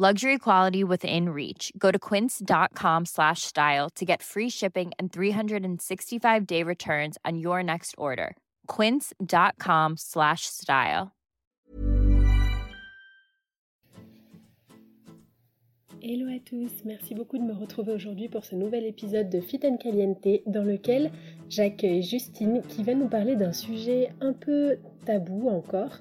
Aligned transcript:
Luxury 0.00 0.38
quality 0.38 0.84
within 0.84 1.30
reach. 1.30 1.72
Go 1.76 1.90
to 1.90 1.98
quince.com 1.98 3.04
slash 3.04 3.42
style 3.42 3.90
to 3.96 4.04
get 4.04 4.22
free 4.22 4.48
shipping 4.48 4.92
and 4.96 5.12
365 5.12 6.46
day 6.46 6.62
returns 6.62 7.18
on 7.24 7.36
your 7.36 7.64
next 7.64 7.96
order. 7.98 8.36
Quince.com 8.68 9.96
slash 9.96 10.42
style. 10.42 11.10
Hello 16.00 16.28
à 16.28 16.38
tous, 16.38 16.70
merci 16.84 17.12
beaucoup 17.16 17.38
de 17.38 17.42
me 17.42 17.52
retrouver 17.52 17.92
aujourd'hui 17.92 18.28
pour 18.28 18.44
ce 18.44 18.54
nouvel 18.54 18.84
épisode 18.84 19.28
de 19.28 19.40
Fit 19.40 19.58
and 19.64 19.78
Caliente 19.78 20.28
dans 20.46 20.62
lequel 20.62 21.10
j'accueille 21.48 22.04
Justine 22.04 22.62
qui 22.68 22.84
va 22.84 22.94
nous 22.94 23.08
parler 23.08 23.34
d'un 23.34 23.52
sujet 23.52 24.10
un 24.20 24.32
peu 24.32 24.76
tabou 25.06 25.48
encore, 25.48 25.98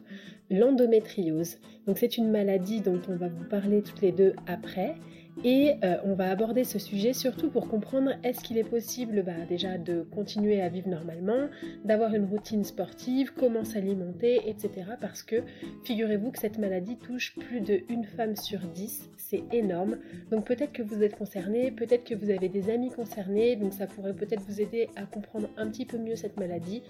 l'endométriose. 0.49 1.57
Donc 1.85 1.97
c'est 1.97 2.17
une 2.17 2.31
maladie 2.31 2.81
dont 2.81 2.99
on 3.09 3.15
va 3.15 3.27
vous 3.27 3.45
parler 3.45 3.81
toutes 3.81 4.01
les 4.01 4.11
deux 4.11 4.33
après 4.47 4.95
et 5.43 5.75
euh, 5.83 5.97
on 6.03 6.15
va 6.15 6.31
aborder 6.31 6.63
ce 6.63 6.79
sujet 6.79 7.13
surtout 7.13 7.49
pour 7.49 7.67
comprendre 7.67 8.11
est-ce 8.23 8.41
qu'il 8.41 8.57
est 8.57 8.63
possible 8.63 9.23
bah, 9.23 9.33
déjà 9.47 9.77
de 9.77 10.01
continuer 10.01 10.61
à 10.61 10.69
vivre 10.69 10.89
normalement, 10.89 11.47
d'avoir 11.85 12.13
une 12.15 12.25
routine 12.25 12.63
sportive, 12.63 13.33
comment 13.35 13.63
s'alimenter, 13.63 14.49
etc. 14.49 14.71
Parce 14.99 15.21
que 15.21 15.43
figurez-vous 15.83 16.31
que 16.31 16.39
cette 16.39 16.57
maladie 16.57 16.97
touche 16.97 17.35
plus 17.35 17.61
d'une 17.61 18.05
femme 18.05 18.35
sur 18.35 18.59
dix, 18.59 19.09
c'est 19.17 19.43
énorme. 19.51 19.97
Donc 20.31 20.45
peut-être 20.45 20.73
que 20.73 20.81
vous 20.81 21.03
êtes 21.03 21.15
concerné, 21.15 21.71
peut-être 21.71 22.03
que 22.03 22.15
vous 22.15 22.31
avez 22.31 22.49
des 22.49 22.71
amis 22.71 22.89
concernés, 22.89 23.55
donc 23.55 23.73
ça 23.73 23.85
pourrait 23.85 24.15
peut-être 24.15 24.41
vous 24.41 24.59
aider 24.59 24.89
à 24.95 25.05
comprendre 25.05 25.49
un 25.57 25.67
petit 25.67 25.85
peu 25.85 25.97
mieux 25.97 26.15
cette 26.15 26.37
maladie. 26.39 26.81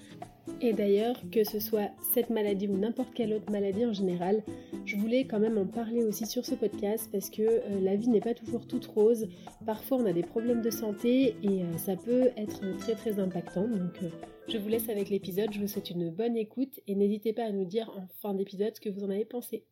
Et 0.60 0.74
d'ailleurs, 0.74 1.16
que 1.32 1.44
ce 1.44 1.60
soit 1.60 1.92
cette 2.14 2.32
maladie 2.32 2.68
ou 2.68 2.76
n'importe 2.76 3.14
quelle 3.14 3.34
autre 3.34 3.52
maladie 3.52 3.86
en 3.86 3.94
général, 3.94 4.42
je 4.86 4.96
voulais 4.96 5.28
quand 5.28 5.40
même 5.40 5.60
en 5.60 5.68
parler 5.68 6.04
aussi 6.04 6.26
sur 6.26 6.46
ce 6.46 6.56
podcast 6.56 7.10
parce 7.12 7.30
que 7.30 7.44
euh, 7.44 7.80
la 7.80 7.96
vie 7.96 8.10
n'est 8.10 8.22
pas 8.22 8.34
toujours 8.34 8.68
toute 8.68 8.88
rose. 8.88 9.28
Parfois, 9.68 9.98
on 9.98 10.06
a 10.08 10.14
des 10.14 10.24
problèmes 10.24 10.64
de 10.64 10.72
santé 10.72 11.36
et 11.44 11.64
euh, 11.64 11.78
ça 11.78 11.96
peut 11.96 12.32
être 12.38 12.76
très 12.80 12.96
très 12.96 13.20
impactant. 13.20 13.68
Donc, 13.68 14.02
euh, 14.02 14.10
je 14.48 14.58
vous 14.58 14.68
laisse 14.68 14.90
avec 14.90 15.12
l'épisode. 15.12 15.54
Je 15.54 15.60
vous 15.60 15.68
souhaite 15.68 15.92
une 15.92 16.10
bonne 16.10 16.36
écoute 16.36 16.80
et 16.88 16.96
n'hésitez 16.96 17.34
pas 17.34 17.44
à 17.44 17.52
nous 17.52 17.66
dire 17.66 17.92
en 17.96 18.08
fin 18.20 18.34
d'épisode 18.34 18.76
ce 18.76 18.82
que 18.82 18.90
vous 18.90 19.04
en 19.04 19.12
avez 19.12 19.26
pensé. 19.26 19.64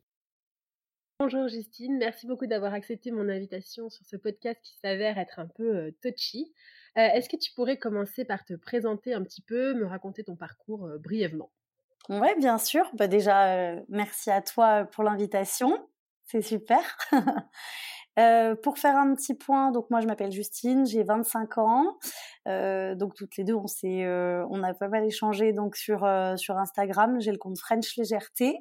Bonjour 1.20 1.48
Justine, 1.48 1.98
merci 1.98 2.28
beaucoup 2.28 2.46
d'avoir 2.46 2.74
accepté 2.74 3.10
mon 3.10 3.30
invitation 3.30 3.90
sur 3.90 4.06
ce 4.06 4.18
podcast 4.18 4.60
qui 4.62 4.76
s'avère 4.84 5.18
être 5.18 5.40
un 5.40 5.48
peu 5.48 5.94
touchy. 6.02 6.52
Euh, 6.98 7.02
Est-ce 7.14 7.30
que 7.30 7.38
tu 7.38 7.52
pourrais 7.54 7.78
commencer 7.78 8.26
par 8.26 8.46
te 8.46 8.54
présenter 8.54 9.14
un 9.14 9.24
petit 9.24 9.42
peu, 9.42 9.74
me 9.74 9.86
raconter 9.86 10.24
ton 10.24 10.36
parcours 10.36 10.86
euh, 10.86 10.98
brièvement? 10.98 11.52
Oui, 12.10 12.28
bien 12.38 12.58
sûr. 12.58 12.90
Bah 12.94 13.08
déjà, 13.08 13.56
euh, 13.56 13.82
merci 13.90 14.32
à 14.32 14.42
toi 14.42 14.86
pour 14.86 15.04
l'invitation. 15.04 15.88
C'est 16.26 16.42
super. 16.42 16.98
Pour 18.64 18.78
faire 18.78 18.96
un 18.96 19.14
petit 19.14 19.34
point, 19.34 19.72
donc 19.72 19.90
moi 19.90 20.00
je 20.00 20.08
m'appelle 20.08 20.32
Justine, 20.32 20.86
j'ai 20.86 21.04
25 21.04 21.58
ans. 21.58 21.98
Donc 22.46 23.14
toutes 23.14 23.36
les 23.36 23.44
deux, 23.44 23.56
on 23.56 23.66
on 23.66 24.64
a 24.64 24.74
pas 24.74 24.88
mal 24.88 25.04
échangé 25.04 25.52
donc 25.52 25.76
sur 25.76 26.08
sur 26.38 26.58
Instagram. 26.58 27.20
J'ai 27.20 27.34
le 27.34 27.38
compte 27.38 27.60
French 27.60 27.98
Légèreté 27.98 28.58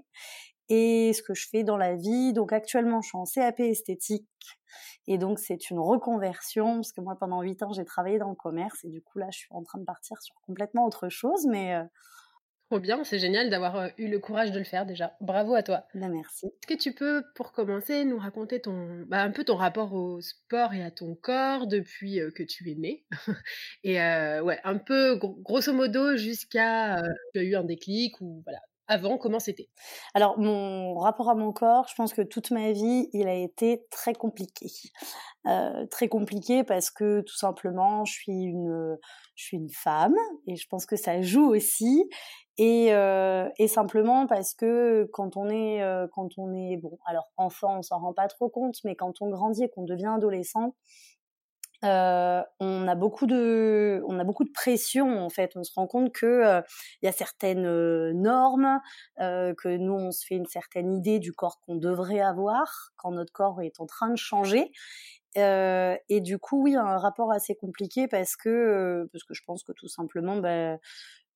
et 0.69 1.13
ce 1.13 1.23
que 1.23 1.35
je 1.35 1.49
fais 1.49 1.65
dans 1.65 1.77
la 1.77 1.95
vie. 1.97 2.33
Donc 2.33 2.53
actuellement, 2.53 3.01
je 3.03 3.09
suis 3.09 3.19
en 3.19 3.25
CAP 3.25 3.61
esthétique 3.61 4.27
et 5.07 5.19
donc 5.19 5.39
c'est 5.39 5.71
une 5.71 5.79
reconversion 5.79 6.77
parce 6.77 6.93
que 6.93 7.01
moi 7.01 7.17
pendant 7.19 7.43
8 7.43 7.63
ans 7.63 7.73
j'ai 7.73 7.85
travaillé 7.85 8.19
dans 8.19 8.31
le 8.31 8.35
commerce 8.35 8.85
et 8.85 8.89
du 8.89 9.03
coup 9.03 9.19
là 9.19 9.29
je 9.33 9.39
suis 9.39 9.49
en 9.51 9.63
train 9.63 9.79
de 9.79 9.85
partir 9.85 10.21
sur 10.23 10.35
complètement 10.47 10.87
autre 10.87 11.09
chose, 11.09 11.47
mais 11.47 11.75
Trop 12.71 12.81
bien, 12.81 13.05
c'est 13.05 13.19
génial 13.19 13.51
d'avoir 13.51 13.77
euh, 13.77 13.89
eu 13.99 14.09
le 14.09 14.19
courage 14.19 14.51
de 14.51 14.59
le 14.59 14.65
faire 14.65 14.87
déjà. 14.87 15.17
Bravo 15.21 15.55
à 15.55 15.63
toi. 15.63 15.85
ben 15.95 16.09
merci. 16.11 16.47
Est-ce 16.47 16.67
que 16.67 16.75
tu 16.83 16.93
peux, 16.95 17.23
pour 17.35 17.53
commencer, 17.53 18.05
nous 18.05 18.19
raconter 18.19 18.61
ton, 18.61 19.05
bah, 19.07 19.23
un 19.23 19.31
peu 19.31 19.45
ton 19.45 19.55
rapport 19.57 19.93
au 19.93 20.21
sport 20.21 20.73
et 20.73 20.83
à 20.83 20.91
ton 20.91 21.15
corps 21.15 21.67
depuis 21.67 22.21
euh, 22.21 22.31
que 22.31 22.43
tu 22.43 22.71
es 22.71 22.75
née? 22.75 23.07
Et 23.85 24.01
euh, 24.01 24.43
ouais, 24.43 24.61
un 24.65 24.79
peu 24.79 25.17
gro- 25.17 25.37
grosso 25.43 25.73
modo 25.73 26.17
jusqu'à 26.17 26.99
euh, 26.99 27.09
tu 27.35 27.41
as 27.41 27.43
eu 27.45 27.55
un 27.55 27.65
déclic 27.65 28.21
ou 28.21 28.43
voilà. 28.45 28.61
Avant, 28.87 29.17
comment 29.17 29.41
c'était? 29.41 29.71
Alors, 30.13 30.39
mon 30.39 30.99
rapport 30.99 31.31
à 31.31 31.35
mon 31.35 31.53
corps, 31.53 31.87
je 31.89 31.95
pense 31.95 32.13
que 32.13 32.21
toute 32.21 32.51
ma 32.51 32.73
vie, 32.73 33.09
il 33.15 33.29
a 33.29 33.35
été 33.35 33.87
très 33.91 34.13
compliqué. 34.13 34.67
Euh, 35.47 35.87
très 35.87 36.09
compliqué 36.09 36.65
parce 36.65 36.91
que 36.91 37.23
tout 37.23 37.37
simplement, 37.37 38.05
je 38.05 38.13
suis 38.13 38.43
une, 38.43 38.99
je 39.37 39.45
suis 39.45 39.57
une 39.57 39.71
femme 39.71 40.17
et 40.47 40.57
je 40.57 40.67
pense 40.69 40.85
que 40.85 40.97
ça 40.97 41.23
joue 41.23 41.47
aussi. 41.47 42.05
Et, 42.57 42.95
euh, 42.95 43.49
et 43.59 43.69
simplement 43.69 44.27
parce 44.27 44.55
que 44.55 45.09
quand 45.13 45.37
on 45.37 45.49
est, 45.49 45.83
euh, 45.83 46.07
quand 46.13 46.29
on 46.39 46.53
est, 46.53 46.77
bon, 46.77 46.99
alors 47.05 47.33
enfant, 47.37 47.79
on 47.79 47.83
s'en 47.83 47.99
rend 47.99 48.13
pas 48.13 48.29
trop 48.29 48.49
compte, 48.49 48.77
mais 48.85 48.95
quand 48.95 49.21
on 49.23 49.29
grandit 49.31 49.65
et 49.65 49.69
qu'on 49.71 49.83
devient 49.85 50.13
adolescent, 50.15 50.75
euh, 51.85 52.43
on 52.61 52.89
a 52.89 52.95
beaucoup 52.95 53.27
de, 53.27 54.03
on 54.09 54.19
a 54.19 54.25
beaucoup 54.25 54.45
de 54.45 54.51
pression 54.53 55.19
en 55.19 55.29
fait. 55.29 55.53
On 55.57 55.65
se 55.65 55.73
rend 55.75 55.87
compte 55.87 56.13
que 56.13 56.27
euh, 56.27 56.63
il 57.03 57.07
y 57.07 57.09
a 57.09 57.13
certaines 57.13 57.67
euh, 57.67 58.13
normes, 58.15 58.81
euh, 59.21 59.55
que 59.55 59.69
nous 59.77 59.93
on 59.93 60.11
se 60.11 60.25
fait 60.27 60.37
une 60.37 60.47
certaine 60.47 60.93
idée 60.95 61.19
du 61.19 61.33
corps 61.33 61.61
qu'on 61.61 61.77
devrait 61.77 62.21
avoir 62.21 62.93
quand 62.97 63.13
notre 63.13 63.33
corps 63.33 63.61
est 63.63 63.81
en 63.81 63.87
train 63.87 64.09
de 64.11 64.17
changer. 64.17 64.73
Euh, 65.37 65.97
et 66.09 66.21
du 66.21 66.39
coup, 66.39 66.63
oui, 66.63 66.77
un 66.77 66.97
rapport 66.99 67.33
assez 67.33 67.55
compliqué 67.57 68.07
parce 68.09 68.37
que 68.37 68.49
euh, 68.49 69.09
parce 69.13 69.25
que 69.25 69.35
je 69.35 69.43
pense 69.47 69.65
que 69.65 69.73
tout 69.73 69.89
simplement, 69.89 70.37
ben 70.37 70.79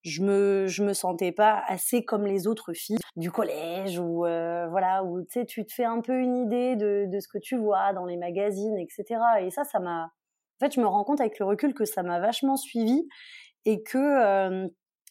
je 0.02 0.22
me 0.22 0.66
je 0.68 0.84
me 0.84 0.94
sentais 0.94 1.32
pas 1.32 1.62
assez 1.66 2.04
comme 2.04 2.24
les 2.26 2.46
autres 2.46 2.72
filles 2.72 2.98
du 3.16 3.30
collège 3.32 3.98
ou 3.98 4.24
euh, 4.26 4.68
voilà 4.68 5.02
où 5.04 5.22
tu 5.22 5.40
sais 5.40 5.44
tu 5.46 5.66
te 5.66 5.72
fais 5.72 5.84
un 5.84 6.00
peu 6.00 6.20
une 6.20 6.36
idée 6.36 6.76
de 6.76 7.06
de 7.08 7.20
ce 7.20 7.26
que 7.28 7.38
tu 7.38 7.56
vois 7.56 7.92
dans 7.92 8.06
les 8.06 8.16
magazines 8.16 8.78
etc 8.78 9.20
et 9.40 9.50
ça 9.50 9.64
ça 9.64 9.80
m'a 9.80 10.12
en 10.60 10.66
fait 10.66 10.74
je 10.74 10.80
me 10.80 10.86
rends 10.86 11.04
compte 11.04 11.20
avec 11.20 11.38
le 11.38 11.46
recul 11.46 11.74
que 11.74 11.84
ça 11.84 12.02
m'a 12.02 12.20
vachement 12.20 12.56
suivi 12.56 13.06
et 13.64 13.82
que 13.82 13.98
euh, 13.98 14.68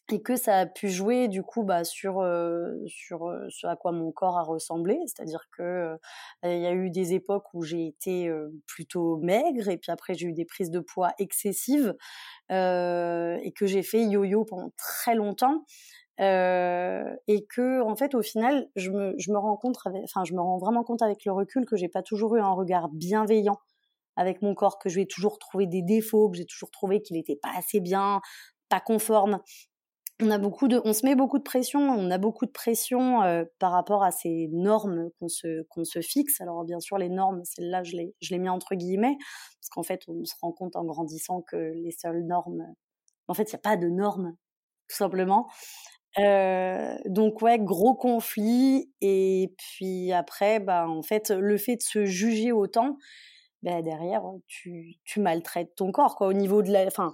et 0.10 0.22
que 0.22 0.38
ça 0.38 0.60
a 0.60 0.66
pu 0.66 0.90
jouer 0.90 1.28
du 1.28 1.44
coup 1.44 1.64
bah, 1.64 1.84
sur 1.84 2.22
euh, 2.22 2.74
sur 2.88 3.28
euh, 3.28 3.46
ce 3.50 3.68
à 3.68 3.76
quoi 3.76 3.92
mon 3.92 4.12
corps 4.12 4.38
a 4.38 4.44
ressemblé. 4.44 4.98
C'est-à-dire 5.06 5.50
que 5.58 5.98
il 6.44 6.60
y 6.60 6.66
a 6.66 6.74
eu 6.74 6.90
des 6.90 7.14
époques 7.14 7.54
où 7.54 7.64
j'ai 7.64 7.88
été 7.88 8.32
plutôt 8.68 9.18
maigre 9.18 9.70
et 9.70 9.78
puis 9.78 9.92
après 9.92 10.14
j'ai 10.14 10.28
eu 10.28 10.34
des 10.34 10.46
prises 10.46 10.72
de 10.72 10.80
poids 10.80 11.12
excessives 11.20 11.96
et 12.50 13.54
que 13.56 13.66
j'ai 13.66 13.84
fait 13.84 14.04
yo-yo 14.04 14.46
pendant 14.46 14.72
très 14.78 15.16
longtemps 15.16 15.66
et 16.20 17.46
que 17.50 17.82
en 17.82 17.96
fait 17.96 18.16
au 18.16 18.22
final 18.22 18.70
je 18.76 18.92
me 18.92 19.14
je 19.18 19.32
me 19.32 19.38
rends 19.38 19.58
compte 19.58 19.78
enfin 20.04 20.24
je 20.24 20.34
me 20.34 20.42
rends 20.42 20.58
vraiment 20.58 20.84
compte 20.84 21.02
avec 21.02 21.26
le 21.26 21.32
recul 21.34 21.66
que 21.66 21.76
j'ai 21.76 21.90
pas 21.90 22.02
toujours 22.02 22.36
eu 22.38 22.42
un 22.42 22.54
regard 22.54 22.90
bienveillant 22.90 23.60
avec 24.18 24.42
mon 24.42 24.54
corps, 24.56 24.80
que 24.80 24.90
je 24.90 24.96
vais 24.96 25.06
toujours 25.06 25.40
trouver 25.40 25.68
des 25.68 25.82
défauts, 25.82 26.30
que 26.30 26.38
j'ai 26.38 26.46
toujours 26.46 26.72
trouvé 26.72 27.02
qu'il 27.02 27.16
n'était 27.16 27.38
pas 27.38 27.52
assez 27.56 27.80
bien, 27.80 28.22
pas 28.70 28.82
conforme. 28.82 29.40
On 30.22 30.32
a 30.32 30.40
beaucoup 30.40 30.68
de, 30.68 30.82
on 30.84 30.94
se 30.94 31.06
met 31.06 31.16
beaucoup 31.16 31.38
de 31.38 31.44
pression, 31.44 31.80
on 31.80 32.10
a 32.10 32.18
beaucoup 32.18 32.48
de 32.48 32.52
pression 32.52 33.22
euh, 33.22 33.46
par 33.60 33.72
rapport 33.72 34.04
à 34.04 34.12
ces 34.12 34.50
normes 34.52 35.10
qu'on 35.20 35.28
se 35.28 35.64
qu'on 35.70 35.84
se 35.86 36.02
fixe. 36.02 36.42
Alors 36.42 36.66
bien 36.66 36.80
sûr 36.80 36.98
les 36.98 37.10
normes, 37.10 37.44
celles-là 37.46 37.84
je 37.84 37.96
les 37.96 38.16
je 38.20 38.34
les 38.34 38.40
mets 38.40 38.50
entre 38.50 38.74
guillemets 38.76 39.16
parce 39.62 39.70
qu'en 39.70 39.84
fait 39.84 40.02
on 40.08 40.26
se 40.26 40.34
rend 40.42 40.52
compte 40.52 40.76
en 40.76 40.84
grandissant 40.86 41.44
que 41.44 41.56
les 41.56 41.92
seules 41.92 42.26
normes, 42.26 42.66
en 43.28 43.36
fait 43.36 43.44
il 43.44 43.56
n'y 43.56 43.60
a 43.60 43.62
pas 43.62 43.78
de 43.78 43.90
normes 43.90 44.36
tout 44.90 44.96
simplement. 44.96 45.48
Euh, 46.20 46.98
donc 47.06 47.42
ouais, 47.42 47.60
gros 47.60 47.96
conflit. 47.96 48.92
Et 49.02 49.54
puis 49.58 50.12
après, 50.12 50.60
bah 50.60 50.88
en 50.88 51.04
fait, 51.04 51.30
le 51.32 51.58
fait 51.58 51.78
de 51.78 51.84
se 51.84 52.06
juger 52.06 52.52
autant, 52.52 52.98
bah 53.70 53.82
derrière, 53.82 54.24
tu, 54.48 55.00
maltraites 55.18 55.76
ton 55.76 55.92
corps, 55.92 56.16
quoi, 56.16 56.28
au 56.28 56.34
niveau 56.34 56.62
de 56.62 56.72
la, 56.72 56.86
enfin, 56.86 57.14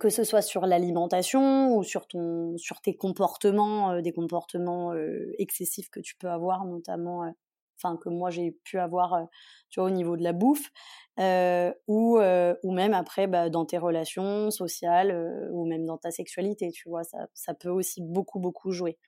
que 0.00 0.10
ce 0.10 0.24
soit 0.24 0.42
sur 0.42 0.66
l'alimentation 0.66 1.74
ou 1.74 1.82
sur 1.82 2.06
ton, 2.06 2.56
sur 2.58 2.80
tes 2.80 2.96
comportements, 2.96 3.92
euh, 3.92 4.00
des 4.00 4.12
comportements 4.12 4.92
euh, 4.92 5.32
excessifs 5.38 5.90
que 5.90 6.00
tu 6.00 6.16
peux 6.16 6.28
avoir, 6.28 6.64
notamment, 6.64 7.32
enfin 7.78 7.96
que 7.96 8.08
moi 8.08 8.30
j'ai 8.30 8.52
pu 8.64 8.78
avoir, 8.78 9.26
tu 9.70 9.80
vois, 9.80 9.88
au 9.88 9.92
niveau 9.92 10.16
de 10.16 10.22
la 10.22 10.32
bouffe. 10.32 10.70
Euh, 11.18 11.72
ou, 11.86 12.18
euh, 12.18 12.54
ou 12.62 12.72
même 12.72 12.92
après 12.92 13.26
bah, 13.26 13.48
dans 13.48 13.64
tes 13.64 13.78
relations 13.78 14.50
sociales 14.50 15.10
euh, 15.10 15.48
ou 15.50 15.66
même 15.66 15.86
dans 15.86 15.96
ta 15.96 16.10
sexualité, 16.10 16.70
tu 16.70 16.90
vois, 16.90 17.04
ça, 17.04 17.26
ça 17.32 17.54
peut 17.54 17.70
aussi 17.70 18.02
beaucoup, 18.02 18.38
beaucoup 18.38 18.70
jouer. 18.70 18.98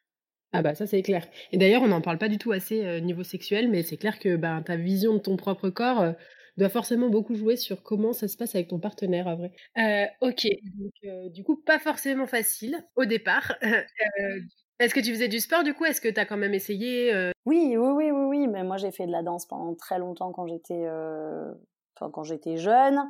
Ah 0.53 0.63
bah 0.63 0.75
ça 0.75 0.87
c'est 0.87 1.03
clair. 1.03 1.27
Et 1.53 1.59
d'ailleurs 1.59 1.83
on 1.83 1.89
n'en 1.89 2.01
parle 2.01 2.17
pas 2.17 2.31
du 2.31 2.39
tout 2.39 2.53
assez 2.53 3.03
niveau 3.03 3.25
sexuel, 3.25 3.69
mais 3.69 3.83
c'est 3.83 3.99
clair 3.99 4.19
que 4.19 4.37
bah, 4.37 4.63
ta 4.65 4.77
vision 4.77 5.13
de 5.13 5.19
ton 5.19 5.37
propre 5.37 5.69
corps 5.69 6.15
doit 6.59 6.69
forcément 6.69 7.09
beaucoup 7.09 7.35
jouer 7.35 7.57
sur 7.57 7.83
comment 7.83 8.13
ça 8.13 8.29
se 8.29 8.37
passe 8.37 8.55
avec 8.55 8.69
ton 8.69 8.79
partenaire, 8.79 9.29
à 9.29 9.37
vrai. 9.37 9.53
ok, 10.21 10.47
donc 10.77 11.33
du 11.33 11.45
coup 11.45 11.57
pas 11.57 11.79
forcément 11.79 12.27
facile 12.27 12.77
au 12.97 13.05
départ. 13.05 13.55
Est-ce 14.81 14.95
que 14.95 15.01
tu 15.01 15.13
faisais 15.13 15.29
du 15.29 15.41
sport 15.41 15.65
du 15.65 15.75
coup? 15.75 15.85
Est-ce 15.85 16.01
que 16.01 16.09
tu 16.09 16.21
as 16.21 16.25
quand 16.25 16.37
même 16.37 16.55
essayé 16.55 17.13
Oui, 17.47 17.77
oui, 17.77 17.89
oui, 17.97 18.11
oui, 18.11 18.25
oui. 18.27 18.49
Mais 18.49 18.63
moi 18.63 18.77
j'ai 18.77 18.93
fait 18.93 19.07
de 19.07 19.13
la 19.13 19.23
danse 19.23 19.47
pendant 19.47 19.75
très 19.75 19.99
longtemps 19.99 20.33
quand 20.33 20.47
j'étais 20.47 20.87
quand 22.13 22.23
j'étais 22.23 22.57
jeune. 22.57 23.01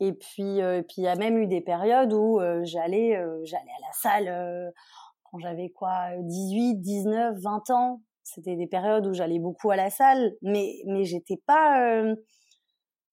Et 0.00 0.14
puis, 0.14 0.62
euh, 0.62 0.82
puis 0.82 0.96
il 0.98 1.04
y 1.04 1.08
a 1.08 1.16
même 1.16 1.36
eu 1.36 1.46
des 1.46 1.60
périodes 1.60 2.12
où 2.14 2.40
euh, 2.40 2.62
j'allais, 2.64 3.16
euh, 3.16 3.38
j'allais 3.44 3.62
à 3.62 3.86
la 3.86 3.92
salle 3.92 4.72
quand 5.24 5.38
j'avais 5.38 5.68
quoi, 5.68 6.10
18, 6.18 6.76
19, 6.80 7.36
20 7.38 7.70
ans. 7.70 8.00
C'était 8.22 8.56
des 8.56 8.66
périodes 8.66 9.06
où 9.06 9.12
j'allais 9.12 9.38
beaucoup 9.38 9.70
à 9.70 9.76
la 9.76 9.90
salle, 9.90 10.32
mais 10.42 10.76
mais 10.86 11.04
j'étais 11.04 11.40
pas, 11.46 12.02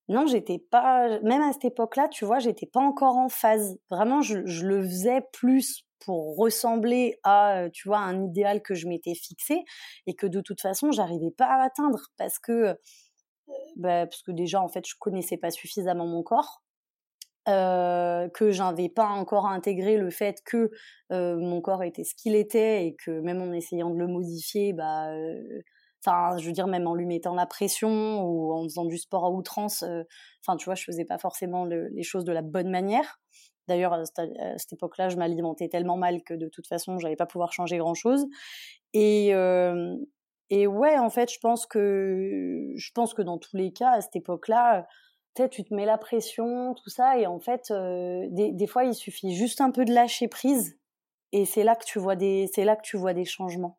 non, 0.10 0.26
j'étais 0.28 0.60
pas, 0.60 1.20
même 1.22 1.42
à 1.42 1.54
cette 1.54 1.66
époque-là, 1.66 2.08
tu 2.10 2.26
vois, 2.26 2.40
j'étais 2.40 2.66
pas 2.66 2.80
encore 2.80 3.18
en 3.18 3.30
phase. 3.30 3.78
Vraiment, 3.90 4.22
je, 4.22 4.38
le 4.38 4.82
faisais 4.84 5.22
plus 5.34 5.84
pour 6.00 6.38
ressembler 6.38 7.20
à, 7.24 7.66
tu 7.74 7.88
vois, 7.88 8.00
un 8.00 8.24
idéal 8.24 8.62
que 8.62 8.76
je 8.76 8.88
m'étais 8.88 9.16
fixé 9.16 9.64
et 10.06 10.16
que 10.16 10.28
de 10.28 10.42
toute 10.42 10.62
façon, 10.62 10.92
j'arrivais 10.92 11.32
pas 11.32 11.48
à 11.48 11.64
atteindre 11.64 12.00
parce 12.18 12.40
que 12.40 12.78
bah, 13.78 14.06
parce 14.08 14.22
que 14.24 14.32
déjà 14.32 14.62
en 14.62 14.68
fait 14.68 14.86
je 14.88 14.96
connaissais 15.00 15.38
pas 15.38 15.52
suffisamment 15.52 16.06
mon 16.06 16.24
corps 16.24 16.64
euh, 17.48 18.28
que 18.30 18.52
j'avais 18.52 18.90
pas 18.90 19.08
encore 19.08 19.48
intégré 19.48 19.98
le 19.98 20.10
fait 20.10 20.42
que 20.46 20.70
euh, 21.14 21.38
mon 21.38 21.62
corps 21.62 21.84
était 21.84 22.04
ce 22.04 22.14
qu'il 22.16 22.36
était 22.36 22.86
et 22.86 22.96
que 22.96 23.12
même 23.22 23.42
en 23.42 23.54
essayant 23.54 23.90
de 23.90 23.98
le 23.98 24.08
modifier 24.08 24.74
bah 24.74 25.12
euh, 25.12 25.62
enfin 26.06 26.38
je 26.38 26.46
veux 26.46 26.54
dire 26.54 26.68
même 26.68 26.88
en 26.88 26.96
lui 26.96 27.06
mettant 27.06 27.36
la 27.36 27.46
pression 27.46 28.22
ou 28.24 28.54
en 28.54 28.64
faisant 28.64 28.86
du 28.86 28.98
sport 28.98 29.26
à 29.26 29.32
outrance 29.32 29.84
euh, 29.84 30.04
enfin 30.42 30.58
tu 30.58 30.66
vois 30.66 30.76
je 30.76 30.84
faisais 30.84 31.06
pas 31.06 31.18
forcément 31.18 31.66
les 31.66 32.04
choses 32.04 32.24
de 32.24 32.32
la 32.32 32.42
bonne 32.42 32.70
manière 32.70 33.20
D'ailleurs, 33.68 33.94
à 33.94 34.04
cette, 34.06 34.74
époque-là, 34.74 35.10
je 35.10 35.18
m'alimentais 35.18 35.68
tellement 35.68 35.98
mal 35.98 36.24
que 36.24 36.34
de 36.34 36.48
toute 36.48 36.68
façon, 36.68 37.00
j'allais 37.00 37.18
pas 37.18 37.26
pouvoir 37.26 37.52
changer 37.52 37.78
grand-chose. 37.78 38.26
Et, 38.94 39.34
euh, 39.34 39.96
et 40.50 40.68
ouais, 40.68 40.98
en 40.98 41.10
fait, 41.10 41.32
je 41.32 41.40
pense 41.40 41.66
que 41.66 42.72
je 42.76 42.92
pense 42.94 43.14
que 43.14 43.22
dans 43.22 43.38
tous 43.38 43.58
les 43.58 43.74
cas, 43.74 43.92
à 43.92 44.02
cette 44.02 44.16
époque-là, 44.16 44.88
tu 45.52 45.64
te 45.64 45.74
mets 45.74 45.86
la 45.86 46.00
pression, 46.00 46.74
tout 46.74 46.90
ça, 46.90 47.20
et 47.20 47.28
en 47.28 47.40
fait, 47.40 47.70
euh, 47.70 48.26
des, 48.32 48.52
des, 48.54 48.66
fois, 48.66 48.86
il 48.86 48.96
suffit 48.96 49.36
juste 49.36 49.62
un 49.62 49.70
peu 49.70 49.86
de 49.86 49.94
lâcher 49.94 50.28
prise, 50.28 50.80
et 51.32 51.46
c'est 51.46 51.64
là 51.64 51.76
que 51.76 51.86
tu 51.86 52.00
vois 52.00 52.16
des, 52.16 52.50
c'est 52.52 52.64
là 52.64 52.76
que 52.76 52.82
tu 52.82 52.98
vois 52.98 53.14
des 53.14 53.26
changements. 53.26 53.78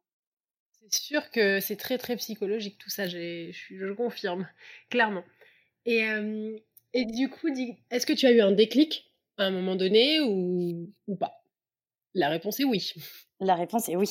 C'est 0.91 1.03
sûr 1.03 1.31
que 1.31 1.61
c'est 1.61 1.77
très 1.77 1.99
très 1.99 2.17
psychologique 2.17 2.79
tout 2.79 2.91
ça, 2.91 3.07
je, 3.07 3.93
confirme 3.95 4.49
clairement. 4.91 5.25
Et, 5.87 6.05
euh, 6.05 6.57
du 6.95 7.29
coup, 7.29 7.49
est-ce 7.91 8.07
que 8.07 8.13
tu 8.13 8.27
as 8.27 8.33
eu 8.33 8.41
un 8.41 8.53
déclic 8.53 9.13
à 9.37 9.45
un 9.45 9.51
moment 9.51 9.77
donné 9.77 10.21
ou, 10.21 10.91
ou 11.07 11.17
pas? 11.17 11.43
La 12.15 12.29
réponse 12.29 12.61
est 12.61 12.65
oui. 12.65 12.93
La 13.41 13.55
réponse 13.55 13.89
est 13.89 13.97
oui. 13.97 14.11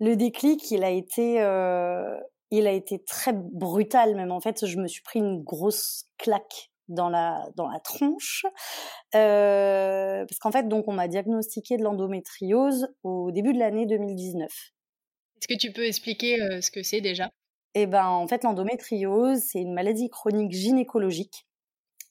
Le 0.00 0.14
déclic, 0.14 0.70
il 0.70 0.84
a 0.84 0.90
été, 0.90 1.40
euh, 1.40 2.16
il 2.50 2.66
a 2.66 2.72
été 2.72 3.02
très 3.02 3.32
brutal 3.32 4.14
même. 4.14 4.30
En 4.30 4.40
fait, 4.40 4.66
je 4.66 4.78
me 4.78 4.86
suis 4.86 5.02
pris 5.02 5.18
une 5.18 5.42
grosse 5.42 6.04
claque 6.18 6.70
dans 6.88 7.10
la 7.10 7.46
dans 7.56 7.68
la 7.68 7.80
tronche 7.80 8.46
euh, 9.14 10.24
parce 10.24 10.38
qu'en 10.38 10.52
fait, 10.52 10.68
donc, 10.68 10.88
on 10.88 10.92
m'a 10.92 11.08
diagnostiqué 11.08 11.76
de 11.76 11.82
l'endométriose 11.82 12.88
au 13.02 13.30
début 13.30 13.52
de 13.52 13.58
l'année 13.58 13.86
2019. 13.86 14.50
Est-ce 15.38 15.48
que 15.48 15.58
tu 15.58 15.72
peux 15.72 15.86
expliquer 15.86 16.42
euh, 16.42 16.60
ce 16.60 16.70
que 16.70 16.82
c'est 16.82 17.00
déjà? 17.00 17.30
Eh 17.74 17.86
ben, 17.86 18.06
en 18.06 18.26
fait, 18.26 18.42
l'endométriose, 18.42 19.40
c'est 19.40 19.60
une 19.60 19.72
maladie 19.72 20.10
chronique 20.10 20.52
gynécologique, 20.52 21.46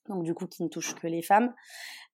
donc 0.07 0.23
du 0.23 0.33
coup 0.33 0.47
qui 0.47 0.63
ne 0.63 0.69
touche 0.69 0.95
que 0.95 1.07
les 1.07 1.21
femmes, 1.21 1.53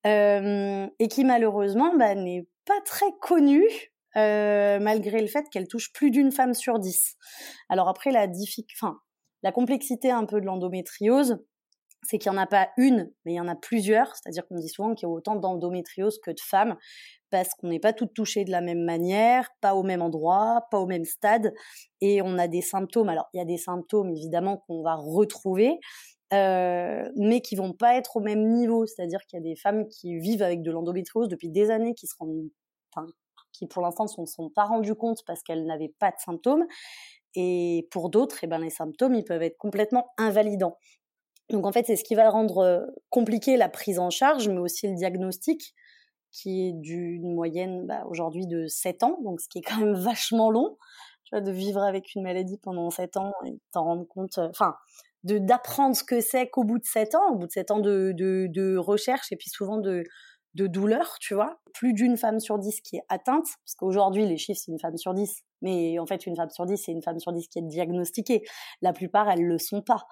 euh, 0.08 0.88
et 0.98 1.08
qui 1.08 1.24
malheureusement 1.24 1.96
bah, 1.96 2.16
n'est 2.16 2.48
pas 2.66 2.82
très 2.86 3.12
connue 3.22 3.68
euh, 4.16 4.80
malgré 4.80 5.22
le 5.22 5.28
fait 5.28 5.46
qu'elle 5.52 5.68
touche 5.68 5.92
plus 5.94 6.10
d'une 6.10 6.32
femme 6.32 6.54
sur 6.54 6.80
dix. 6.80 7.16
Alors 7.70 7.90
après, 7.90 8.12
la, 8.12 8.28
enfin, 8.76 9.00
la 9.44 9.52
complexité 9.52 10.10
un 10.10 10.26
peu 10.26 10.42
de 10.42 10.46
l'endométriose, 10.46 11.44
c'est 12.04 12.18
qu'il 12.18 12.32
n'y 12.32 12.38
en 12.38 12.42
a 12.42 12.48
pas 12.48 12.70
une, 12.78 13.12
mais 13.26 13.34
il 13.34 13.36
y 13.36 13.40
en 13.40 13.48
a 13.48 13.56
plusieurs. 13.56 14.16
C'est-à-dire 14.16 14.46
qu'on 14.48 14.60
dit 14.60 14.70
souvent 14.70 14.94
qu'il 14.94 15.08
y 15.08 15.12
a 15.12 15.14
autant 15.14 15.36
d'endométriose 15.36 16.20
que 16.20 16.32
de 16.32 16.40
femmes, 16.40 16.78
parce 17.30 17.54
qu'on 17.56 17.70
n'est 17.70 17.80
pas 17.80 17.94
toutes 17.94 18.14
touchées 18.14 18.46
de 18.46 18.52
la 18.52 18.62
même 18.62 18.84
manière, 18.84 19.50
pas 19.62 19.74
au 19.74 19.84
même 19.84 20.02
endroit, 20.02 20.68
pas 20.70 20.80
au 20.80 20.86
même 20.86 21.06
stade, 21.06 21.54
et 22.02 22.22
on 22.22 22.38
a 22.38 22.48
des 22.48 22.62
symptômes. 22.62 23.10
Alors, 23.10 23.28
il 23.34 23.38
y 23.38 23.42
a 23.42 23.46
des 23.46 23.58
symptômes, 23.58 24.12
évidemment, 24.12 24.58
qu'on 24.68 24.84
va 24.84 24.96
retrouver, 24.96 25.80
euh, 26.34 27.10
mais 27.16 27.42
qui 27.42 27.56
vont 27.56 27.74
pas 27.74 27.96
être 27.96 28.18
au 28.18 28.20
même 28.20 28.48
niveau. 28.54 28.86
C'est-à-dire 28.86 29.20
qu'il 29.28 29.40
y 29.40 29.42
a 29.42 29.44
des 29.44 29.56
femmes 29.56 29.88
qui 29.88 30.18
vivent 30.20 30.44
avec 30.44 30.62
de 30.62 30.72
l'endométriose 30.72 31.28
depuis 31.28 31.50
des 31.50 31.72
années, 31.72 31.94
qui 31.96 32.08
se 32.08 32.16
rendent, 32.20 32.50
qui 33.52 33.68
pour 33.68 33.82
l'instant 33.82 34.04
ne 34.04 34.10
se 34.10 34.26
sont 34.26 34.50
pas 34.50 34.66
rendus 34.66 34.96
compte 34.96 35.20
parce 35.26 35.42
qu'elles 35.44 35.66
n'avaient 35.66 35.94
pas 36.00 36.12
de 36.12 36.20
symptômes. 36.20 36.66
Et 37.36 37.88
pour 37.92 38.10
d'autres, 38.10 38.44
eh 38.44 38.48
ben, 38.48 38.60
les 38.60 38.70
symptômes, 38.70 39.16
ils 39.16 39.24
peuvent 39.24 39.42
être 39.42 39.58
complètement 39.58 40.12
invalidants. 40.18 40.78
Donc 41.50 41.66
en 41.66 41.72
fait, 41.72 41.86
c'est 41.86 41.96
ce 41.96 42.04
qui 42.04 42.16
va 42.16 42.30
rendre 42.30 42.60
euh, 42.60 42.82
compliqué 43.10 43.58
la 43.58 43.70
prise 43.70 44.00
en 44.00 44.10
charge, 44.10 44.48
mais 44.50 44.60
aussi 44.60 44.88
le 44.88 44.96
diagnostic, 44.96 45.74
qui 46.32 46.68
est 46.68 46.74
d'une 46.74 47.34
moyenne 47.34 47.86
bah, 47.86 48.04
aujourd'hui 48.10 48.48
de 48.48 48.68
7 48.68 49.04
ans, 49.04 49.20
donc 49.24 49.40
ce 49.40 49.48
qui 49.48 49.60
est 49.60 49.62
quand 49.62 49.78
même 49.78 49.94
vachement 49.94 50.50
long, 50.50 50.78
tu 51.26 51.36
vois, 51.36 51.42
de 51.42 51.52
vivre 51.52 51.82
avec 51.82 52.16
une 52.16 52.24
maladie 52.24 52.58
pendant 52.58 52.90
7 52.90 53.18
ans 53.18 53.34
et 53.46 53.60
t'en 53.72 53.84
rendre 53.84 54.08
compte, 54.08 54.38
euh, 54.38 54.50
enfin, 54.50 54.76
d'apprendre 55.24 55.96
ce 55.96 56.04
que 56.04 56.20
c'est 56.20 56.50
qu'au 56.50 56.64
bout 56.64 56.80
de 56.80 56.86
7 56.86 57.16
ans, 57.16 57.32
au 57.32 57.36
bout 57.36 57.48
de 57.48 57.52
7 57.52 57.72
ans 57.72 57.80
de, 57.80 58.14
de, 58.14 58.78
recherche 58.78 59.32
et 59.32 59.38
puis 59.38 59.50
souvent 59.50 59.78
de, 59.78 60.04
de 60.56 60.68
douleur, 60.68 61.18
tu 61.20 61.34
vois. 61.34 61.60
Plus 61.74 61.94
d'une 61.94 62.18
femme 62.18 62.40
sur 62.40 62.60
dix 62.60 62.82
qui 62.82 62.98
est 62.98 63.04
atteinte, 63.10 63.46
parce 63.46 63.76
qu'aujourd'hui, 63.78 64.26
les 64.26 64.38
chiffres, 64.38 64.60
c'est 64.64 64.72
une 64.72 64.80
femme 64.80 64.98
sur 64.98 65.14
dix. 65.14 65.44
Mais 65.64 65.98
en 65.98 66.06
fait, 66.06 66.28
une 66.28 66.36
femme 66.36 66.52
sur 66.52 66.68
dix, 66.68 66.78
c'est 66.78 66.92
une 66.92 67.02
femme 67.02 67.20
sur 67.20 67.34
dix 67.34 67.48
qui 67.48 67.58
est 67.58 67.64
diagnostiquée. 67.64 68.44
La 68.82 68.94
plupart, 68.94 69.30
elles 69.30 69.44
le 69.44 69.58
sont 69.58 69.82
pas. 69.82 70.06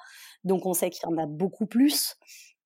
Donc, 0.44 0.66
on 0.66 0.74
sait 0.74 0.90
qu'il 0.90 1.08
y 1.08 1.14
en 1.14 1.18
a 1.18 1.28
beaucoup 1.28 1.68
plus. 1.68 2.16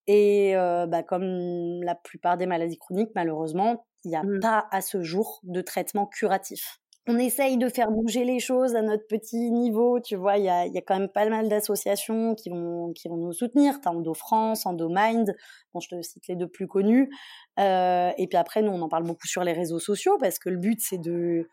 Et 0.07 0.55
euh, 0.55 0.85
bah, 0.85 1.03
comme 1.03 1.83
la 1.83 1.95
plupart 1.95 2.37
des 2.37 2.45
maladies 2.45 2.77
chroniques, 2.77 3.11
malheureusement, 3.15 3.85
il 4.05 4.09
n'y 4.09 4.15
a 4.15 4.23
mmh. 4.23 4.39
pas 4.39 4.67
à 4.71 4.81
ce 4.81 5.01
jour 5.01 5.41
de 5.43 5.61
traitement 5.61 6.05
curatif 6.05 6.79
on 7.07 7.19
essaye 7.19 7.57
de 7.57 7.69
faire 7.69 7.91
bouger 7.91 8.23
les 8.23 8.39
choses 8.39 8.75
à 8.75 8.81
notre 8.81 9.05
petit 9.05 9.51
niveau, 9.51 9.99
tu 9.99 10.15
vois, 10.15 10.37
il 10.37 10.45
y 10.45 10.49
a, 10.49 10.65
y 10.65 10.77
a, 10.77 10.81
quand 10.81 10.97
même 10.97 11.09
pas 11.09 11.29
mal 11.29 11.47
d'associations 11.49 12.33
qui 12.33 12.49
vont, 12.49 12.93
qui 12.93 13.07
vont 13.07 13.17
nous 13.17 13.31
soutenir. 13.31 13.79
T'as 13.79 13.91
Endo 13.91 14.13
France, 14.15 14.65
Endo 14.65 14.89
Mind, 14.89 15.35
bon, 15.73 15.79
je 15.79 15.89
te 15.89 16.01
cite 16.01 16.27
les 16.27 16.35
deux 16.35 16.47
plus 16.47 16.67
connus. 16.67 17.11
Euh, 17.59 18.11
et 18.17 18.27
puis 18.27 18.37
après, 18.37 18.63
nous, 18.63 18.71
on 18.71 18.81
en 18.81 18.89
parle 18.89 19.03
beaucoup 19.03 19.27
sur 19.27 19.43
les 19.43 19.53
réseaux 19.53 19.79
sociaux 19.79 20.17
parce 20.19 20.39
que 20.39 20.49
le 20.49 20.57
but, 20.57 20.81
c'est 20.81 20.97
de, 20.97 21.47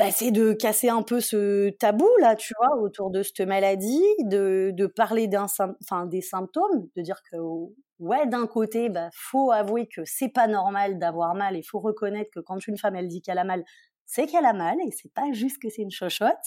bah, 0.00 0.10
c'est 0.10 0.30
de 0.30 0.54
casser 0.54 0.88
un 0.88 1.02
peu 1.02 1.20
ce 1.20 1.68
tabou 1.76 2.08
là, 2.20 2.34
tu 2.34 2.54
vois, 2.58 2.80
autour 2.80 3.10
de 3.10 3.22
cette 3.22 3.42
maladie, 3.42 4.02
de, 4.20 4.86
parler 4.86 5.28
des 5.28 6.22
symptômes, 6.22 6.88
de 6.96 7.02
dire 7.02 7.20
que 7.30 7.36
ouais, 7.98 8.26
d'un 8.26 8.46
côté, 8.46 8.88
bah, 8.88 9.10
faut 9.12 9.50
avouer 9.52 9.88
que 9.94 10.00
c'est 10.06 10.30
pas 10.30 10.46
normal 10.46 10.98
d'avoir 10.98 11.34
mal 11.34 11.54
et 11.54 11.62
faut 11.62 11.80
reconnaître 11.80 12.30
que 12.34 12.40
quand 12.40 12.66
une 12.66 12.78
femme 12.78 12.96
elle 12.96 13.08
dit 13.08 13.20
qu'elle 13.20 13.36
a 13.36 13.44
mal, 13.44 13.62
c'est 14.06 14.26
qu'elle 14.26 14.46
a 14.46 14.54
mal 14.54 14.78
et 14.86 14.90
c'est 14.90 15.12
pas 15.12 15.30
juste 15.32 15.60
que 15.60 15.68
c'est 15.68 15.82
une 15.82 15.90
chochotte. 15.90 16.46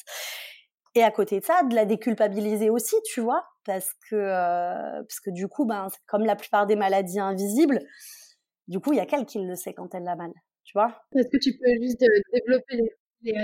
Et 0.95 1.03
à 1.03 1.11
côté 1.11 1.39
de 1.39 1.45
ça, 1.45 1.61
de 1.61 1.75
la 1.75 1.85
déculpabiliser 1.85 2.71
aussi, 2.71 2.95
tu 3.05 3.21
vois, 3.21 3.45
parce 3.65 3.93
que 4.09 4.29
parce 5.01 5.19
que 5.19 5.29
du 5.29 5.47
coup, 5.47 5.65
ben 5.65 5.89
comme 6.07 6.25
la 6.25 6.35
plupart 6.35 6.65
des 6.65 6.75
maladies 6.75 7.19
invisibles, 7.19 7.81
du 8.67 8.79
coup, 8.79 8.93
il 8.93 8.97
y 8.97 8.99
a 8.99 9.05
qu'elle 9.05 9.27
qui 9.27 9.37
le 9.39 9.55
sait 9.55 9.73
quand 9.75 9.93
elle 9.93 10.05
l'a 10.05 10.15
mal, 10.15 10.31
tu 10.63 10.73
vois. 10.73 11.03
Est-ce 11.15 11.27
que 11.27 11.37
tu 11.37 11.51
peux 11.57 11.83
juste 11.83 11.99
développer 11.99 12.77
les, 12.77 12.89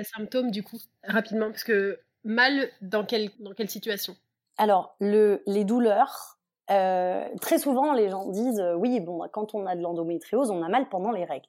symptômes 0.03 0.51
du 0.51 0.63
coup 0.63 0.77
rapidement, 1.03 1.49
parce 1.49 1.63
que 1.63 1.99
mal 2.23 2.69
dans 2.81 3.05
quelle 3.05 3.29
dans 3.39 3.53
quelle 3.53 3.69
situation? 3.69 4.15
Alors 4.57 4.95
le 4.99 5.41
les 5.47 5.63
douleurs. 5.63 6.37
très 6.67 7.59
souvent, 7.59 7.93
les 7.93 8.09
gens 8.09 8.29
disent 8.29 8.63
oui, 8.77 8.99
bon, 8.99 9.27
quand 9.31 9.55
on 9.55 9.65
a 9.65 9.75
de 9.75 9.81
l'endométriose, 9.81 10.51
on 10.51 10.61
a 10.63 10.69
mal 10.69 10.89
pendant 10.89 11.11
les 11.11 11.25
règles. 11.25 11.47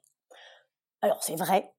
Alors 1.01 1.21
c'est 1.23 1.35
vrai, 1.35 1.73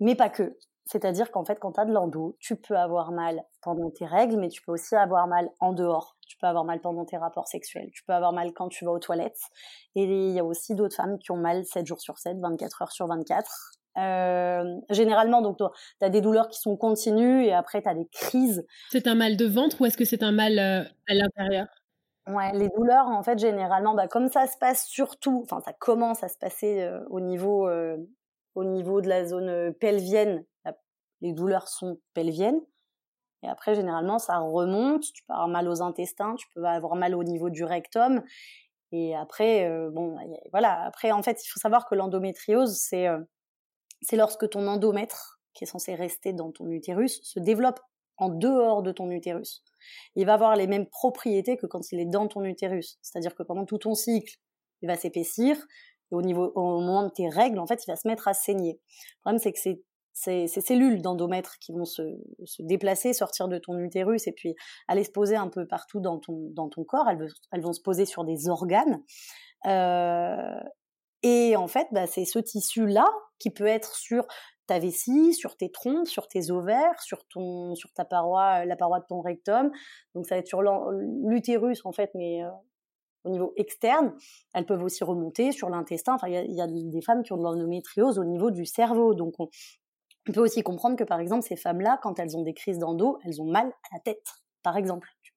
mais 0.00 0.14
pas 0.14 0.28
que. 0.30 0.56
C'est-à-dire 0.86 1.30
qu'en 1.30 1.44
fait, 1.44 1.58
quand 1.58 1.72
tu 1.72 1.80
as 1.80 1.86
de 1.86 1.92
l'endo, 1.92 2.36
tu 2.40 2.56
peux 2.56 2.76
avoir 2.76 3.10
mal 3.10 3.42
pendant 3.62 3.90
tes 3.90 4.04
règles, 4.06 4.36
mais 4.38 4.48
tu 4.48 4.60
peux 4.62 4.72
aussi 4.72 4.94
avoir 4.94 5.26
mal 5.26 5.48
en 5.60 5.72
dehors. 5.72 6.16
Tu 6.28 6.36
peux 6.36 6.46
avoir 6.46 6.64
mal 6.64 6.80
pendant 6.80 7.06
tes 7.06 7.16
rapports 7.16 7.48
sexuels. 7.48 7.90
Tu 7.92 8.04
peux 8.04 8.12
avoir 8.12 8.32
mal 8.34 8.52
quand 8.52 8.68
tu 8.68 8.84
vas 8.84 8.92
aux 8.92 8.98
toilettes. 8.98 9.40
Et 9.94 10.04
il 10.04 10.32
y 10.32 10.38
a 10.38 10.44
aussi 10.44 10.74
d'autres 10.74 10.94
femmes 10.96 11.18
qui 11.18 11.30
ont 11.30 11.38
mal 11.38 11.64
7 11.64 11.86
jours 11.86 12.00
sur 12.02 12.18
7, 12.18 12.38
24 12.38 12.82
heures 12.82 12.92
sur 12.92 13.06
24. 13.06 13.50
Euh, 13.96 14.80
généralement, 14.90 15.42
donc, 15.42 15.58
tu 15.58 15.64
as 16.04 16.10
des 16.10 16.20
douleurs 16.20 16.48
qui 16.48 16.60
sont 16.60 16.76
continues 16.76 17.44
et 17.44 17.52
après, 17.52 17.82
tu 17.82 17.88
as 17.88 17.94
des 17.94 18.06
crises. 18.06 18.66
C'est 18.90 19.06
un 19.06 19.14
mal 19.14 19.36
de 19.36 19.46
ventre 19.46 19.80
ou 19.80 19.86
est-ce 19.86 19.96
que 19.96 20.04
c'est 20.04 20.22
un 20.22 20.32
mal 20.32 20.58
euh, 20.58 20.82
à 21.08 21.14
l'intérieur? 21.14 21.66
Ouais, 22.26 22.52
les 22.54 22.68
douleurs, 22.70 23.06
en 23.06 23.22
fait, 23.22 23.38
généralement, 23.38 23.94
bah, 23.94 24.08
comme 24.08 24.28
ça 24.28 24.46
se 24.46 24.56
passe 24.58 24.86
surtout, 24.86 25.42
enfin, 25.44 25.60
ça 25.64 25.72
commence 25.72 26.24
à 26.24 26.28
se 26.28 26.38
passer 26.38 26.82
euh, 26.82 27.00
au 27.10 27.20
niveau 27.20 27.68
au 28.54 28.64
niveau 28.64 29.00
de 29.00 29.08
la 29.08 29.24
zone 29.24 29.74
pelvienne, 29.74 30.44
les 31.20 31.32
douleurs 31.32 31.66
sont 31.66 31.98
pelviennes. 32.12 32.60
Et 33.42 33.48
après, 33.48 33.74
généralement, 33.74 34.18
ça 34.18 34.38
remonte. 34.38 35.02
Tu 35.12 35.24
peux 35.24 35.32
avoir 35.32 35.48
mal 35.48 35.68
aux 35.68 35.82
intestins, 35.82 36.34
tu 36.36 36.46
peux 36.54 36.64
avoir 36.64 36.94
mal 36.94 37.14
au 37.16 37.24
niveau 37.24 37.50
du 37.50 37.64
rectum. 37.64 38.22
Et 38.92 39.16
après, 39.16 39.68
bon, 39.90 40.16
voilà. 40.52 40.82
Après, 40.84 41.10
en 41.10 41.22
fait, 41.22 41.44
il 41.44 41.48
faut 41.48 41.58
savoir 41.58 41.88
que 41.88 41.96
l'endométriose, 41.96 42.78
c'est 42.78 43.08
c'est 44.04 44.16
lorsque 44.16 44.48
ton 44.50 44.66
endomètre, 44.66 45.40
qui 45.54 45.64
est 45.64 45.66
censé 45.66 45.94
rester 45.94 46.32
dans 46.32 46.52
ton 46.52 46.68
utérus, 46.70 47.20
se 47.22 47.40
développe 47.40 47.80
en 48.16 48.28
dehors 48.28 48.82
de 48.82 48.92
ton 48.92 49.10
utérus. 49.10 49.62
Il 50.14 50.26
va 50.26 50.34
avoir 50.34 50.56
les 50.56 50.66
mêmes 50.66 50.86
propriétés 50.86 51.56
que 51.56 51.66
quand 51.66 51.92
il 51.92 52.00
est 52.00 52.06
dans 52.06 52.28
ton 52.28 52.44
utérus. 52.44 52.98
C'est-à-dire 53.02 53.34
que 53.34 53.42
pendant 53.42 53.64
tout 53.64 53.78
ton 53.78 53.94
cycle, 53.94 54.36
il 54.82 54.86
va 54.88 54.96
s'épaissir, 54.96 55.56
au, 56.10 56.22
niveau, 56.22 56.52
au 56.54 56.80
moment 56.80 57.04
de 57.04 57.08
tes 57.08 57.28
règles, 57.28 57.58
en 57.58 57.66
fait, 57.66 57.84
il 57.84 57.90
va 57.90 57.96
se 57.96 58.06
mettre 58.06 58.28
à 58.28 58.34
saigner. 58.34 58.80
Le 59.16 59.20
problème, 59.22 59.38
c'est 59.38 59.52
que 59.52 59.58
c'est 59.58 59.82
ces, 60.12 60.46
cellules 60.60 61.02
d'endomètre 61.02 61.58
qui 61.58 61.72
vont 61.72 61.84
se, 61.84 62.02
déplacer, 62.60 63.12
sortir 63.12 63.48
de 63.48 63.58
ton 63.58 63.78
utérus 63.78 64.26
et 64.26 64.32
puis 64.32 64.54
aller 64.86 65.02
se 65.02 65.10
poser 65.10 65.34
un 65.34 65.48
peu 65.48 65.66
partout 65.66 66.00
dans 66.00 66.18
ton, 66.18 66.50
dans 66.52 66.68
ton 66.68 66.84
corps. 66.84 67.08
Elles, 67.08 67.26
elles 67.52 67.62
vont 67.62 67.72
se 67.72 67.80
poser 67.80 68.06
sur 68.06 68.24
des 68.24 68.48
organes. 68.48 69.02
Euh, 69.66 70.60
et 71.24 71.56
en 71.56 71.68
fait, 71.68 71.88
bah, 71.90 72.06
c'est 72.06 72.26
ce 72.26 72.38
tissu-là 72.38 73.06
qui 73.38 73.48
peut 73.48 73.66
être 73.66 73.96
sur 73.96 74.26
ta 74.66 74.78
vessie, 74.78 75.32
sur 75.32 75.56
tes 75.56 75.70
trompes, 75.70 76.06
sur 76.06 76.28
tes 76.28 76.50
ovaires, 76.50 77.00
sur 77.00 77.26
ton, 77.28 77.74
sur 77.74 77.92
ta 77.94 78.04
paroi, 78.04 78.66
la 78.66 78.76
paroi 78.76 79.00
de 79.00 79.06
ton 79.06 79.22
rectum. 79.22 79.72
Donc 80.14 80.26
ça 80.26 80.34
va 80.34 80.40
être 80.40 80.46
sur 80.46 80.62
l'utérus 80.62 81.84
en 81.86 81.92
fait, 81.92 82.10
mais 82.14 82.44
euh, 82.44 82.50
au 83.24 83.30
niveau 83.30 83.54
externe. 83.56 84.14
Elles 84.52 84.66
peuvent 84.66 84.82
aussi 84.82 85.02
remonter 85.02 85.50
sur 85.50 85.70
l'intestin. 85.70 86.14
Enfin, 86.14 86.28
il 86.28 86.52
y, 86.52 86.60
a 86.60 86.66
des 86.66 87.00
femmes 87.00 87.22
qui 87.22 87.32
ont 87.32 87.38
de 87.38 87.42
l'endométriose 87.42 88.18
au 88.18 88.24
niveau 88.24 88.50
du 88.50 88.66
cerveau. 88.66 89.14
Donc, 89.14 89.34
on, 89.38 89.48
peut 90.30 90.40
aussi 90.40 90.62
comprendre 90.62 90.96
que, 90.96 91.04
par 91.04 91.20
exemple, 91.20 91.42
ces 91.42 91.56
femmes-là, 91.56 91.98
quand 92.02 92.18
elles 92.18 92.36
ont 92.36 92.42
des 92.42 92.54
crises 92.54 92.78
d'endo, 92.78 93.18
elles 93.24 93.40
ont 93.40 93.50
mal 93.50 93.68
à 93.68 93.94
la 93.94 94.00
tête, 94.00 94.26
par 94.62 94.76
exemple. 94.76 95.08
Tu 95.22 95.32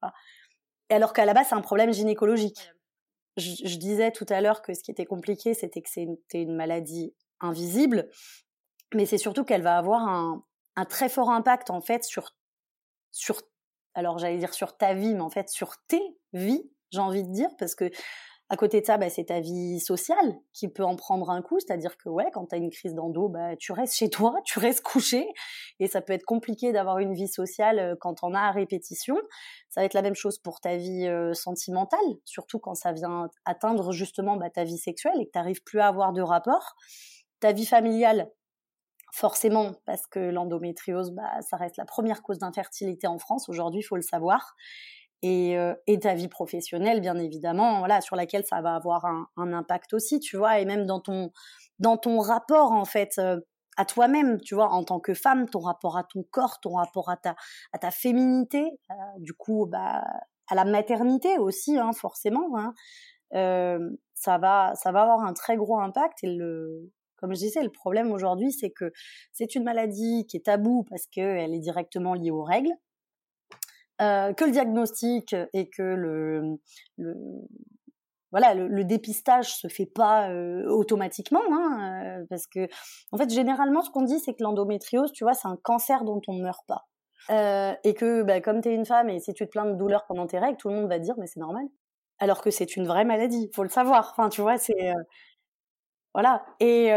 alors 0.90 1.12
qu'à 1.12 1.26
la 1.26 1.34
base, 1.34 1.48
c'est 1.50 1.56
un 1.56 1.62
problème 1.62 1.92
gynécologique. 1.92 2.72
Je, 3.38 3.78
disais 3.78 4.12
tout 4.12 4.26
à 4.30 4.42
l'heure 4.42 4.62
que 4.62 4.74
ce 4.74 4.82
qui 4.82 4.92
était 4.92 5.06
compliqué, 5.06 5.54
c'était 5.54 5.82
que 5.82 5.90
c'était 5.90 6.42
une, 6.42 6.56
maladie 6.56 7.14
invisible, 7.40 8.10
mais 8.94 9.06
c'est 9.06 9.18
surtout 9.18 9.44
qu'elle 9.44 9.62
va 9.62 9.78
avoir 9.78 10.02
un, 10.02 10.44
un, 10.76 10.86
très 10.86 11.08
fort 11.08 11.30
impact 11.30 11.70
en 11.70 11.82
fait 11.82 12.04
sur 12.04 12.36
sur 13.12 13.42
alors 13.94 14.18
j'allais 14.18 14.38
dire 14.38 14.54
sur 14.54 14.76
ta 14.76 14.94
vie, 14.94 15.14
mais 15.14 15.22
en 15.22 15.30
fait 15.30 15.50
sur 15.50 15.78
tes 15.88 16.02
vies 16.34 16.70
j'ai 16.92 17.00
envie 17.00 17.24
de 17.24 17.32
dire, 17.32 17.50
parce 17.58 17.76
que 17.76 17.90
à 18.50 18.56
côté 18.56 18.80
de 18.80 18.86
ça, 18.86 18.98
bah, 18.98 19.10
c'est 19.10 19.26
ta 19.26 19.42
vie 19.42 19.80
sociale 19.82 20.36
qui 20.54 20.70
peut 20.70 20.84
en 20.84 20.96
prendre 20.96 21.30
un 21.30 21.42
coup, 21.42 21.60
c'est-à-dire 21.60 21.98
que 21.98 22.08
ouais, 22.08 22.28
quand 22.34 22.48
tu 22.48 22.56
as 22.56 22.58
une 22.58 22.70
crise 22.70 22.94
d'endo, 22.94 23.28
bah, 23.28 23.58
tu 23.58 23.74
restes 23.74 23.96
chez 23.96 24.10
toi, 24.10 24.36
tu 24.46 24.60
restes 24.60 24.82
couché, 24.82 25.28
et 25.80 25.88
ça 25.88 26.02
peut 26.02 26.14
être 26.14 26.26
compliqué 26.26 26.72
d'avoir 26.72 27.00
une 27.00 27.14
vie 27.14 27.28
sociale 27.28 27.80
euh, 27.80 27.96
quand 28.00 28.24
on 28.24 28.34
a 28.34 28.40
à 28.40 28.52
répétition. 28.52 29.18
Ça 29.70 29.82
va 29.82 29.86
être 29.86 29.94
la 29.94 30.02
même 30.02 30.16
chose 30.16 30.38
pour 30.38 30.62
ta 30.62 30.78
vie 30.78 31.08
euh, 31.08 31.34
sentimentale, 31.34 32.00
surtout 32.24 32.60
quand 32.60 32.76
ça 32.76 32.94
vient 32.94 33.30
atteindre 33.44 33.92
justement 33.92 34.38
bah, 34.38 34.50
ta 34.50 34.64
vie 34.64 34.78
sexuelle 34.78 35.20
et 35.20 35.26
que 35.26 35.32
tu 35.32 35.38
n'arrives 35.38 35.64
plus 35.64 35.80
à 35.80 35.88
avoir 35.88 36.14
de 36.14 36.22
rapport. 36.22 36.76
Ta 37.42 37.52
vie 37.52 37.66
familiale, 37.66 38.32
forcément, 39.12 39.74
parce 39.86 40.08
que 40.08 40.20
l'endométriose, 40.20 41.12
bah, 41.12 41.42
ça 41.42 41.58
reste 41.58 41.76
la 41.76 41.86
première 41.86 42.22
cause 42.22 42.40
d'infertilité 42.40 43.08
en 43.08 43.20
France 43.20 43.50
aujourd'hui, 43.50 43.82
il 43.82 43.84
faut 43.84 43.98
le 43.98 44.02
savoir 44.02 44.56
et, 45.22 45.58
euh, 45.58 45.74
et, 45.88 46.00
ta 46.00 46.14
vie 46.14 46.28
professionnelle, 46.28 47.02
bien 47.02 47.18
évidemment, 47.18 47.80
voilà, 47.80 48.02
sur 48.02 48.16
laquelle 48.16 48.46
ça 48.46 48.62
va 48.62 48.76
avoir 48.76 49.06
un, 49.06 49.28
un 49.38 49.54
impact 49.54 49.94
aussi, 49.94 50.20
tu 50.20 50.38
vois, 50.38 50.60
et 50.60 50.66
même 50.66 50.86
dans 50.86 51.00
ton, 51.00 51.32
dans 51.80 51.98
ton 51.98 52.20
rapport, 52.20 52.72
en 52.72 52.86
fait, 52.86 53.14
euh, 53.18 53.40
à 53.78 53.86
toi-même, 53.86 54.40
tu 54.42 54.56
vois, 54.56 54.70
en 54.70 54.84
tant 54.84 55.00
que 55.00 55.14
femme, 55.14 55.50
ton 55.50 55.60
rapport 55.60 55.98
à 55.98 56.04
ton 56.04 56.24
corps, 56.32 56.60
ton 56.60 56.74
rapport 56.74 57.10
à 57.10 57.18
ta, 57.18 57.36
à 57.74 57.80
ta 57.80 57.92
féminité, 57.92 58.64
euh, 58.92 58.94
du 59.18 59.34
coup, 59.34 59.66
bah, 59.68 60.04
à 60.48 60.56
la 60.56 60.66
maternité 60.66 61.38
aussi, 61.40 61.78
hein, 61.78 61.92
forcément, 61.94 62.50
hein, 62.58 62.74
ça 64.14 64.38
va, 64.38 64.74
ça 64.76 64.92
va 64.92 65.02
avoir 65.02 65.22
un 65.22 65.34
très 65.34 65.58
gros 65.58 65.80
impact 65.80 66.24
et 66.24 66.34
le, 66.34 66.92
comme 67.18 67.34
je 67.34 67.40
disais, 67.40 67.64
le 67.64 67.72
problème 67.72 68.12
aujourd'hui, 68.12 68.52
c'est 68.52 68.70
que 68.70 68.92
c'est 69.34 69.56
une 69.56 69.64
maladie 69.64 70.26
qui 70.28 70.38
est 70.38 70.46
taboue 70.46 70.84
parce 70.90 71.08
qu'elle 71.08 71.54
est 71.54 71.60
directement 71.60 72.14
liée 72.14 72.32
aux 72.32 72.44
règles. 72.44 72.72
Euh, 74.00 74.32
que 74.34 74.46
le 74.46 74.52
diagnostic 74.52 75.36
et 75.54 75.70
que 75.70 75.82
le, 75.82 76.60
le 76.98 77.16
voilà, 78.32 78.54
le, 78.54 78.84
dépistage 78.84 79.56
se 79.56 79.68
fait 79.68 79.88
pas 79.88 80.30
euh, 80.30 80.68
automatiquement, 80.68 81.42
hein, 81.52 82.20
euh, 82.20 82.26
parce 82.30 82.46
que 82.46 82.68
en 83.12 83.18
fait 83.18 83.32
généralement 83.32 83.82
ce 83.82 83.90
qu'on 83.90 84.04
dit 84.04 84.20
c'est 84.20 84.34
que 84.34 84.44
l'endométriose, 84.44 85.12
tu 85.14 85.24
vois, 85.24 85.34
c'est 85.34 85.48
un 85.48 85.58
cancer 85.64 86.04
dont 86.04 86.22
on 86.28 86.34
ne 86.34 86.44
meurt 86.44 86.64
pas, 86.68 86.86
et 87.84 87.96
que 87.96 88.22
bah, 88.22 88.40
comme 88.40 88.62
tu 88.62 88.70
es 88.70 88.76
une 88.76 88.86
femme 88.86 89.10
et 89.10 89.20
si 89.20 89.34
tu 89.34 89.46
te 89.46 89.50
plains 89.50 89.66
de 89.66 89.76
douleur 89.76 90.06
pendant 90.08 90.28
tes 90.28 90.38
règles, 90.38 90.58
tout 90.58 90.70
le 90.70 90.76
monde 90.76 90.90
va 90.90 91.00
te 91.00 91.04
dire 91.04 91.16
mais 91.18 91.26
c'est 91.26 91.40
normal, 91.40 91.66
alors 92.20 92.42
que 92.44 92.52
c'est 92.52 92.76
une 92.76 92.86
vraie 92.86 93.06
maladie, 93.06 93.50
faut 93.56 93.64
le 93.64 93.70
savoir. 93.70 94.10
Enfin, 94.12 94.30
tu 94.30 94.42
vois, 94.42 94.60
c'est 94.60 94.94
voilà, 96.14 96.46
et 96.60 96.90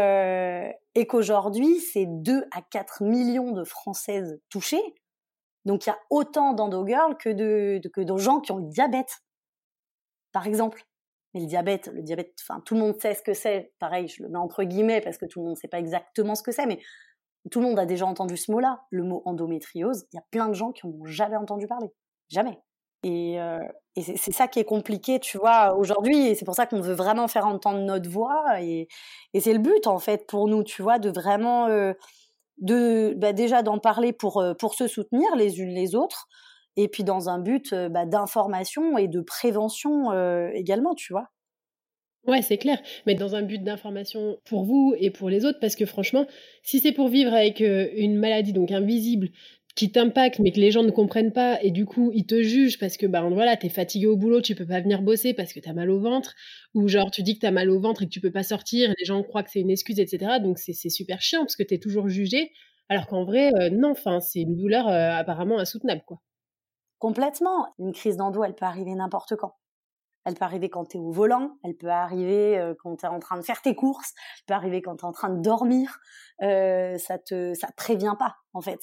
et 0.93 1.07
qu'aujourd'hui 1.07 1.79
c'est 1.79 2.05
2 2.05 2.43
à 2.51 2.61
4 2.61 3.03
millions 3.03 3.53
de 3.53 3.63
Françaises 3.63 4.39
touchées 4.49 4.93
donc 5.65 5.85
il 5.85 5.89
y 5.89 5.91
a 5.91 5.99
autant 6.09 6.53
d'endogirls 6.53 7.17
que 7.17 7.29
de, 7.29 7.81
que 7.89 8.01
de 8.01 8.17
gens 8.17 8.39
qui 8.39 8.51
ont 8.51 8.57
le 8.57 8.67
diabète, 8.67 9.19
par 10.31 10.47
exemple. 10.47 10.83
Mais 11.33 11.41
le 11.41 11.45
diabète, 11.45 11.87
le 11.93 12.01
diabète, 12.01 12.35
tout 12.65 12.73
le 12.73 12.81
monde 12.81 12.99
sait 12.99 13.13
ce 13.13 13.21
que 13.21 13.33
c'est. 13.33 13.73
Pareil, 13.79 14.07
je 14.07 14.21
le 14.23 14.29
mets 14.29 14.37
entre 14.37 14.63
guillemets 14.63 15.01
parce 15.01 15.17
que 15.17 15.25
tout 15.25 15.39
le 15.39 15.45
monde 15.45 15.55
ne 15.55 15.59
sait 15.59 15.69
pas 15.69 15.79
exactement 15.79 16.35
ce 16.35 16.43
que 16.43 16.51
c'est, 16.51 16.65
mais 16.65 16.79
tout 17.49 17.61
le 17.61 17.67
monde 17.67 17.79
a 17.79 17.85
déjà 17.85 18.05
entendu 18.05 18.37
ce 18.37 18.51
mot-là, 18.51 18.81
le 18.91 19.03
mot 19.03 19.21
endométriose. 19.25 20.05
Il 20.11 20.17
y 20.17 20.19
a 20.19 20.23
plein 20.29 20.49
de 20.49 20.53
gens 20.53 20.71
qui 20.71 20.85
n'ont 20.85 21.05
jamais 21.05 21.37
entendu 21.37 21.67
parler, 21.67 21.87
jamais. 22.29 22.59
Et, 23.03 23.41
euh, 23.41 23.59
c'est 23.97 24.31
ça 24.31 24.47
qui 24.47 24.59
est 24.59 24.65
compliqué, 24.65 25.19
tu 25.19 25.37
vois, 25.37 25.75
aujourd'hui. 25.75 26.27
Et 26.27 26.35
c'est 26.35 26.45
pour 26.45 26.55
ça 26.55 26.65
qu'on 26.65 26.81
veut 26.81 26.93
vraiment 26.93 27.27
faire 27.27 27.45
entendre 27.45 27.79
notre 27.79 28.09
voix. 28.09 28.61
Et, 28.61 28.87
et 29.33 29.41
c'est 29.41 29.53
le 29.53 29.59
but, 29.59 29.87
en 29.87 29.99
fait, 29.99 30.27
pour 30.27 30.47
nous, 30.47 30.63
tu 30.63 30.81
vois, 30.81 30.99
de 30.99 31.09
vraiment 31.09 31.67
euh, 31.67 31.93
de 32.57 33.13
bah, 33.17 33.33
déjà 33.33 33.63
d'en 33.63 33.79
parler 33.79 34.13
pour 34.13 34.37
euh, 34.39 34.53
pour 34.53 34.73
se 34.73 34.87
soutenir 34.87 35.35
les 35.35 35.59
unes 35.59 35.73
les 35.73 35.95
autres 35.95 36.27
et 36.77 36.87
puis 36.87 37.03
dans 37.03 37.29
un 37.29 37.39
but 37.39 37.73
euh, 37.73 37.89
bah, 37.89 38.05
d'information 38.05 38.97
et 38.97 39.07
de 39.07 39.21
prévention 39.21 40.11
euh, 40.11 40.49
également 40.53 40.95
tu 40.95 41.13
vois. 41.13 41.29
Ouais, 42.27 42.43
c'est 42.43 42.59
clair, 42.59 42.79
mais 43.07 43.15
dans 43.15 43.35
un 43.35 43.41
but 43.41 43.63
d'information 43.63 44.37
pour 44.45 44.63
vous 44.63 44.93
et 44.99 45.09
pour 45.09 45.27
les 45.27 45.43
autres, 45.43 45.57
parce 45.59 45.75
que 45.75 45.87
franchement, 45.87 46.27
si 46.61 46.79
c'est 46.79 46.91
pour 46.91 47.07
vivre 47.07 47.33
avec 47.33 47.61
une 47.61 48.15
maladie 48.15 48.53
donc 48.53 48.69
invisible 48.69 49.29
qui 49.75 49.91
t'impacte 49.91 50.39
mais 50.39 50.51
que 50.51 50.59
les 50.59 50.71
gens 50.71 50.83
ne 50.83 50.91
comprennent 50.91 51.33
pas 51.33 51.61
et 51.61 51.71
du 51.71 51.85
coup 51.85 52.11
ils 52.13 52.25
te 52.25 52.41
jugent 52.41 52.79
parce 52.79 52.97
que 52.97 53.05
bah 53.05 53.21
voilà 53.21 53.55
t'es 53.55 53.69
fatigué 53.69 54.07
au 54.07 54.17
boulot 54.17 54.41
tu 54.41 54.55
peux 54.55 54.65
pas 54.65 54.81
venir 54.81 55.01
bosser 55.01 55.33
parce 55.33 55.53
que 55.53 55.59
t'as 55.59 55.73
mal 55.73 55.89
au 55.89 55.99
ventre 55.99 56.35
ou 56.73 56.87
genre 56.87 57.11
tu 57.11 57.23
dis 57.23 57.35
que 57.35 57.41
t'as 57.41 57.51
mal 57.51 57.69
au 57.69 57.79
ventre 57.79 58.03
et 58.03 58.05
que 58.05 58.11
tu 58.11 58.21
peux 58.21 58.31
pas 58.31 58.43
sortir 58.43 58.89
et 58.89 58.93
les 58.97 59.05
gens 59.05 59.23
croient 59.23 59.43
que 59.43 59.51
c'est 59.51 59.61
une 59.61 59.69
excuse 59.69 59.99
etc 59.99 60.39
donc 60.41 60.59
c'est 60.59 60.73
super 60.73 61.21
chiant 61.21 61.41
parce 61.41 61.55
que 61.55 61.63
t'es 61.63 61.77
toujours 61.77 62.09
jugé 62.09 62.51
alors 62.89 63.07
qu'en 63.07 63.23
vrai 63.23 63.53
euh, 63.55 63.69
non 63.69 63.91
enfin 63.91 64.19
c'est 64.19 64.41
une 64.41 64.57
douleur 64.57 64.87
euh, 64.87 65.11
apparemment 65.11 65.57
insoutenable 65.59 66.03
quoi. 66.05 66.21
Complètement. 66.99 67.73
Une 67.79 67.93
crise 67.93 68.17
d'endo 68.17 68.43
elle 68.43 68.53
peut 68.53 68.65
arriver 68.65 68.93
n'importe 68.93 69.35
quand 69.35 69.55
Elle 70.25 70.35
peut 70.35 70.45
arriver 70.45 70.69
quand 70.69 70.85
tu 70.85 70.97
es 70.97 70.99
au 70.99 71.11
volant, 71.11 71.57
elle 71.63 71.75
peut 71.75 71.89
arriver 71.89 72.57
euh, 72.57 72.75
quand 72.81 72.95
tu 72.97 73.05
es 73.05 73.09
en 73.09 73.19
train 73.19 73.37
de 73.37 73.41
faire 73.41 73.61
tes 73.61 73.75
courses, 73.75 74.13
elle 74.39 74.45
peut 74.47 74.53
arriver 74.53 74.81
quand 74.81 74.97
tu 74.97 75.01
es 75.03 75.07
en 75.07 75.11
train 75.11 75.29
de 75.29 75.41
dormir. 75.41 75.99
Euh, 76.41 76.97
ça 76.97 77.17
te 77.17 77.53
ça 77.53 77.69
prévient 77.75 78.15
pas 78.19 78.35
en 78.53 78.61
fait. 78.61 78.79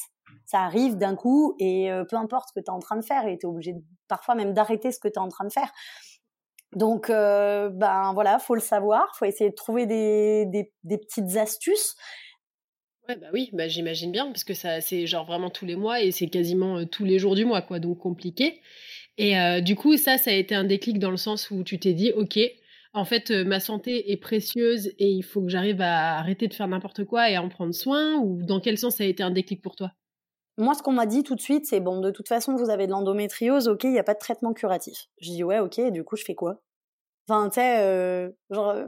Ça 0.47 0.61
arrive 0.61 0.97
d'un 0.97 1.15
coup 1.15 1.55
et 1.59 1.91
euh, 1.91 2.05
peu 2.05 2.17
importe 2.17 2.49
ce 2.49 2.61
que 2.61 2.65
tu 2.65 2.67
es 2.67 2.71
en 2.71 2.81
train 2.81 2.97
de 2.97 3.05
faire 3.05 3.27
et 3.27 3.39
tu 3.39 3.47
es 3.47 3.49
obligé 3.49 3.75
parfois 4.09 4.35
même 4.35 4.53
d'arrêter 4.53 4.91
ce 4.91 4.99
que 4.99 5.09
tu 5.09 5.15
es 5.15 5.19
en 5.19 5.29
train 5.29 5.45
de 5.45 5.53
faire. 5.53 5.71
Donc 6.75 7.09
euh, 7.09 7.71
ben 7.71 8.13
voilà, 8.15 8.39
faut 8.39 8.55
le 8.55 8.61
savoir, 8.61 9.15
faut 9.17 9.25
essayer 9.25 9.51
de 9.51 9.55
trouver 9.55 9.87
des, 9.87 10.45
des, 10.47 10.73
des 10.83 10.99
petites 10.99 11.37
astuces. 11.37 11.97
Ouais, 13.09 13.17
bah 13.17 13.29
oui, 13.33 13.49
bah 13.55 13.69
j'imagine 13.69 14.13
bien, 14.13 14.27
parce 14.27 14.45
que 14.45 14.53
ça, 14.53 14.83
c'est 14.83 15.07
genre 15.07 15.25
vraiment 15.25 15.49
tous 15.49 15.65
les 15.65 15.77
mois 15.77 16.03
et 16.03 16.13
c'est 16.13 16.29
quasiment 16.29 16.85
tous 16.85 17.07
les 17.07 17.19
jours 17.19 17.35
du 17.35 17.47
mois, 17.47 17.63
quoi, 17.63 17.79
donc 17.79 17.99
compliqué. 18.01 18.61
Et 19.19 19.39
euh, 19.39 19.61
du 19.61 19.75
coup, 19.75 19.97
ça, 19.97 20.17
ça 20.17 20.31
a 20.31 20.35
été 20.35 20.55
un 20.55 20.65
déclic 20.65 21.01
dans 21.01 21.11
le 21.11 21.17
sens 21.17 21.51
où 21.51 21.65
tu 21.65 21.79
t'es 21.79 21.93
dit, 21.93 22.13
OK, 22.13 22.39
en 22.95 23.05
fait, 23.05 23.33
euh, 23.33 23.45
ma 23.45 23.59
santé 23.59 24.13
est 24.13 24.17
précieuse 24.17 24.87
et 24.99 25.11
il 25.11 25.23
faut 25.23 25.43
que 25.43 25.49
j'arrive 25.49 25.81
à 25.81 26.19
arrêter 26.19 26.47
de 26.47 26.55
faire 26.55 26.69
n'importe 26.69 27.05
quoi 27.05 27.29
et 27.29 27.35
à 27.35 27.43
en 27.43 27.49
prendre 27.49 27.75
soin 27.75 28.15
Ou 28.17 28.43
dans 28.45 28.61
quel 28.61 28.79
sens 28.79 28.97
ça 28.97 29.05
a 29.05 29.07
été 29.09 29.25
un 29.25 29.33
déclic 29.33 29.61
pour 29.61 29.75
toi? 29.75 29.91
Moi, 30.57 30.75
ce 30.75 30.83
qu'on 30.83 30.93
m'a 30.93 31.07
dit 31.07 31.25
tout 31.25 31.35
de 31.35 31.41
suite, 31.41 31.67
c'est 31.67 31.81
bon, 31.81 32.01
de 32.01 32.11
toute 32.11 32.29
façon, 32.29 32.55
vous 32.55 32.71
avez 32.71 32.87
de 32.87 32.93
l'endométriose, 32.93 33.69
ok, 33.69 33.85
il 33.85 33.93
n'y 33.93 33.99
a 33.99 34.05
pas 34.05 34.15
de 34.15 34.19
traitement 34.19 34.53
curatif. 34.53 35.07
Je 35.21 35.31
dis 35.31 35.45
ouais, 35.45 35.59
ok, 35.59 35.81
du 35.91 36.05
coup, 36.05 36.17
je 36.17 36.25
fais 36.25 36.35
quoi? 36.35 36.61
Enfin, 37.29 37.49
tu 37.49 37.57
sais, 37.57 37.81
euh, 37.81 38.31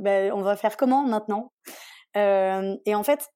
ben, 0.00 0.32
on 0.32 0.42
va 0.42 0.56
faire 0.56 0.76
comment 0.76 1.04
maintenant? 1.04 1.52
Et 2.16 2.94
en 2.94 3.02
fait, 3.04 3.28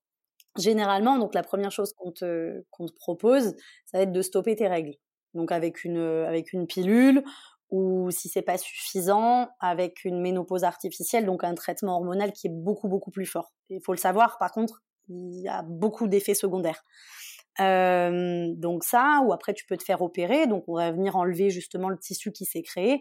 généralement, 0.58 1.18
donc 1.18 1.34
la 1.34 1.42
première 1.42 1.70
chose 1.70 1.92
qu'on 1.96 2.12
te, 2.12 2.64
qu'on 2.70 2.86
te 2.86 2.94
propose, 2.94 3.54
ça 3.86 3.98
va 3.98 4.00
être 4.02 4.12
de 4.12 4.22
stopper 4.22 4.56
tes 4.56 4.68
règles 4.68 4.94
donc 5.34 5.52
avec 5.52 5.84
une 5.84 5.98
avec 5.98 6.52
une 6.52 6.66
pilule 6.66 7.24
ou 7.70 8.10
si 8.10 8.28
c'est 8.28 8.42
pas 8.42 8.58
suffisant 8.58 9.48
avec 9.60 10.04
une 10.04 10.20
ménopause 10.20 10.64
artificielle 10.64 11.26
donc 11.26 11.44
un 11.44 11.54
traitement 11.54 11.96
hormonal 11.96 12.32
qui 12.32 12.46
est 12.46 12.52
beaucoup 12.52 12.88
beaucoup 12.88 13.10
plus 13.10 13.26
fort. 13.26 13.52
Il 13.70 13.80
faut 13.82 13.92
le 13.92 13.98
savoir 13.98 14.38
par 14.38 14.52
contre, 14.52 14.82
il 15.08 15.40
y 15.40 15.48
a 15.48 15.62
beaucoup 15.62 16.08
d'effets 16.08 16.34
secondaires. 16.34 16.84
Euh, 17.60 18.52
donc 18.56 18.82
ça 18.84 19.22
ou 19.24 19.32
après 19.32 19.54
tu 19.54 19.64
peux 19.66 19.76
te 19.76 19.84
faire 19.84 20.02
opérer 20.02 20.48
donc 20.48 20.64
on 20.66 20.74
va 20.74 20.90
venir 20.90 21.14
enlever 21.14 21.50
justement 21.50 21.88
le 21.88 21.98
tissu 21.98 22.32
qui 22.32 22.44
s'est 22.44 22.62
créé. 22.62 23.00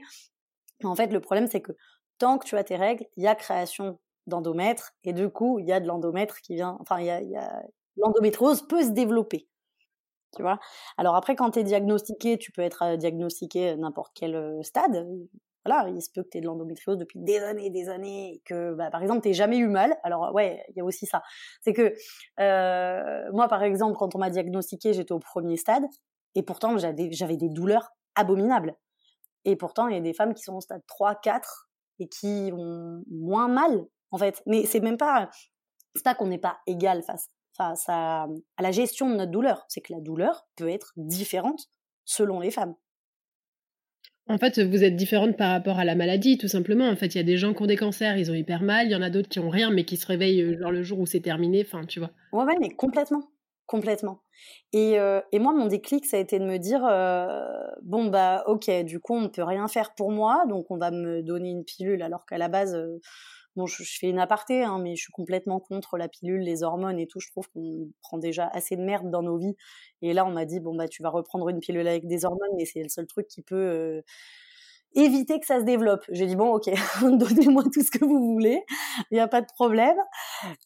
En 0.84 0.96
fait, 0.96 1.08
le 1.13 1.20
problème 1.22 1.48
c'est 1.48 1.62
que 1.62 1.72
tant 2.20 2.38
que 2.38 2.46
tu 2.46 2.58
as 2.58 2.63
tes 2.63 2.75
règles, 2.75 3.06
il 3.16 3.24
y 3.24 3.28
a 3.28 3.36
création 3.36 4.00
d'endomètre 4.28 4.94
et 5.04 5.13
du 5.13 5.30
coup, 5.30 5.60
il 5.60 5.68
y 5.68 5.74
a 5.74 5.80
de 5.80 5.88
l'endomètre 5.88 6.40
qui 6.42 6.56
vient 6.56 6.78
enfin 6.80 7.00
il 7.00 7.06
y 7.06 7.36
a 7.36 7.63
l'endométriose 7.98 8.68
peut 8.68 8.84
se 8.84 8.90
développer 8.90 9.48
tu 10.36 10.42
vois. 10.42 10.60
Alors 10.98 11.16
après, 11.16 11.36
quand 11.36 11.52
tu 11.52 11.60
es 11.60 11.63
diagnostiqué, 11.63 12.38
tu 12.38 12.52
peux 12.52 12.62
être 12.62 12.84
euh, 12.84 12.98
diagnostiqué 12.98 13.70
à 13.70 13.75
n'importe 13.78 14.12
quel 14.16 14.36
euh, 14.36 14.63
stade. 14.63 15.08
Voilà, 15.66 15.90
il 15.90 16.02
se 16.02 16.10
peut 16.13 16.24
que 16.24 16.30
tu 16.30 16.38
aies 16.38 16.42
de 16.42 16.46
l'endométriose 16.46 16.98
depuis 16.98 17.20
des 17.20 17.40
années 17.40 17.68
et 17.68 17.70
des 17.70 17.88
années, 17.88 18.34
et 18.36 18.42
que, 18.46 18.74
bah, 18.74 18.90
par 18.92 19.02
exemple, 19.02 19.22
tu 19.22 19.34
jamais 19.34 19.58
eu 19.58 19.68
mal. 19.68 19.96
Alors 20.04 20.34
ouais, 20.34 20.63
il 20.70 20.78
y 20.78 20.82
a 20.82 20.84
aussi 20.84 21.06
ça. 21.06 21.22
C'est 21.62 21.74
que 21.74 21.94
euh, 22.40 23.32
moi, 23.32 23.48
par 23.48 23.63
exemple, 23.63 23.98
quand 23.98 24.16
on 24.16 24.20
m'a 24.20 24.30
diagnostiqué, 24.30 24.94
j'étais 24.94 25.13
au 25.13 25.20
premier 25.20 25.58
stade, 25.58 25.84
et 26.36 26.44
pourtant 26.44 26.78
j'avais 26.78 27.38
des 27.38 27.50
douleurs 27.50 27.90
abominables. 28.16 28.75
Et 29.46 29.56
pourtant, 29.56 29.88
il 29.88 29.96
y 29.96 29.98
a 29.98 30.02
des 30.02 30.13
femmes 30.13 30.34
qui 30.34 30.44
sont 30.44 30.56
au 30.56 30.62
stade 30.62 30.82
3, 30.88 31.16
4, 31.16 31.70
et 32.00 32.08
qui 32.08 32.52
ont 32.54 33.04
moins 33.10 33.48
mal, 33.48 33.86
en 34.12 34.18
fait. 34.18 34.42
Mais 34.46 34.66
c'est 34.66 34.80
même 34.80 34.98
pas... 34.98 35.30
C'est 35.96 36.04
pas 36.04 36.16
qu'on 36.16 36.28
n'est 36.28 36.40
pas 36.40 36.58
égal 36.66 37.04
face 37.04 37.30
face 37.55 37.86
à, 37.88 38.27
à 38.57 38.62
la 38.62 38.72
gestion 38.72 39.10
de 39.10 39.15
notre 39.15 39.31
douleur. 39.31 39.65
C'est 39.67 39.81
que 39.81 39.93
la 39.93 40.01
douleur 40.01 40.48
peut 40.55 40.69
être 40.69 40.93
différente 40.98 41.69
selon 42.05 42.39
les 42.39 42.51
femmes. 42.51 42.75
En 44.29 44.38
fait, 44.38 44.57
vous 44.60 44.83
êtes 44.86 44.95
différente 44.95 45.36
par 45.36 45.51
rapport 45.51 45.79
à 45.79 45.86
la 45.86 45.95
maladie, 45.95 46.38
tout 46.38 46.48
simplement. 46.48 46.88
En 46.88 46.95
fait, 46.95 47.07
il 47.07 47.17
y 47.17 47.22
a 47.22 47.25
des 47.25 47.36
gens 47.36 47.53
qui 47.53 47.62
ont 47.62 47.65
des 47.65 47.75
cancers, 47.75 48.17
ils 48.17 48.31
ont 48.31 48.33
hyper 48.33 48.62
mal. 48.62 48.88
Il 48.88 48.91
y 48.91 48.95
en 48.95 49.01
a 49.01 49.10
d'autres 49.10 49.27
qui 49.27 49.39
ont 49.39 49.50
rien, 49.50 49.69
mais 49.69 49.83
qui 49.83 49.98
se 49.98 50.07
réveillent 50.07 50.41
euh, 50.41 50.60
genre 50.60 50.72
le 50.72 50.81
jour 50.81 51.00
où 51.00 51.05
c'est 51.05 51.19
terminé. 51.19 51.63
Enfin, 51.65 51.83
tu 51.86 52.00
vois. 52.00 52.12
Ouais, 52.31 52.45
ouais, 52.45 52.55
mais 52.62 52.69
complètement, 52.69 53.24
complètement. 53.65 54.22
Et, 54.72 54.98
euh, 54.98 55.19
et 55.33 55.39
moi, 55.39 55.53
mon 55.53 55.67
déclic, 55.67 56.05
ça 56.05 56.15
a 56.15 56.19
été 56.22 56.39
de 56.39 56.45
me 56.45 56.57
dire 56.57 56.86
euh, 56.86 57.41
bon 57.81 58.05
bah, 58.05 58.45
ok, 58.48 58.69
du 58.86 59.01
coup, 59.01 59.13
on 59.13 59.22
ne 59.22 59.27
peut 59.27 59.43
rien 59.43 59.67
faire 59.67 59.93
pour 59.93 60.10
moi, 60.10 60.45
donc 60.48 60.72
on 60.72 60.77
va 60.77 60.91
me 60.91 61.22
donner 61.22 61.50
une 61.50 61.65
pilule, 61.65 62.01
alors 62.01 62.25
qu'à 62.25 62.38
la 62.38 62.48
base, 62.48 62.81
Bon, 63.55 63.67
je, 63.67 63.83
fais 63.83 64.10
une 64.10 64.19
aparté, 64.19 64.63
hein, 64.63 64.79
mais 64.79 64.95
je 64.95 65.03
suis 65.03 65.12
complètement 65.12 65.60
contre 65.60 65.98
la 65.98 66.07
pilule, 66.07 66.41
les 66.41 66.63
hormones 66.63 67.00
et 67.00 67.05
tout. 67.05 67.19
Je 67.19 67.29
trouve 67.29 67.48
qu'on 67.51 67.89
prend 68.01 68.17
déjà 68.17 68.48
assez 68.48 68.75
de 68.75 68.81
merde 68.81 69.11
dans 69.11 69.22
nos 69.22 69.37
vies. 69.37 69.55
Et 70.01 70.13
là, 70.13 70.25
on 70.25 70.31
m'a 70.31 70.46
dit, 70.46 70.59
bon, 70.59 70.75
bah, 70.75 70.87
tu 70.87 71.03
vas 71.03 71.09
reprendre 71.09 71.50
une 71.50 71.59
pilule 71.59 71.87
avec 71.87 72.07
des 72.07 72.25
hormones, 72.25 72.55
mais 72.57 72.66
c'est 72.66 72.81
le 72.81 72.89
seul 72.89 73.05
truc 73.05 73.27
qui 73.27 73.44
peut 73.44 73.55
euh, 73.55 74.01
éviter 74.96 75.39
que 75.39 75.46
ça 75.46 75.59
se 75.59 75.66
développe. 75.66 76.03
J'ai 76.09 76.25
dit, 76.25 76.35
bon, 76.35 76.53
ok, 76.55 76.70
donnez-moi 77.01 77.63
tout 77.72 77.81
ce 77.81 77.92
que 77.92 78.03
vous 78.03 78.33
voulez, 78.33 78.63
il 79.11 79.16
n'y 79.16 79.20
a 79.20 79.27
pas 79.27 79.42
de 79.42 79.48
problème. 79.53 79.98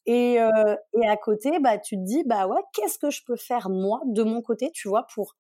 Et, 0.06 0.40
euh, 0.42 0.76
et 1.02 1.08
à 1.08 1.18
côté, 1.18 1.60
bah, 1.60 1.78
tu 1.78 1.96
te 1.98 2.04
dis, 2.04 2.24
bah 2.26 2.48
ouais, 2.48 2.62
qu'est-ce 2.74 2.98
que 2.98 3.10
je 3.10 3.22
peux 3.26 3.38
faire, 3.38 3.70
moi, 3.70 4.02
de 4.06 4.24
mon 4.24 4.42
côté, 4.42 4.72
tu 4.74 4.88
vois, 4.88 5.08
pour 5.14 5.36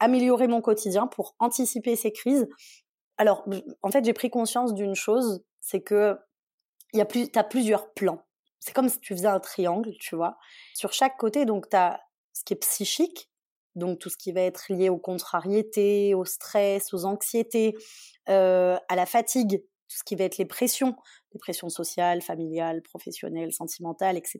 améliorer 0.00 0.48
mon 0.48 0.60
quotidien, 0.60 1.06
pour 1.06 1.34
anticiper 1.38 1.96
ces 1.96 2.12
crises? 2.12 2.48
Alors, 3.18 3.44
en 3.82 3.90
fait, 3.90 4.04
j'ai 4.04 4.12
pris 4.12 4.30
conscience 4.30 4.74
d'une 4.74 4.94
chose, 4.94 5.44
c'est 5.60 5.82
que 5.82 6.16
il 6.92 6.98
y 6.98 7.02
a 7.02 7.04
plus, 7.04 7.30
t'as 7.30 7.44
plusieurs 7.44 7.92
plans. 7.94 8.22
C'est 8.60 8.72
comme 8.72 8.88
si 8.88 9.00
tu 9.00 9.14
faisais 9.14 9.28
un 9.28 9.40
triangle, 9.40 9.92
tu 9.98 10.14
vois. 10.14 10.38
Sur 10.74 10.92
chaque 10.92 11.16
côté, 11.16 11.44
donc 11.44 11.68
t'as 11.68 11.98
ce 12.32 12.44
qui 12.44 12.52
est 12.54 12.56
psychique, 12.56 13.30
donc 13.74 13.98
tout 13.98 14.08
ce 14.08 14.16
qui 14.16 14.32
va 14.32 14.42
être 14.42 14.72
lié 14.72 14.88
aux 14.88 14.98
contrariétés, 14.98 16.14
au 16.14 16.24
stress, 16.24 16.92
aux 16.92 17.04
anxiétés, 17.04 17.74
euh, 18.28 18.76
à 18.88 18.96
la 18.96 19.06
fatigue, 19.06 19.62
tout 19.88 19.98
ce 19.98 20.04
qui 20.04 20.14
va 20.14 20.24
être 20.24 20.38
les 20.38 20.44
pressions, 20.44 20.94
les 21.32 21.38
pressions 21.38 21.68
sociales, 21.68 22.22
familiales, 22.22 22.82
professionnelles, 22.82 23.52
sentimentales, 23.52 24.16
etc. 24.16 24.38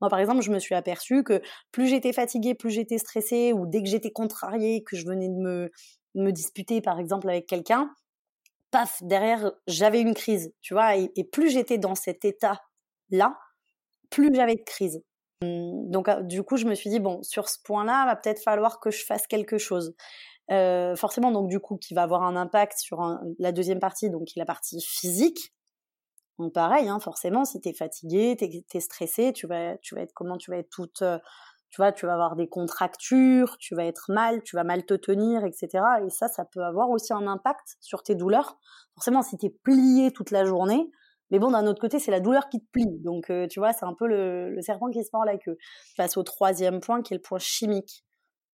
Moi, 0.00 0.08
par 0.08 0.18
exemple, 0.18 0.42
je 0.42 0.50
me 0.50 0.58
suis 0.58 0.74
aperçue 0.74 1.24
que 1.24 1.42
plus 1.72 1.88
j'étais 1.88 2.12
fatiguée, 2.12 2.54
plus 2.54 2.70
j'étais 2.70 2.98
stressée, 2.98 3.52
ou 3.52 3.66
dès 3.66 3.82
que 3.82 3.88
j'étais 3.88 4.10
contrariée, 4.10 4.82
que 4.82 4.96
je 4.96 5.06
venais 5.06 5.28
de 5.28 5.34
me, 5.34 5.70
me 6.14 6.30
disputer, 6.30 6.80
par 6.80 6.98
exemple, 6.98 7.28
avec 7.28 7.46
quelqu'un, 7.46 7.90
paf, 8.70 9.02
derrière, 9.02 9.52
j'avais 9.66 10.00
une 10.00 10.14
crise, 10.14 10.52
tu 10.60 10.74
vois, 10.74 10.96
et, 10.96 11.24
plus 11.32 11.50
j'étais 11.50 11.78
dans 11.78 11.94
cet 11.94 12.24
état-là, 12.24 13.38
plus 14.10 14.34
j'avais 14.34 14.56
de 14.56 14.62
crise. 14.64 15.02
Hum, 15.42 15.90
donc, 15.90 16.08
ah, 16.08 16.22
du 16.22 16.42
coup, 16.42 16.56
je 16.56 16.66
me 16.66 16.74
suis 16.74 16.90
dit, 16.90 17.00
bon, 17.00 17.22
sur 17.22 17.48
ce 17.48 17.58
point-là, 17.64 18.06
va 18.06 18.16
peut-être 18.16 18.42
falloir 18.42 18.80
que 18.80 18.90
je 18.90 19.04
fasse 19.04 19.26
quelque 19.26 19.58
chose. 19.58 19.94
Euh, 20.50 20.96
forcément, 20.96 21.30
donc, 21.30 21.48
du 21.48 21.60
coup, 21.60 21.76
qui 21.76 21.94
va 21.94 22.02
avoir 22.02 22.22
un 22.22 22.36
impact 22.36 22.78
sur 22.78 23.00
la 23.38 23.52
deuxième 23.52 23.80
partie, 23.80 24.10
donc, 24.10 24.24
qui 24.24 24.38
est 24.38 24.42
la 24.42 24.46
partie 24.46 24.80
physique. 24.80 25.52
Donc, 26.38 26.52
pareil, 26.52 26.88
hein, 26.88 27.00
forcément, 27.00 27.44
si 27.44 27.60
t'es 27.60 27.74
fatigué, 27.74 28.36
t'es 28.38 28.64
es 28.72 28.80
stressé, 28.80 29.32
tu 29.32 29.46
vas, 29.46 29.76
tu 29.78 29.94
vas 29.94 30.02
être 30.02 30.12
comment 30.14 30.38
Tu 30.38 30.50
vas 30.50 30.58
être 30.58 30.70
toute, 30.70 31.02
euh, 31.02 31.18
tu 31.70 31.80
vois, 31.80 31.92
tu 31.92 32.06
vas 32.06 32.14
avoir 32.14 32.36
des 32.36 32.48
contractures, 32.48 33.58
tu 33.58 33.74
vas 33.74 33.84
être 33.84 34.10
mal, 34.10 34.42
tu 34.42 34.56
vas 34.56 34.64
mal 34.64 34.84
te 34.84 34.94
tenir, 34.94 35.44
etc. 35.44 35.84
Et 36.04 36.10
ça, 36.10 36.28
ça 36.28 36.44
peut 36.44 36.64
avoir 36.64 36.90
aussi 36.90 37.12
un 37.12 37.26
impact 37.26 37.76
sur 37.80 38.02
tes 38.02 38.14
douleurs. 38.14 38.58
Forcément, 38.94 39.22
si 39.22 39.36
t'es 39.36 39.50
plié 39.50 40.10
toute 40.10 40.30
la 40.30 40.44
journée, 40.44 40.90
mais 41.30 41.38
bon, 41.38 41.50
d'un 41.50 41.66
autre 41.66 41.80
côté, 41.80 41.98
c'est 41.98 42.10
la 42.10 42.20
douleur 42.20 42.48
qui 42.48 42.60
te 42.60 42.66
plie. 42.72 42.98
Donc, 43.00 43.30
euh, 43.30 43.46
tu 43.48 43.60
vois, 43.60 43.72
c'est 43.72 43.84
un 43.84 43.94
peu 43.94 44.06
le, 44.06 44.56
serpent 44.62 44.88
qui 44.88 45.02
se 45.04 45.10
mord 45.12 45.24
la 45.24 45.36
queue. 45.36 45.58
Je 45.90 45.94
passe 45.96 46.16
au 46.16 46.22
troisième 46.22 46.80
point, 46.80 47.02
qui 47.02 47.14
est 47.14 47.18
le 47.18 47.22
point 47.22 47.38
chimique. 47.38 48.04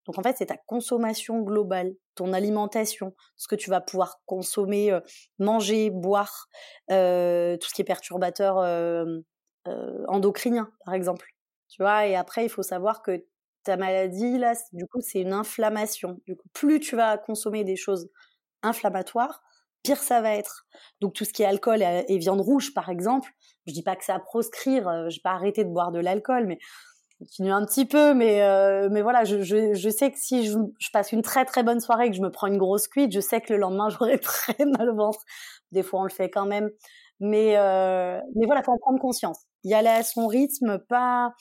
Donc, 0.07 0.19
en 0.19 0.23
fait, 0.23 0.37
c'est 0.39 0.47
ta 0.47 0.57
consommation 0.57 1.43
globale, 1.43 1.93
ton 2.15 2.33
alimentation, 2.33 3.15
ce 3.37 3.47
que 3.47 3.55
tu 3.55 3.71
vas 3.71 3.81
pouvoir 3.81 4.21
consommer, 4.27 4.91
euh, 4.91 5.01
manger, 5.39 5.91
boire, 5.91 6.49
euh, 6.91 7.57
tout 7.59 7.69
ce 7.69 7.75
qui 7.75 7.83
est 7.83 7.85
perturbateur 7.85 8.57
endocrinien, 10.09 10.71
par 10.85 10.95
exemple. 10.95 11.27
Tu 11.73 11.83
vois, 11.83 12.07
et 12.07 12.17
après, 12.17 12.45
il 12.45 12.51
faut 12.51 12.63
savoir 12.63 13.01
que 13.01 13.25
ta 13.65 13.79
maladie, 13.79 14.37
là, 14.37 14.53
du 14.73 14.87
coup, 14.87 15.01
c'est 15.01 15.23
une 15.23 15.33
inflammation. 15.33 16.21
Du 16.27 16.37
coup, 16.37 16.47
plus 16.53 16.81
tu 16.81 16.97
vas 16.97 17.17
consommer 17.17 17.65
des 17.65 17.77
choses 17.77 18.11
inflammatoires, 18.63 19.43
pire 19.83 19.97
ça 19.97 20.21
va 20.21 20.35
être. 20.35 20.67
Donc, 21.01 21.15
tout 21.15 21.25
ce 21.25 21.33
qui 21.33 21.43
est 21.43 21.47
alcool 21.47 21.83
et, 21.83 22.19
viande 22.19 22.43
rouge, 22.43 22.75
par 22.75 22.91
exemple, 22.91 23.31
je 23.67 23.73
dis 23.73 23.83
pas 23.83 23.97
que 23.97 24.05
c'est 24.05 24.13
à 24.13 24.19
proscrire, 24.19 24.87
euh, 24.87 25.09
je 25.09 25.17
vais 25.17 25.23
pas 25.23 25.31
arrêter 25.33 25.65
de 25.65 25.71
boire 25.71 25.93
de 25.93 25.99
l'alcool, 25.99 26.47
mais 26.47 26.59
continue 27.19 27.53
un 27.53 27.65
petit 27.65 27.87
peu, 27.87 28.13
mais 28.15 28.43
euh, 28.43 28.89
mais 28.91 29.01
voilà, 29.01 29.25
je, 29.25 29.41
je, 29.43 29.73
je, 29.75 29.89
sais 29.89 30.11
que 30.11 30.19
si 30.19 30.45
je, 30.45 30.59
je, 30.79 30.91
passe 30.93 31.13
une 31.13 31.23
très 31.23 31.45
très 31.47 31.63
bonne 31.63 31.81
soirée 31.81 32.07
et 32.07 32.11
que 32.11 32.17
je 32.17 32.23
me 32.23 32.31
prends 32.31 32.49
une 32.49 32.59
grosse 32.59 32.89
cuite, 32.89 33.13
je 33.13 33.21
sais 33.21 33.41
que 33.41 33.53
le 33.53 33.59
lendemain 33.61 33.89
j'aurai 33.91 34.19
très 34.19 34.57
mal 34.67 34.91
au 34.91 34.97
ventre. 34.97 35.21
Des 35.73 35.83
fois 35.83 36.01
on 36.01 36.05
le 36.05 36.11
fait 36.11 36.29
quand 36.31 36.47
même, 36.47 36.71
mais 37.21 37.57
euh, 37.57 38.21
mais 38.37 38.47
voilà, 38.47 38.63
faut 38.63 38.73
en 38.73 38.79
prendre 38.79 39.01
conscience. 39.01 39.47
Y 39.65 39.75
aller 39.75 39.89
à 39.89 40.03
son 40.03 40.27
rythme, 40.27 40.79
pas 40.89 41.33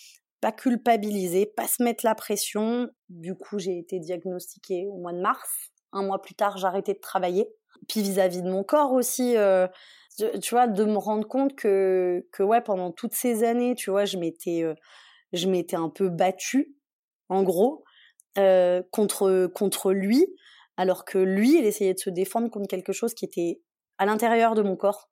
pas 0.42 0.52
culpabiliser, 0.52 1.46
pas 1.46 1.68
se 1.68 1.84
mettre 1.84 2.04
la 2.04 2.16
pression. 2.16 2.90
Du 3.10 3.36
coup, 3.36 3.60
j'ai 3.60 3.78
été 3.78 4.00
diagnostiquée 4.00 4.88
au 4.88 4.98
mois 4.98 5.14
de 5.14 5.22
mars. 5.22 5.72
Un 5.94 6.04
mois 6.04 6.22
plus 6.22 6.34
tard, 6.34 6.58
j'ai 6.58 6.66
arrêté 6.66 6.94
de 6.94 7.00
travailler. 7.00 7.48
Puis 7.88 8.02
vis-à-vis 8.02 8.42
de 8.42 8.50
mon 8.50 8.64
corps 8.64 8.92
aussi, 8.92 9.38
euh, 9.38 9.68
tu 10.42 10.56
vois, 10.56 10.68
de 10.68 10.84
me 10.84 10.98
rendre 10.98 11.28
compte 11.28 11.56
que 11.56 12.26
que 12.32 12.44
ouais, 12.44 12.62
pendant 12.62 12.92
toutes 12.92 13.14
ces 13.14 13.44
années, 13.44 13.76
tu 13.76 13.92
vois, 13.92 14.06
je 14.06 14.18
m'étais 14.18 14.64
euh, 14.64 14.74
je 15.34 15.48
m'étais 15.48 15.78
un 15.78 15.90
peu 15.90 16.10
battue, 16.10 16.76
en 17.30 17.44
gros, 17.44 17.84
euh, 18.38 18.82
contre 18.92 19.48
contre 19.48 19.94
lui, 19.94 20.26
alors 20.78 21.06
que 21.06 21.18
lui, 21.18 21.60
il 21.60 21.66
essayait 21.66 21.94
de 21.94 22.00
se 22.00 22.10
défendre 22.10 22.50
contre 22.50 22.68
quelque 22.68 22.94
chose 22.94 23.14
qui 23.14 23.26
était 23.26 23.62
à 23.98 24.06
l'intérieur 24.06 24.56
de 24.56 24.62
mon 24.64 24.76
corps. 24.76 25.10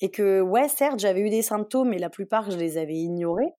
Et 0.00 0.10
que, 0.10 0.40
ouais, 0.40 0.68
certes, 0.68 0.98
j'avais 0.98 1.20
eu 1.20 1.30
des 1.30 1.42
symptômes, 1.42 1.90
mais 1.90 1.98
la 1.98 2.10
plupart, 2.10 2.50
je 2.50 2.56
les 2.56 2.78
avais 2.78 2.94
ignorés. 2.96 3.52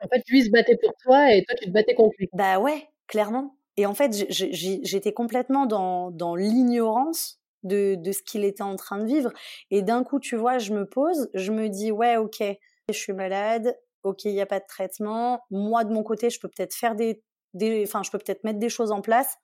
En 0.00 0.08
fait, 0.08 0.22
lui 0.28 0.42
se 0.44 0.50
battait 0.50 0.76
pour 0.76 0.92
toi 1.02 1.32
et 1.32 1.44
toi, 1.44 1.54
tu 1.56 1.66
te 1.66 1.70
battais 1.70 1.94
contre 1.94 2.14
lui. 2.18 2.28
Bah 2.32 2.58
ouais, 2.58 2.88
clairement. 3.06 3.56
Et 3.76 3.86
en 3.86 3.94
fait, 3.94 4.12
j'étais 4.30 5.12
complètement 5.12 5.66
dans, 5.66 6.10
dans 6.10 6.34
l'ignorance 6.36 7.40
de, 7.62 7.94
de 7.96 8.12
ce 8.12 8.22
qu'il 8.22 8.44
était 8.44 8.62
en 8.62 8.76
train 8.76 8.98
de 8.98 9.06
vivre. 9.06 9.32
Et 9.70 9.82
d'un 9.82 10.04
coup, 10.04 10.20
tu 10.20 10.36
vois, 10.36 10.58
je 10.58 10.72
me 10.72 10.84
pose, 10.86 11.28
je 11.34 11.50
me 11.52 11.68
dis, 11.68 11.90
ouais, 11.90 12.16
ok, 12.16 12.42
je 12.88 12.94
suis 12.98 13.12
malade, 13.12 13.76
ok, 14.02 14.24
il 14.26 14.32
n'y 14.32 14.40
a 14.40 14.46
pas 14.46 14.60
de 14.60 14.66
traitement. 14.68 15.40
Moi, 15.50 15.84
de 15.84 15.92
mon 15.92 16.02
côté, 16.02 16.30
je 16.30 16.38
peux 16.38 16.48
peut-être 16.48 16.74
faire 16.74 16.94
des, 16.94 17.22
des, 17.54 17.84
enfin, 17.84 18.02
je 18.02 18.10
peux 18.10 18.18
peut-être 18.18 18.44
mettre 18.44 18.58
des 18.58 18.68
choses 18.68 18.92
en 18.92 19.00
place. 19.00 19.36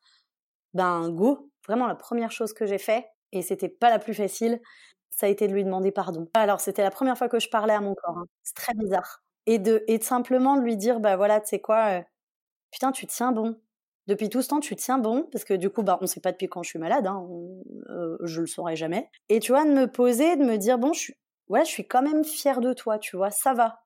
Ben, 0.74 1.08
go. 1.10 1.50
Vraiment, 1.66 1.86
la 1.86 1.94
première 1.94 2.32
chose 2.32 2.52
que 2.52 2.66
j'ai 2.66 2.78
fait, 2.78 3.06
et 3.32 3.42
c'était 3.42 3.68
pas 3.68 3.90
la 3.90 3.98
plus 3.98 4.14
facile, 4.14 4.60
ça 5.20 5.26
a 5.26 5.28
été 5.28 5.46
de 5.46 5.52
lui 5.52 5.64
demander 5.64 5.92
pardon. 5.92 6.28
Alors, 6.32 6.60
c'était 6.60 6.82
la 6.82 6.90
première 6.90 7.18
fois 7.18 7.28
que 7.28 7.38
je 7.38 7.50
parlais 7.50 7.74
à 7.74 7.80
mon 7.82 7.94
corps. 7.94 8.16
Hein. 8.16 8.24
C'est 8.42 8.56
très 8.56 8.72
bizarre. 8.72 9.22
Et 9.44 9.58
de, 9.58 9.84
et 9.86 10.00
simplement 10.00 10.56
de 10.56 10.62
lui 10.62 10.78
dire, 10.78 10.98
bah 10.98 11.16
voilà, 11.16 11.40
tu 11.40 11.48
sais 11.48 11.60
quoi, 11.60 11.98
euh, 11.98 12.02
putain, 12.70 12.90
tu 12.90 13.06
tiens 13.06 13.32
bon 13.32 13.60
depuis 14.06 14.28
tout 14.28 14.42
ce 14.42 14.48
temps, 14.48 14.58
tu 14.58 14.74
tiens 14.74 14.98
bon, 14.98 15.28
parce 15.30 15.44
que 15.44 15.54
du 15.54 15.70
coup, 15.70 15.84
bah, 15.84 15.98
on 16.00 16.06
sait 16.06 16.20
pas 16.20 16.32
depuis 16.32 16.48
quand 16.48 16.64
je 16.64 16.70
suis 16.70 16.80
malade, 16.80 17.06
hein, 17.06 17.24
euh, 17.90 18.16
je 18.22 18.40
le 18.40 18.46
saurai 18.48 18.74
jamais. 18.74 19.08
Et 19.28 19.38
tu 19.38 19.52
vois, 19.52 19.64
de 19.64 19.70
me 19.70 19.86
poser, 19.86 20.34
de 20.36 20.42
me 20.42 20.56
dire, 20.56 20.78
bon, 20.78 20.92
je 20.92 20.98
suis, 20.98 21.14
je 21.54 21.64
suis 21.64 21.86
quand 21.86 22.02
même 22.02 22.24
fière 22.24 22.60
de 22.60 22.72
toi, 22.72 22.98
tu 22.98 23.16
vois, 23.16 23.30
ça 23.30 23.54
va. 23.54 23.82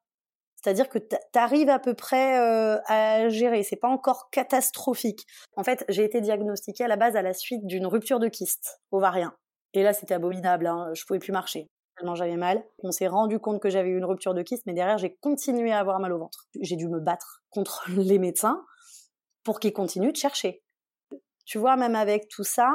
C'est-à-dire 0.56 0.88
que 0.88 0.98
tu 0.98 1.16
arrives 1.34 1.68
à 1.68 1.78
peu 1.78 1.92
près 1.92 2.38
euh, 2.38 2.78
à 2.86 3.28
gérer, 3.28 3.64
c'est 3.64 3.76
pas 3.76 3.88
encore 3.88 4.30
catastrophique. 4.30 5.26
En 5.56 5.64
fait, 5.64 5.84
j'ai 5.90 6.04
été 6.04 6.22
diagnostiquée 6.22 6.84
à 6.84 6.88
la 6.88 6.96
base 6.96 7.16
à 7.16 7.22
la 7.22 7.34
suite 7.34 7.66
d'une 7.66 7.86
rupture 7.86 8.18
de 8.18 8.28
kyste 8.28 8.80
ovarien. 8.92 9.34
Et 9.74 9.82
là, 9.82 9.92
c'était 9.92 10.14
abominable, 10.14 10.66
hein, 10.66 10.90
je 10.94 11.04
pouvais 11.04 11.18
plus 11.18 11.32
marcher. 11.32 11.68
Tellement 11.96 12.14
j'avais 12.14 12.37
mal. 12.37 12.64
On 12.82 12.92
s'est 12.92 13.06
rendu 13.06 13.38
compte 13.38 13.60
que 13.60 13.68
j'avais 13.68 13.90
eu 13.90 13.98
une 13.98 14.04
rupture 14.04 14.34
de 14.34 14.42
kyste, 14.42 14.64
mais 14.66 14.72
derrière, 14.72 14.98
j'ai 14.98 15.14
continué 15.16 15.72
à 15.72 15.80
avoir 15.80 16.00
mal 16.00 16.12
au 16.12 16.18
ventre. 16.18 16.46
J'ai 16.60 16.76
dû 16.76 16.88
me 16.88 17.00
battre 17.00 17.42
contre 17.50 17.84
les 17.96 18.18
médecins 18.18 18.64
pour 19.42 19.60
qu'ils 19.60 19.72
continuent 19.72 20.12
de 20.12 20.16
chercher. 20.16 20.62
Tu 21.44 21.58
vois, 21.58 21.76
même 21.76 21.94
avec 21.94 22.28
tout 22.28 22.44
ça, 22.44 22.72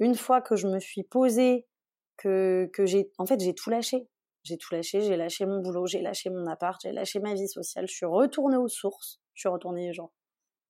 une 0.00 0.14
fois 0.14 0.42
que 0.42 0.56
je 0.56 0.66
me 0.66 0.78
suis 0.78 1.04
posée, 1.04 1.66
que, 2.18 2.68
que 2.72 2.86
j'ai, 2.86 3.10
en 3.18 3.26
fait, 3.26 3.40
j'ai 3.40 3.54
tout 3.54 3.70
lâché. 3.70 4.08
J'ai 4.42 4.58
tout 4.58 4.74
lâché, 4.74 5.00
j'ai 5.00 5.16
lâché 5.16 5.46
mon 5.46 5.60
boulot, 5.60 5.86
j'ai 5.86 6.00
lâché 6.00 6.30
mon 6.30 6.46
appart, 6.46 6.80
j'ai 6.80 6.92
lâché 6.92 7.18
ma 7.18 7.34
vie 7.34 7.48
sociale, 7.48 7.86
je 7.88 7.94
suis 7.94 8.06
retournée 8.06 8.56
aux 8.56 8.68
sources, 8.68 9.20
je 9.34 9.40
suis 9.40 9.48
retournée, 9.48 9.92
genre, 9.92 10.12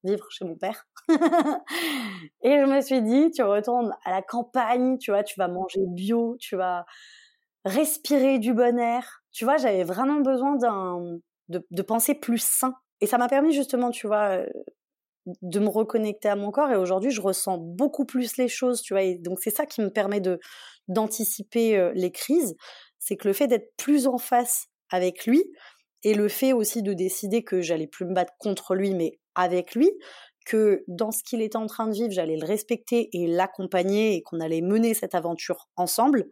vivre 0.07 0.27
chez 0.31 0.45
mon 0.45 0.57
père. 0.57 0.87
et 1.09 2.61
je 2.61 2.65
me 2.67 2.81
suis 2.81 3.03
dit, 3.03 3.31
tu 3.31 3.43
retournes 3.43 3.95
à 4.05 4.11
la 4.11 4.23
campagne, 4.23 4.99
tu 4.99 5.11
vois, 5.11 5.23
tu 5.23 5.39
vas 5.39 5.49
manger 5.49 5.81
bio, 5.87 6.37
tu 6.41 6.57
vas 6.57 6.87
respirer 7.65 8.39
du 8.39 8.55
bon 8.55 8.79
air. 8.79 9.23
Tu 9.33 9.45
vois, 9.45 9.57
j'avais 9.57 9.85
vraiment 9.85 10.21
besoin 10.21 10.57
d'un, 10.57 11.19
de, 11.49 11.83
penser 11.83 12.15
plus 12.15 12.43
sain. 12.43 12.75
Et 13.01 13.07
ça 13.07 13.19
m'a 13.19 13.29
permis 13.29 13.53
justement, 13.53 13.91
tu 13.91 14.07
vois, 14.07 14.31
euh, 14.31 14.47
de 15.43 15.59
me 15.59 15.69
reconnecter 15.69 16.29
à 16.29 16.37
mon 16.37 16.51
corps 16.51 16.71
et 16.71 16.77
aujourd'hui 16.77 17.11
je 17.11 17.21
ressens 17.21 17.59
beaucoup 17.59 18.05
plus 18.05 18.37
les 18.37 18.47
choses 18.47 18.81
tu 18.81 18.95
vois 18.95 19.03
et 19.03 19.17
donc 19.17 19.41
c'est 19.41 19.51
ça 19.51 19.67
qui 19.67 19.81
me 19.81 19.91
permet 19.91 20.21
de 20.21 20.39
d'anticiper 20.87 21.77
euh, 21.77 21.91
les 21.97 22.13
crises 22.13 22.55
c'est 23.01 23.17
que 23.17 23.27
le 23.27 23.35
fait 23.35 23.49
d'être 23.49 23.75
plus 23.77 24.07
en 24.07 24.19
face 24.19 24.67
avec 24.89 25.27
lui 25.27 25.43
et 26.05 26.15
le 26.15 26.29
fait 26.29 26.53
aussi 26.53 26.83
de 26.83 26.93
décider 26.93 27.43
que 27.43 27.61
j'allais 27.61 27.89
plus 27.89 28.07
me 28.07 28.15
battre 28.15 28.35
contre 28.39 28.77
lui 28.77 28.95
mais 28.95 29.19
avec 29.37 29.75
lui 29.75 29.91
que 30.45 30.85
dans 30.89 31.13
ce 31.13 31.23
qu'il 31.23 31.43
était 31.43 31.57
en 31.57 31.67
train 31.67 31.87
de 31.87 31.93
vivre 31.93 32.11
j'allais 32.11 32.37
le 32.37 32.47
respecter 32.47 33.09
et 33.13 33.27
l'accompagner 33.29 34.17
et 34.17 34.23
qu'on 34.23 34.41
allait 34.41 34.63
mener 34.63 34.95
cette 34.95 35.15
aventure 35.15 35.69
ensemble 35.77 36.27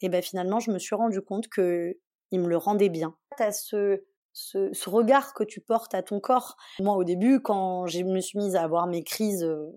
et 0.00 0.08
ben 0.08 0.22
finalement 0.22 0.60
je 0.60 0.70
me 0.70 0.78
suis 0.78 0.94
rendu 0.94 1.20
compte 1.20 1.48
que 1.48 1.96
il 2.30 2.40
me 2.40 2.48
le 2.48 2.56
rendait 2.56 2.88
bien 2.88 3.16
à 3.38 3.50
ce 3.50 4.04
ce, 4.34 4.90
regard 4.90 5.32
que 5.32 5.44
tu 5.44 5.60
portes 5.60 5.94
à 5.94 6.02
ton 6.02 6.20
corps. 6.20 6.56
Moi, 6.80 6.96
au 6.96 7.04
début, 7.04 7.40
quand 7.40 7.86
je 7.86 8.02
me 8.02 8.20
suis 8.20 8.38
mise 8.38 8.56
à 8.56 8.62
avoir 8.62 8.86
mes 8.86 9.04
crises 9.04 9.44
euh, 9.44 9.70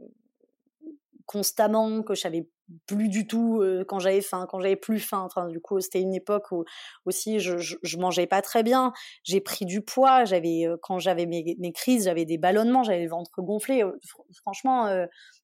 constamment, 1.26 2.02
que 2.02 2.16
je 2.16 2.22
savais 2.22 2.50
plus 2.86 3.10
du 3.10 3.28
tout 3.28 3.62
euh, 3.62 3.84
quand 3.88 4.00
j'avais 4.00 4.22
faim, 4.22 4.48
quand 4.50 4.60
j'avais 4.60 4.76
plus 4.76 5.00
faim. 5.00 5.24
Enfin, 5.26 5.48
du 5.48 5.60
coup, 5.60 5.80
c'était 5.80 6.02
une 6.02 6.14
époque 6.14 6.52
où 6.52 6.66
aussi 7.06 7.40
je, 7.40 7.98
mangeais 7.98 8.28
pas 8.28 8.42
très 8.42 8.64
bien. 8.64 8.94
J'ai 9.24 9.42
pris 9.42 9.66
du 9.66 9.82
poids. 9.82 10.26
J'avais 10.26 10.66
euh, 10.66 10.78
quand 10.82 11.00
j'avais 11.00 11.26
mes, 11.26 11.72
crises, 11.74 12.06
j'avais 12.06 12.26
des 12.26 12.38
ballonnements, 12.38 12.84
j'avais 12.84 13.04
le 13.04 13.10
ventre 13.10 13.32
gonflé. 13.42 13.84
franchement, 14.42 14.88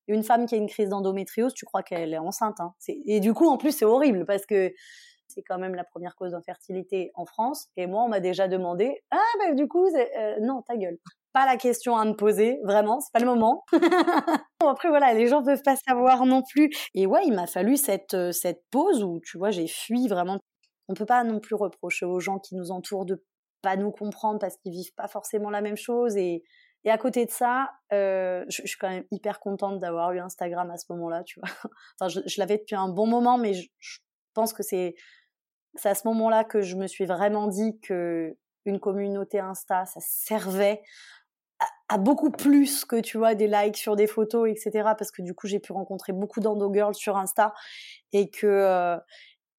une 0.07 0.23
femme 0.23 0.45
qui 0.45 0.55
a 0.55 0.57
une 0.57 0.67
crise 0.67 0.89
d'endométriose, 0.89 1.53
tu 1.53 1.65
crois 1.65 1.83
qu'elle 1.83 2.13
est 2.13 2.17
enceinte. 2.17 2.59
Hein. 2.59 2.73
Et 3.05 3.19
du 3.19 3.33
coup, 3.33 3.47
en 3.47 3.57
plus, 3.57 3.71
c'est 3.71 3.85
horrible 3.85 4.25
parce 4.25 4.45
que 4.45 4.73
c'est 5.33 5.43
quand 5.43 5.57
même 5.57 5.75
la 5.75 5.83
première 5.83 6.15
cause 6.15 6.31
d'infertilité 6.31 7.11
en 7.15 7.25
France. 7.25 7.67
Et 7.77 7.87
moi, 7.87 8.03
on 8.03 8.09
m'a 8.09 8.19
déjà 8.19 8.47
demandé, 8.47 9.01
ah 9.11 9.17
ben 9.39 9.55
du 9.55 9.67
coup, 9.67 9.85
euh, 9.85 10.35
non, 10.41 10.61
ta 10.61 10.77
gueule. 10.77 10.97
Pas 11.33 11.45
la 11.45 11.57
question 11.57 11.97
à 11.97 12.05
me 12.05 12.13
poser, 12.13 12.59
vraiment, 12.63 12.99
c'est 12.99 13.11
pas 13.11 13.19
le 13.19 13.25
moment. 13.25 13.65
Après 14.59 14.89
voilà, 14.89 15.13
les 15.13 15.27
gens 15.27 15.43
peuvent 15.43 15.63
pas 15.63 15.75
savoir 15.75 16.25
non 16.25 16.43
plus. 16.43 16.69
Et 16.93 17.07
ouais, 17.07 17.25
il 17.25 17.33
m'a 17.33 17.47
fallu 17.47 17.75
cette 17.75 18.13
euh, 18.13 18.31
cette 18.31 18.63
pause 18.71 19.03
où 19.03 19.19
tu 19.25 19.37
vois, 19.37 19.51
j'ai 19.51 19.67
fui 19.67 20.07
vraiment. 20.07 20.39
On 20.87 20.93
peut 20.93 21.05
pas 21.05 21.23
non 21.23 21.39
plus 21.39 21.55
reprocher 21.55 22.05
aux 22.05 22.19
gens 22.19 22.39
qui 22.39 22.55
nous 22.55 22.71
entourent 22.71 23.05
de 23.05 23.23
pas 23.61 23.75
nous 23.77 23.91
comprendre 23.91 24.39
parce 24.39 24.57
qu'ils 24.57 24.73
vivent 24.73 24.93
pas 24.95 25.07
forcément 25.07 25.49
la 25.49 25.61
même 25.61 25.77
chose 25.77 26.17
et 26.17 26.43
et 26.85 26.91
à 26.91 26.97
côté 26.97 27.25
de 27.25 27.31
ça, 27.31 27.71
euh, 27.93 28.43
je, 28.49 28.61
suis 28.65 28.77
quand 28.77 28.89
même 28.89 29.05
hyper 29.11 29.39
contente 29.39 29.79
d'avoir 29.79 30.11
eu 30.11 30.19
Instagram 30.19 30.69
à 30.69 30.77
ce 30.77 30.85
moment-là, 30.89 31.23
tu 31.23 31.39
vois. 31.39 31.49
Enfin, 31.99 32.09
je, 32.09 32.39
l'avais 32.39 32.57
depuis 32.57 32.75
un 32.75 32.89
bon 32.89 33.07
moment, 33.07 33.37
mais 33.37 33.53
je 33.53 33.99
pense 34.33 34.53
que 34.53 34.63
c'est 34.63 34.95
c'est 35.75 35.89
à 35.89 35.95
ce 35.95 36.07
moment-là 36.07 36.43
que 36.43 36.61
je 36.61 36.75
me 36.75 36.87
suis 36.87 37.05
vraiment 37.05 37.47
dit 37.47 37.79
que 37.79 38.35
une 38.65 38.79
communauté 38.79 39.39
Insta, 39.39 39.85
ça 39.85 39.99
servait 39.99 40.81
à, 41.89 41.97
beaucoup 41.97 42.31
plus 42.31 42.85
que 42.85 42.99
tu 42.99 43.17
vois 43.17 43.35
des 43.35 43.47
likes 43.47 43.77
sur 43.77 43.95
des 43.95 44.07
photos, 44.07 44.49
etc. 44.49 44.71
Parce 44.97 45.11
que 45.11 45.21
du 45.21 45.33
coup, 45.33 45.47
j'ai 45.47 45.59
pu 45.59 45.71
rencontrer 45.71 46.13
beaucoup 46.13 46.39
d'endo 46.39 46.73
girls 46.73 46.95
sur 46.95 47.17
Insta 47.17 47.53
et 48.11 48.29
que 48.29 48.47
euh, 48.47 48.97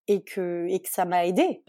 et 0.09 0.23
que 0.23 0.67
et 0.69 0.81
que 0.81 0.89
ça 0.89 1.05
m'a 1.05 1.27
aidé. 1.27 1.63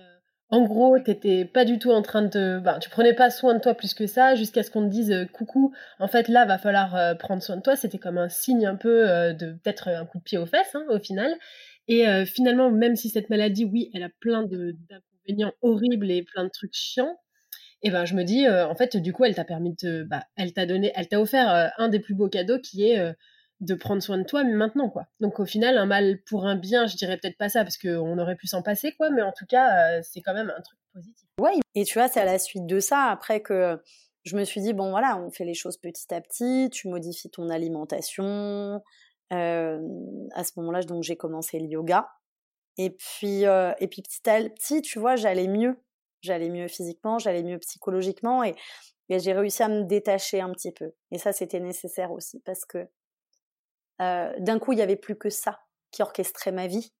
En 0.50 0.64
gros, 0.64 1.00
t'étais 1.00 1.44
pas 1.44 1.66
du 1.66 1.80
tout 1.80 1.92
en 1.92 2.04
train 2.04 2.22
de, 2.22 2.60
ben, 2.64 2.78
tu 2.78 2.90
prenais 2.90 3.14
pas 3.14 3.32
soin 3.32 3.56
de 3.56 3.60
toi 3.60 3.74
plus 3.74 3.96
que 3.96 4.06
ça, 4.06 4.36
jusqu'à 4.36 4.62
ce 4.62 4.70
qu'on 4.70 4.84
te 4.84 4.90
dise 4.92 5.12
euh, 5.12 5.26
coucou. 5.26 5.74
En 6.00 6.08
fait, 6.08 6.28
là, 6.28 6.46
va 6.46 6.60
falloir 6.60 6.96
euh, 6.96 7.16
prendre 7.16 7.42
soin 7.42 7.58
de 7.58 7.62
toi. 7.62 7.76
C'était 7.76 7.98
comme 7.98 8.20
un 8.20 8.30
signe 8.30 8.66
un 8.68 8.76
peu 8.76 9.34
de 9.34 9.54
peut-être 9.54 9.88
un 9.90 10.06
coup 10.06 10.20
de 10.20 10.24
pied 10.24 10.38
aux 10.38 10.46
fesses, 10.46 10.76
hein, 10.76 10.86
au 10.90 11.00
final. 11.00 11.34
Et 11.88 12.08
euh, 12.08 12.26
finalement, 12.26 12.72
même 12.72 12.96
si 12.96 13.10
cette 13.10 13.30
maladie, 13.30 13.66
oui, 13.66 13.92
elle 13.94 14.04
a 14.04 14.10
plein 14.20 14.44
d'inconvénients 14.44 15.54
horribles 15.62 16.10
et 16.12 16.24
plein 16.24 16.44
de 16.44 16.50
trucs 16.50 16.74
chiants, 16.74 17.20
et 17.82 17.92
ben 17.92 18.06
je 18.06 18.16
me 18.16 18.24
dis, 18.24 18.48
euh, 18.48 18.68
en 18.68 18.76
fait, 18.76 18.98
du 18.98 19.14
coup, 19.14 19.26
elle 19.26 19.36
t'a 19.36 19.46
permis 19.46 19.76
de, 19.84 20.04
bah, 20.04 20.24
elle 20.36 20.54
t'a 20.54 20.66
donné, 20.66 20.92
elle 20.96 21.08
t'a 21.08 21.22
offert 21.22 21.54
euh, 21.54 21.68
un 21.78 21.90
des 21.90 22.00
plus 22.00 22.16
beaux 22.16 22.30
cadeaux 22.30 22.60
qui 22.60 22.90
est 22.90 23.00
de 23.62 23.74
prendre 23.74 24.02
soin 24.04 24.18
de 24.18 24.24
toi 24.24 24.44
mais 24.44 24.54
maintenant 24.54 24.90
quoi. 24.90 25.08
Donc 25.22 25.40
au 25.40 25.46
final 25.46 25.78
un 25.78 25.86
mal 25.86 26.20
pour 26.24 26.46
un 26.46 26.58
bien, 26.58 26.88
je 26.88 26.98
dirais 26.98 27.18
peut-être 27.18 27.38
pas 27.38 27.48
ça 27.48 27.64
parce 27.64 27.78
qu'on 27.78 28.18
aurait 28.18 28.36
pu 28.36 28.48
s'en 28.48 28.62
passer 28.62 28.92
quoi, 28.92 29.10
mais 29.10 29.22
en 29.22 29.32
tout 29.32 29.46
cas 29.46 30.02
c'est 30.02 30.20
quand 30.20 30.34
même 30.34 30.52
un 30.56 30.62
truc 30.62 30.78
positif. 30.94 31.26
Ouais, 31.40 31.54
et 31.74 31.86
tu 31.86 31.98
vois 31.98 32.10
c'est 32.10 32.20
à 32.20 32.26
la 32.26 32.38
suite 32.38 32.66
de 32.66 32.82
ça 32.82 33.06
après 33.06 33.40
que 33.40 33.80
je 34.26 34.36
me 34.36 34.44
suis 34.44 34.60
dit 34.60 34.74
bon 34.74 34.90
voilà 34.90 35.18
on 35.18 35.32
fait 35.32 35.46
les 35.46 35.54
choses 35.54 35.78
petit 35.78 36.14
à 36.14 36.20
petit, 36.20 36.70
tu 36.70 36.90
modifies 36.90 37.30
ton 37.30 37.50
alimentation, 37.50 38.82
à 39.32 40.44
ce 40.44 40.52
moment-là, 40.58 40.82
donc 40.84 41.04
j'ai 41.04 41.16
commencé 41.16 41.60
le 41.60 41.68
yoga. 41.68 42.10
Et 42.78 42.90
puis, 42.90 43.44
et 43.44 43.88
puis 43.88 44.02
petit 44.02 44.30
à 44.30 44.42
petit, 44.50 44.82
tu 44.82 45.00
vois, 45.00 45.16
j'allais 45.16 45.48
mieux. 45.48 45.82
J'allais 46.22 46.50
mieux 46.50 46.68
physiquement, 46.68 47.20
j'allais 47.20 47.44
mieux 47.44 47.60
psychologiquement 47.60 48.44
et, 48.44 48.56
j'ai 49.08 49.34
réussi 49.34 49.62
à 49.62 49.68
me 49.68 49.84
détacher 49.84 50.42
un 50.42 50.52
petit 50.52 50.72
peu. 50.72 50.92
Et 51.12 51.20
ça, 51.20 51.32
c'était 51.32 51.60
nécessaire 51.60 52.12
aussi 52.12 52.40
parce 52.40 52.66
que 52.66 52.88
d'un 54.00 54.60
coup, 54.60 54.74
il 54.74 54.78
n'y 54.78 54.82
avait 54.82 54.96
plus 54.96 55.16
que 55.16 55.30
ça 55.30 55.60
qui 55.92 56.02
orchestrait 56.02 56.52
ma 56.52 56.68
vie. 56.68 56.94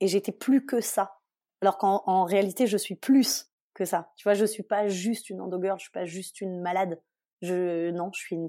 Et 0.00 0.08
j'étais 0.08 0.32
plus 0.32 0.66
que 0.66 0.80
ça. 0.80 1.16
Alors 1.62 1.78
qu'en 1.78 2.24
réalité, 2.24 2.66
je 2.66 2.76
suis 2.76 2.96
plus 2.96 3.50
que 3.72 3.84
ça. 3.84 4.12
Tu 4.16 4.24
vois, 4.24 4.34
je 4.34 4.44
suis 4.44 4.62
pas 4.62 4.88
juste 4.88 5.30
une 5.30 5.40
endogirl, 5.40 5.78
je 5.78 5.84
suis 5.84 5.92
pas 5.92 6.04
juste 6.04 6.40
une 6.40 6.60
malade. 6.60 7.00
Je, 7.42 7.90
non, 7.90 8.10
je 8.12 8.20
suis 8.20 8.36
une. 8.36 8.48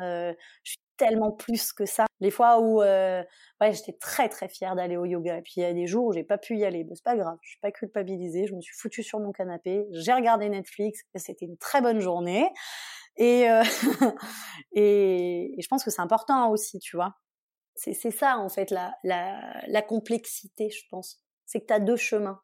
Euh, 0.00 0.34
je 0.62 0.70
suis 0.70 0.78
tellement 0.96 1.32
plus 1.32 1.72
que 1.72 1.84
ça. 1.86 2.06
Les 2.20 2.30
fois 2.30 2.60
où 2.60 2.82
euh, 2.82 3.22
ouais, 3.60 3.72
j'étais 3.72 3.92
très 3.94 4.28
très 4.28 4.48
fière 4.48 4.76
d'aller 4.76 4.96
au 4.96 5.04
yoga. 5.04 5.38
Et 5.38 5.42
puis 5.42 5.54
il 5.56 5.60
y 5.62 5.64
a 5.64 5.72
des 5.72 5.86
jours 5.86 6.06
où 6.06 6.12
j'ai 6.12 6.24
pas 6.24 6.38
pu 6.38 6.56
y 6.56 6.64
aller. 6.64 6.86
c'est 6.94 7.04
pas 7.04 7.16
grave, 7.16 7.36
je 7.42 7.50
suis 7.50 7.60
pas 7.60 7.72
culpabilisée. 7.72 8.46
Je 8.46 8.54
me 8.54 8.60
suis 8.60 8.74
foutue 8.76 9.02
sur 9.02 9.20
mon 9.20 9.32
canapé, 9.32 9.86
j'ai 9.92 10.12
regardé 10.12 10.48
Netflix 10.48 11.02
et 11.14 11.18
c'était 11.18 11.46
une 11.46 11.58
très 11.58 11.80
bonne 11.80 12.00
journée. 12.00 12.48
Et, 13.16 13.48
euh, 13.48 13.62
et, 14.72 15.54
je 15.60 15.66
pense 15.68 15.84
que 15.84 15.90
c'est 15.90 16.02
important 16.02 16.50
aussi, 16.50 16.78
tu 16.80 16.96
vois. 16.96 17.14
C'est, 17.76 17.92
c'est 17.92 18.10
ça 18.10 18.38
en 18.38 18.48
fait 18.48 18.70
la, 18.70 18.94
la, 19.04 19.60
la 19.66 19.82
complexité, 19.82 20.70
je 20.70 20.82
pense. 20.90 21.20
C'est 21.46 21.60
que 21.60 21.66
tu 21.66 21.72
as 21.74 21.80
deux 21.80 21.96
chemins. 21.96 22.40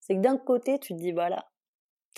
C'est 0.00 0.14
que 0.14 0.20
d'un 0.20 0.38
côté, 0.38 0.78
tu 0.78 0.94
te 0.94 0.98
dis 0.98 1.12
voilà, 1.12 1.48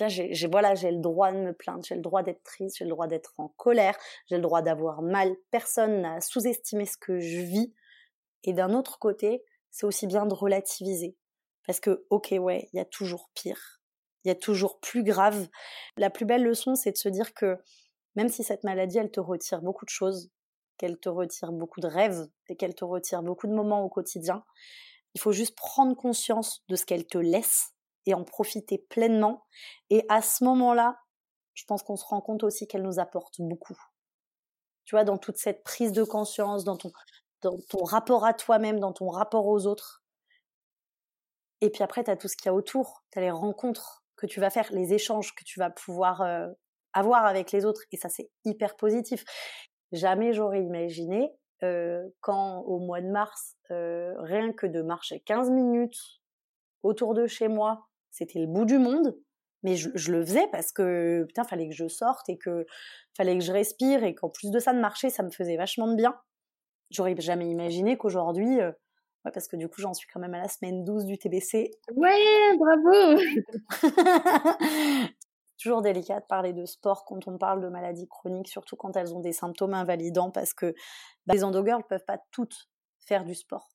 j'ai, 0.08 0.46
voilà, 0.46 0.74
j'ai 0.74 0.90
le 0.90 0.98
droit 0.98 1.32
de 1.32 1.38
me 1.38 1.52
plaindre, 1.52 1.84
j'ai 1.84 1.94
le 1.94 2.00
droit 2.00 2.22
d'être 2.22 2.42
triste, 2.42 2.76
j'ai 2.78 2.84
le 2.84 2.90
droit 2.90 3.06
d'être 3.06 3.34
en 3.38 3.48
colère, 3.48 3.96
j'ai 4.26 4.36
le 4.36 4.42
droit 4.42 4.62
d'avoir 4.62 5.02
mal. 5.02 5.34
Personne 5.50 6.02
n'a 6.02 6.20
sous-estimé 6.20 6.86
ce 6.86 6.96
que 6.96 7.18
je 7.18 7.40
vis. 7.40 7.74
Et 8.44 8.52
d'un 8.52 8.74
autre 8.74 8.98
côté, 8.98 9.44
c'est 9.70 9.86
aussi 9.86 10.06
bien 10.06 10.26
de 10.26 10.34
relativiser, 10.34 11.16
Parce 11.66 11.80
que, 11.80 12.06
ok, 12.10 12.34
ouais, 12.40 12.68
il 12.72 12.76
y 12.76 12.80
a 12.80 12.84
toujours 12.84 13.30
pire. 13.34 13.80
Il 14.24 14.28
y 14.28 14.30
a 14.30 14.34
toujours 14.34 14.80
plus 14.80 15.02
grave. 15.02 15.48
La 15.96 16.10
plus 16.10 16.26
belle 16.26 16.42
leçon, 16.42 16.74
c'est 16.74 16.92
de 16.92 16.96
se 16.96 17.08
dire 17.08 17.34
que 17.34 17.58
même 18.16 18.28
si 18.28 18.42
cette 18.42 18.64
maladie, 18.64 18.98
elle 18.98 19.10
te 19.10 19.20
retire 19.20 19.62
beaucoup 19.62 19.84
de 19.84 19.90
choses, 19.90 20.30
qu'elle 20.76 20.98
te 20.98 21.08
retire 21.08 21.52
beaucoup 21.52 21.80
de 21.80 21.86
rêves 21.86 22.28
et 22.48 22.56
qu'elle 22.56 22.74
te 22.74 22.84
retire 22.84 23.22
beaucoup 23.22 23.46
de 23.46 23.54
moments 23.54 23.84
au 23.84 23.88
quotidien, 23.88 24.44
il 25.14 25.20
faut 25.20 25.32
juste 25.32 25.56
prendre 25.56 25.94
conscience 25.96 26.64
de 26.68 26.76
ce 26.76 26.86
qu'elle 26.86 27.06
te 27.06 27.18
laisse 27.18 27.74
et 28.06 28.14
en 28.14 28.24
profiter 28.24 28.78
pleinement. 28.78 29.44
Et 29.90 30.04
à 30.08 30.22
ce 30.22 30.44
moment-là, 30.44 30.98
je 31.54 31.64
pense 31.66 31.82
qu'on 31.82 31.96
se 31.96 32.04
rend 32.04 32.20
compte 32.20 32.42
aussi 32.44 32.66
qu'elle 32.66 32.82
nous 32.82 32.98
apporte 32.98 33.40
beaucoup. 33.40 33.76
Tu 34.84 34.94
vois, 34.94 35.04
dans 35.04 35.18
toute 35.18 35.36
cette 35.36 35.62
prise 35.62 35.92
de 35.92 36.04
conscience, 36.04 36.64
dans 36.64 36.76
ton, 36.76 36.90
dans 37.42 37.58
ton 37.68 37.84
rapport 37.84 38.24
à 38.24 38.34
toi-même, 38.34 38.80
dans 38.80 38.92
ton 38.92 39.08
rapport 39.08 39.46
aux 39.46 39.66
autres. 39.66 40.02
Et 41.60 41.70
puis 41.70 41.82
après, 41.82 42.04
tu 42.04 42.10
as 42.10 42.16
tout 42.16 42.28
ce 42.28 42.36
qu'il 42.36 42.46
y 42.46 42.48
a 42.48 42.54
autour. 42.54 43.04
Tu 43.12 43.18
as 43.18 43.22
les 43.22 43.30
rencontres 43.30 44.04
que 44.16 44.26
tu 44.26 44.40
vas 44.40 44.50
faire, 44.50 44.68
les 44.72 44.92
échanges 44.94 45.34
que 45.34 45.44
tu 45.44 45.58
vas 45.58 45.70
pouvoir 45.70 46.22
euh, 46.22 46.48
avoir 46.92 47.26
avec 47.26 47.52
les 47.52 47.64
autres. 47.64 47.82
Et 47.92 47.96
ça, 47.96 48.08
c'est 48.08 48.30
hyper 48.44 48.76
positif. 48.76 49.24
Jamais 49.92 50.32
j'aurais 50.32 50.62
imaginé, 50.62 51.32
euh, 51.62 52.08
quand 52.20 52.60
au 52.60 52.78
mois 52.78 53.00
de 53.00 53.08
mars, 53.08 53.56
euh, 53.70 54.14
rien 54.18 54.52
que 54.52 54.66
de 54.66 54.82
marcher 54.82 55.20
15 55.20 55.50
minutes 55.50 56.20
autour 56.82 57.14
de 57.14 57.26
chez 57.26 57.48
moi, 57.48 57.89
c'était 58.10 58.38
le 58.38 58.46
bout 58.46 58.64
du 58.64 58.78
monde. 58.78 59.16
Mais 59.62 59.76
je, 59.76 59.90
je, 59.94 60.10
le 60.10 60.24
faisais 60.24 60.46
parce 60.52 60.72
que 60.72 61.24
putain, 61.28 61.44
fallait 61.44 61.68
que 61.68 61.74
je 61.74 61.86
sorte 61.86 62.28
et 62.30 62.38
que 62.38 62.64
fallait 63.14 63.36
que 63.36 63.44
je 63.44 63.52
respire 63.52 64.04
et 64.04 64.14
qu'en 64.14 64.30
plus 64.30 64.50
de 64.50 64.58
ça 64.58 64.72
de 64.72 64.80
marcher, 64.80 65.10
ça 65.10 65.22
me 65.22 65.30
faisait 65.30 65.56
vachement 65.56 65.86
de 65.88 65.96
bien. 65.96 66.18
J'aurais 66.90 67.14
jamais 67.18 67.48
imaginé 67.48 67.96
qu'aujourd'hui, 67.96 68.60
euh, 68.60 68.72
ouais, 69.24 69.30
parce 69.32 69.46
que 69.48 69.56
du 69.56 69.68
coup, 69.68 69.80
j'en 69.80 69.94
suis 69.94 70.08
quand 70.08 70.18
même 70.18 70.34
à 70.34 70.40
la 70.40 70.48
semaine 70.48 70.84
12 70.84 71.04
du 71.04 71.18
TBC. 71.18 71.70
Ouais, 71.94 72.56
bravo 72.58 73.20
Toujours 75.62 75.82
délicat 75.82 76.20
de 76.20 76.26
parler 76.26 76.54
de 76.54 76.64
sport 76.64 77.04
quand 77.04 77.28
on 77.28 77.36
parle 77.36 77.60
de 77.60 77.68
maladies 77.68 78.08
chroniques, 78.08 78.48
surtout 78.48 78.76
quand 78.76 78.96
elles 78.96 79.14
ont 79.14 79.20
des 79.20 79.32
symptômes 79.32 79.74
invalidants, 79.74 80.30
parce 80.30 80.54
que 80.54 80.74
bah, 81.26 81.34
les 81.34 81.44
endogirls 81.44 81.80
ne 81.80 81.84
peuvent 81.84 82.04
pas 82.06 82.18
toutes 82.30 82.70
faire 82.98 83.24
du 83.24 83.34
sport. 83.34 83.68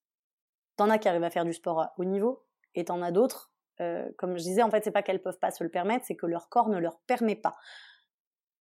T'en 0.77 0.89
as 0.89 0.97
qui 0.97 1.07
arrivent 1.07 1.23
à 1.23 1.29
faire 1.29 1.45
du 1.45 1.53
sport 1.53 1.79
à 1.79 1.93
haut 1.97 2.03
niveau, 2.03 2.43
et 2.73 2.85
t'en 2.85 3.03
as 3.03 3.11
d'autres, 3.11 3.51
euh, 3.81 4.07
comme 4.17 4.37
je 4.37 4.43
disais, 4.43 4.63
en 4.63 4.69
fait, 4.69 4.83
c'est 4.83 4.91
pas 4.91 5.03
qu'elles 5.03 5.21
peuvent 5.21 5.39
pas 5.39 5.51
se 5.51 5.63
le 5.63 5.69
permettre, 5.69 6.05
c'est 6.05 6.15
que 6.15 6.25
leur 6.25 6.49
corps 6.49 6.69
ne 6.69 6.77
leur 6.77 6.99
permet 7.01 7.35
pas 7.35 7.55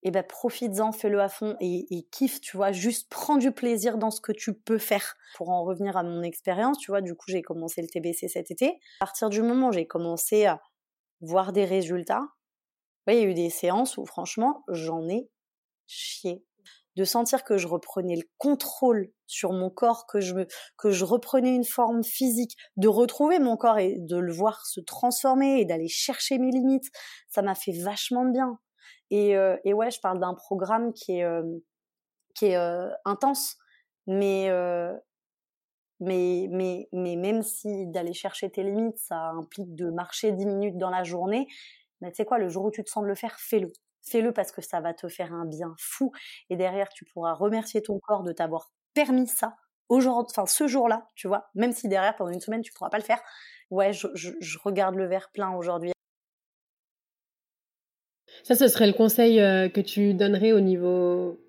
et 0.04 0.08
eh 0.08 0.10
ben 0.10 0.22
profites-en, 0.22 0.92
fais-le 0.92 1.18
à 1.18 1.30
fond 1.30 1.56
et, 1.60 2.06
kiffe, 2.10 2.38
tu 2.42 2.58
vois, 2.58 2.72
juste 2.72 3.08
prends 3.08 3.38
du 3.38 3.52
plaisir 3.52 3.96
dans 3.96 4.10
ce 4.10 4.20
que 4.20 4.32
tu 4.32 4.52
peux 4.52 4.76
faire. 4.76 5.16
Pour 5.34 5.48
en 5.48 5.64
revenir 5.64 5.96
à 5.96 6.02
mon 6.02 6.22
expérience, 6.22 6.76
tu 6.76 6.90
vois, 6.90 7.00
du 7.00 7.14
coup 7.14 7.24
j'ai 7.28 7.40
commencé 7.40 7.80
le 7.80 7.88
TBC 7.88 8.28
cet 8.28 8.50
été. 8.50 8.78
À 9.00 9.06
partir 9.06 9.30
du 9.30 9.40
moment 9.40 9.68
où 9.68 9.72
j'ai 9.72 9.86
commencé 9.86 10.44
à 10.44 10.60
voir 11.22 11.54
des 11.54 11.64
résultats, 11.64 12.20
il 13.08 13.14
y 13.14 13.18
a 13.18 13.22
eu 13.22 13.32
des 13.32 13.48
séances 13.48 13.96
où 13.96 14.04
franchement 14.04 14.62
j'en 14.68 15.08
ai 15.08 15.30
chié. 15.86 16.44
De 16.96 17.04
sentir 17.04 17.44
que 17.44 17.58
je 17.58 17.66
reprenais 17.66 18.16
le 18.16 18.28
contrôle 18.38 19.10
sur 19.26 19.52
mon 19.52 19.70
corps, 19.70 20.06
que 20.06 20.20
je, 20.20 20.34
que 20.78 20.90
je 20.90 21.04
reprenais 21.04 21.54
une 21.54 21.64
forme 21.64 22.04
physique, 22.04 22.56
de 22.76 22.88
retrouver 22.88 23.38
mon 23.38 23.56
corps 23.56 23.78
et 23.78 23.96
de 23.98 24.16
le 24.16 24.32
voir 24.32 24.64
se 24.66 24.80
transformer 24.80 25.60
et 25.60 25.64
d'aller 25.64 25.88
chercher 25.88 26.38
mes 26.38 26.50
limites, 26.50 26.90
ça 27.28 27.42
m'a 27.42 27.54
fait 27.54 27.72
vachement 27.72 28.24
de 28.24 28.32
bien. 28.32 28.58
Et, 29.10 29.36
euh, 29.36 29.56
et 29.64 29.74
ouais, 29.74 29.90
je 29.90 30.00
parle 30.00 30.20
d'un 30.20 30.34
programme 30.34 30.92
qui 30.92 31.18
est, 31.18 31.24
euh, 31.24 31.42
qui 32.34 32.46
est 32.46 32.56
euh, 32.56 32.90
intense, 33.04 33.56
mais, 34.06 34.48
mais, 36.00 36.48
mais, 36.50 36.88
mais 36.92 37.16
même 37.16 37.42
si 37.42 37.86
d'aller 37.86 38.12
chercher 38.12 38.50
tes 38.50 38.62
limites, 38.62 38.98
ça 38.98 39.30
implique 39.30 39.74
de 39.74 39.90
marcher 39.90 40.32
10 40.32 40.46
minutes 40.46 40.76
dans 40.78 40.90
la 40.90 41.04
journée, 41.04 41.46
mais 42.00 42.10
tu 42.10 42.16
sais 42.16 42.24
quoi, 42.24 42.38
le 42.38 42.48
jour 42.48 42.64
où 42.64 42.70
tu 42.70 42.84
te 42.84 42.90
sens 42.90 43.02
de 43.02 43.08
le 43.08 43.14
faire, 43.14 43.38
fais-le. 43.38 43.72
Fais-le 44.04 44.32
parce 44.32 44.52
que 44.52 44.62
ça 44.62 44.80
va 44.80 44.94
te 44.94 45.08
faire 45.08 45.32
un 45.32 45.46
bien 45.46 45.74
fou. 45.78 46.12
Et 46.50 46.56
derrière, 46.56 46.88
tu 46.90 47.04
pourras 47.04 47.32
remercier 47.32 47.82
ton 47.82 47.98
corps 47.98 48.22
de 48.22 48.32
t'avoir 48.32 48.70
permis 48.94 49.26
ça 49.26 49.56
aujourd'hui, 49.88 50.34
enfin 50.36 50.46
ce 50.46 50.66
jour-là, 50.66 51.08
tu 51.14 51.28
vois. 51.28 51.46
Même 51.54 51.72
si 51.72 51.88
derrière, 51.88 52.16
pendant 52.16 52.30
une 52.30 52.40
semaine, 52.40 52.62
tu 52.62 52.72
pourras 52.72 52.90
pas 52.90 52.98
le 52.98 53.04
faire. 53.04 53.20
Ouais, 53.70 53.92
je, 53.92 54.58
regarde 54.62 54.94
le 54.94 55.06
verre 55.06 55.30
plein 55.32 55.54
aujourd'hui. 55.54 55.92
Ça, 58.42 58.54
ce 58.54 58.68
serait 58.68 58.86
le 58.86 58.92
conseil 58.92 59.40
euh, 59.40 59.68
que 59.68 59.80
tu 59.80 60.12
donnerais 60.12 60.52
au 60.52 60.60
niveau, 60.60 61.40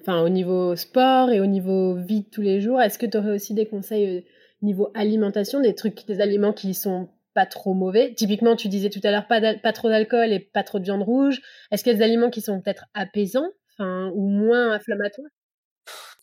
enfin, 0.00 0.22
au 0.22 0.28
niveau 0.28 0.76
sport 0.76 1.30
et 1.30 1.40
au 1.40 1.46
niveau 1.46 1.94
vie 1.94 2.24
tous 2.30 2.42
les 2.42 2.60
jours. 2.60 2.80
Est-ce 2.80 2.98
que 2.98 3.06
tu 3.06 3.16
aurais 3.16 3.32
aussi 3.32 3.54
des 3.54 3.66
conseils 3.66 4.18
euh, 4.18 4.20
niveau 4.62 4.90
alimentation, 4.94 5.60
des 5.60 5.74
trucs, 5.74 6.06
des 6.06 6.20
aliments 6.20 6.52
qui 6.52 6.74
sont 6.74 7.08
pas 7.34 7.46
trop 7.46 7.74
mauvais 7.74 8.14
Typiquement, 8.14 8.56
tu 8.56 8.68
disais 8.68 8.90
tout 8.90 9.00
à 9.04 9.10
l'heure 9.10 9.26
pas, 9.26 9.40
pas 9.54 9.72
trop 9.72 9.88
d'alcool 9.88 10.32
et 10.32 10.40
pas 10.40 10.62
trop 10.62 10.78
de 10.78 10.84
viande 10.84 11.02
rouge. 11.02 11.40
Est-ce 11.70 11.82
qu'il 11.82 11.92
y 11.92 11.94
a 11.94 11.98
des 11.98 12.04
aliments 12.04 12.30
qui 12.30 12.40
sont 12.40 12.60
peut-être 12.60 12.84
apaisants, 12.94 13.50
enfin, 13.72 14.10
ou 14.14 14.28
moins 14.28 14.72
inflammatoires? 14.72 15.30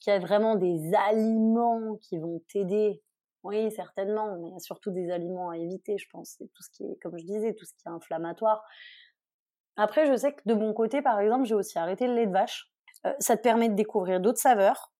Qu'il 0.01 0.13
y 0.13 0.15
a 0.15 0.19
vraiment 0.19 0.55
des 0.55 0.91
aliments 1.09 1.97
qui 2.01 2.17
vont 2.17 2.41
t'aider 2.51 3.01
oui, 3.43 3.71
certainement, 3.71 4.35
mais 4.37 4.49
il 4.49 4.51
y 4.51 4.55
a 4.55 4.59
surtout 4.59 4.91
des 4.91 5.11
aliments 5.11 5.49
à 5.49 5.57
éviter, 5.57 5.97
je 5.97 6.07
pense. 6.11 6.37
Tout 6.37 6.63
ce 6.63 6.69
qui 6.71 6.83
est, 6.83 6.99
comme 7.01 7.17
je 7.17 7.23
disais, 7.23 7.53
tout 7.53 7.65
ce 7.65 7.71
qui 7.73 7.87
est 7.87 7.91
inflammatoire. 7.91 8.63
Après, 9.77 10.05
je 10.07 10.15
sais 10.17 10.33
que 10.33 10.41
de 10.45 10.53
mon 10.53 10.73
côté, 10.73 11.01
par 11.01 11.19
exemple, 11.19 11.45
j'ai 11.45 11.55
aussi 11.55 11.79
arrêté 11.79 12.07
le 12.07 12.15
lait 12.15 12.27
de 12.27 12.33
vache. 12.33 12.69
Euh, 13.05 13.13
ça 13.19 13.37
te 13.37 13.41
permet 13.41 13.69
de 13.69 13.75
découvrir 13.75 14.19
d'autres 14.19 14.39
saveurs. 14.39 14.91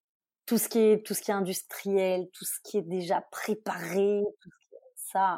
Tout 0.45 0.57
ce 0.57 0.69
qui 0.69 0.79
est, 0.79 1.05
tout 1.05 1.13
ce 1.13 1.21
qui 1.21 1.31
est 1.31 1.33
industriel, 1.33 2.29
tout 2.33 2.45
ce 2.45 2.59
qui 2.63 2.77
est 2.77 2.81
déjà 2.81 3.21
préparé, 3.29 4.21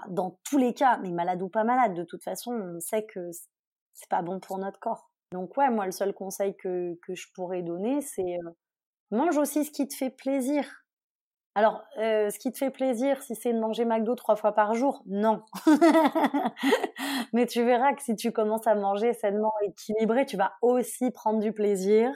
dans 0.10 0.40
tous 0.44 0.58
les 0.58 0.74
cas, 0.74 0.98
mais 0.98 1.12
malade 1.12 1.42
ou 1.42 1.50
pas 1.50 1.64
malade, 1.64 1.94
de 1.94 2.04
toute 2.04 2.24
façon, 2.24 2.54
on 2.54 2.80
sait 2.80 3.06
que 3.06 3.32
c'est 3.94 4.10
pas 4.10 4.22
bon 4.22 4.40
pour 4.40 4.58
notre 4.58 4.80
corps. 4.80 5.12
Donc 5.32 5.56
ouais, 5.58 5.70
moi, 5.70 5.86
le 5.86 5.92
seul 5.92 6.14
conseil 6.14 6.56
que, 6.58 6.98
que 7.06 7.16
je 7.16 7.28
pourrais 7.34 7.62
donner, 7.62 8.02
c'est 8.02 8.38
euh, 8.46 8.52
mange 9.12 9.38
aussi 9.38 9.66
ce 9.66 9.72
qui 9.72 9.88
te 9.88 9.96
fait 9.96 10.10
plaisir. 10.10 10.66
Alors, 11.54 11.84
euh, 11.98 12.30
ce 12.30 12.40
qui 12.40 12.52
te 12.52 12.58
fait 12.58 12.72
plaisir, 12.72 13.22
si 13.22 13.36
c'est 13.36 13.52
de 13.52 13.60
manger 13.60 13.84
McDo 13.84 14.16
trois 14.16 14.38
fois 14.38 14.54
par 14.54 14.74
jour, 14.74 15.04
non. 15.06 15.44
Mais 17.34 17.46
tu 17.46 17.64
verras 17.64 17.94
que 17.94 18.02
si 18.02 18.16
tu 18.16 18.32
commences 18.32 18.68
à 18.68 18.76
manger 18.76 19.14
sainement 19.14 19.54
équilibré, 19.64 20.26
tu 20.26 20.38
vas 20.38 20.54
aussi 20.62 21.12
prendre 21.12 21.40
du 21.40 21.52
plaisir 21.52 22.14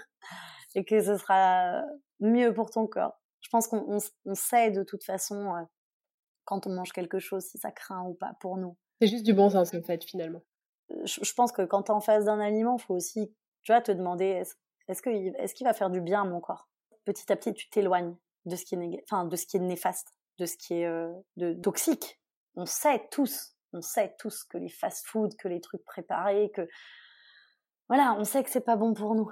et 0.74 0.86
que 0.86 1.02
ce 1.02 1.18
sera 1.18 1.84
mieux 2.22 2.54
pour 2.54 2.70
ton 2.70 2.88
corps. 2.88 3.20
Je 3.42 3.50
pense 3.50 3.68
qu'on 3.68 4.00
sait 4.34 4.72
de 4.72 4.84
toute 4.84 5.04
façon 5.04 5.54
euh, 5.56 5.62
quand 6.46 6.68
on 6.68 6.72
mange 6.72 6.92
quelque 6.92 7.20
chose 7.20 7.44
si 7.44 7.58
ça 7.58 7.72
craint 7.72 8.04
ou 8.04 8.14
pas 8.14 8.34
pour 8.40 8.58
nous. 8.58 8.78
C'est 9.02 9.08
juste 9.08 9.26
du 9.26 9.34
bon 9.34 9.50
sens 9.50 9.74
en 9.74 9.82
fait 9.82 10.04
finalement. 10.04 10.42
Euh, 10.92 11.06
je, 11.06 11.34
pense 11.34 11.52
que 11.52 11.64
quand 11.64 11.84
tu 11.84 11.92
es 11.92 11.96
en 11.96 12.00
face 12.00 12.26
d'un 12.26 12.40
aliment, 12.40 12.78
il 12.78 12.82
faut 12.82 12.96
aussi, 12.96 13.34
tu 13.64 13.72
vois, 13.72 13.82
te 13.82 13.92
demander 13.92 14.44
est-ce 14.88 15.02
qu'il 15.02 15.36
est 15.38 15.54
qu'il 15.54 15.66
va 15.66 15.74
faire 15.74 15.90
du 15.90 16.02
bien 16.02 16.22
à 16.22 16.26
mon 16.26 16.40
corps? 16.40 16.70
Petit 17.06 17.32
à 17.32 17.36
petit, 17.36 17.54
tu 17.54 17.70
t'éloignes 17.70 18.16
de 18.46 18.56
ce 18.56 18.66
qui 18.66 18.76
est 18.76 19.04
enfin 19.04 19.26
de 19.26 19.36
ce 19.36 19.46
qui 19.46 19.58
est 19.58 19.62
néfaste, 19.62 20.14
de 20.38 20.46
ce 20.46 20.58
qui 20.58 20.76
est 20.76 20.86
euh, 20.86 21.12
de 21.38 21.54
toxique. 21.54 22.22
On 22.56 22.66
sait 22.66 23.08
tous, 23.12 23.56
on 23.74 23.82
sait 23.82 24.16
tous 24.18 24.44
que 24.44 24.58
les 24.58 24.70
fast-food, 24.70 25.36
que 25.36 25.48
les 25.48 25.60
trucs 25.60 25.84
préparés, 25.84 26.52
que 26.54 26.68
voilà, 27.90 28.16
on 28.18 28.24
sait 28.24 28.44
que 28.44 28.50
c'est 28.50 28.62
pas 28.62 28.78
bon 28.78 28.94
pour 28.94 29.16
nous. 29.16 29.30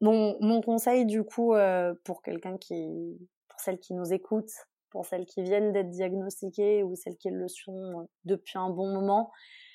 Mon, 0.00 0.36
mon 0.40 0.60
conseil 0.60 1.06
du 1.06 1.24
coup 1.24 1.54
euh, 1.54 1.94
pour 2.04 2.22
quelqu'un 2.22 2.58
qui, 2.58 3.18
pour 3.48 3.60
celles 3.60 3.78
qui 3.78 3.94
nous 3.94 4.12
écoutent, 4.12 4.52
pour 4.90 5.06
celles 5.06 5.26
qui 5.26 5.42
viennent 5.42 5.72
d'être 5.72 5.90
diagnostiquées 5.90 6.82
ou 6.82 6.94
celles 6.94 7.16
qui 7.16 7.30
le 7.30 7.48
sont 7.48 8.00
euh, 8.00 8.04
depuis 8.24 8.58
un 8.58 8.70
bon 8.70 8.92
moment, 8.92 9.32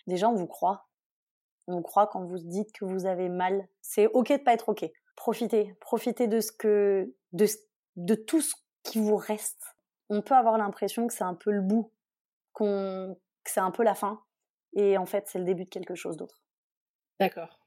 déjà 0.08 0.30
on 0.30 0.36
vous 0.36 0.48
croit. 0.48 0.88
On 1.68 1.82
croit 1.82 2.08
quand 2.08 2.26
vous 2.26 2.40
dites 2.40 2.72
que 2.74 2.86
vous 2.86 3.06
avez 3.06 3.30
mal. 3.30 3.68
C'est 3.82 4.08
ok 4.08 4.32
de 4.32 4.38
pas 4.38 4.54
être 4.54 4.70
ok. 4.70 4.90
Profitez, 5.16 5.76
profitez 5.80 6.28
de 6.28 6.40
ce 6.40 6.52
que, 6.52 7.14
de, 7.34 7.46
de 7.96 8.16
tout 8.16 8.42
ce 8.42 8.56
qui 8.84 9.00
vous 9.00 9.16
reste. 9.16 9.64
On 10.10 10.22
peut 10.22 10.36
avoir 10.36 10.58
l'impression 10.58 11.08
que 11.08 11.14
c'est 11.14 11.24
un 11.24 11.36
peu 11.36 11.52
le 11.52 11.62
bout, 11.62 11.92
qu'on, 12.54 13.18
que 13.44 13.52
c'est 13.52 13.60
un 13.60 13.72
peu 13.72 13.84
la 13.84 13.96
fin, 13.96 14.22
et 14.74 14.98
en 14.98 15.06
fait 15.06 15.26
c'est 15.28 15.40
le 15.40 15.46
début 15.46 15.66
de 15.66 15.70
quelque 15.70 15.96
chose 15.96 16.18
d'autre. 16.18 16.42
D'accord. 17.20 17.60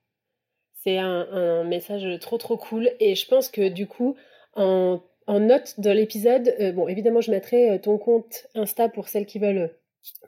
C'est 0.74 0.98
un, 0.98 1.64
message 1.64 2.18
trop 2.20 2.37
trop 2.37 2.59
cool, 2.59 2.90
et 3.00 3.14
je 3.14 3.26
pense 3.26 3.48
que 3.48 3.68
du 3.68 3.87
coup, 3.87 4.16
en, 4.54 5.00
note 5.28 5.80
de 5.80 5.90
l'épisode, 5.90 6.54
euh, 6.60 6.72
bon 6.72 6.88
évidemment 6.88 7.20
je 7.20 7.30
mettrai 7.30 7.70
euh, 7.70 7.78
ton 7.78 7.98
compte 7.98 8.46
Insta 8.54 8.88
pour 8.88 9.08
celles 9.08 9.26
qui 9.26 9.38
veulent 9.38 9.74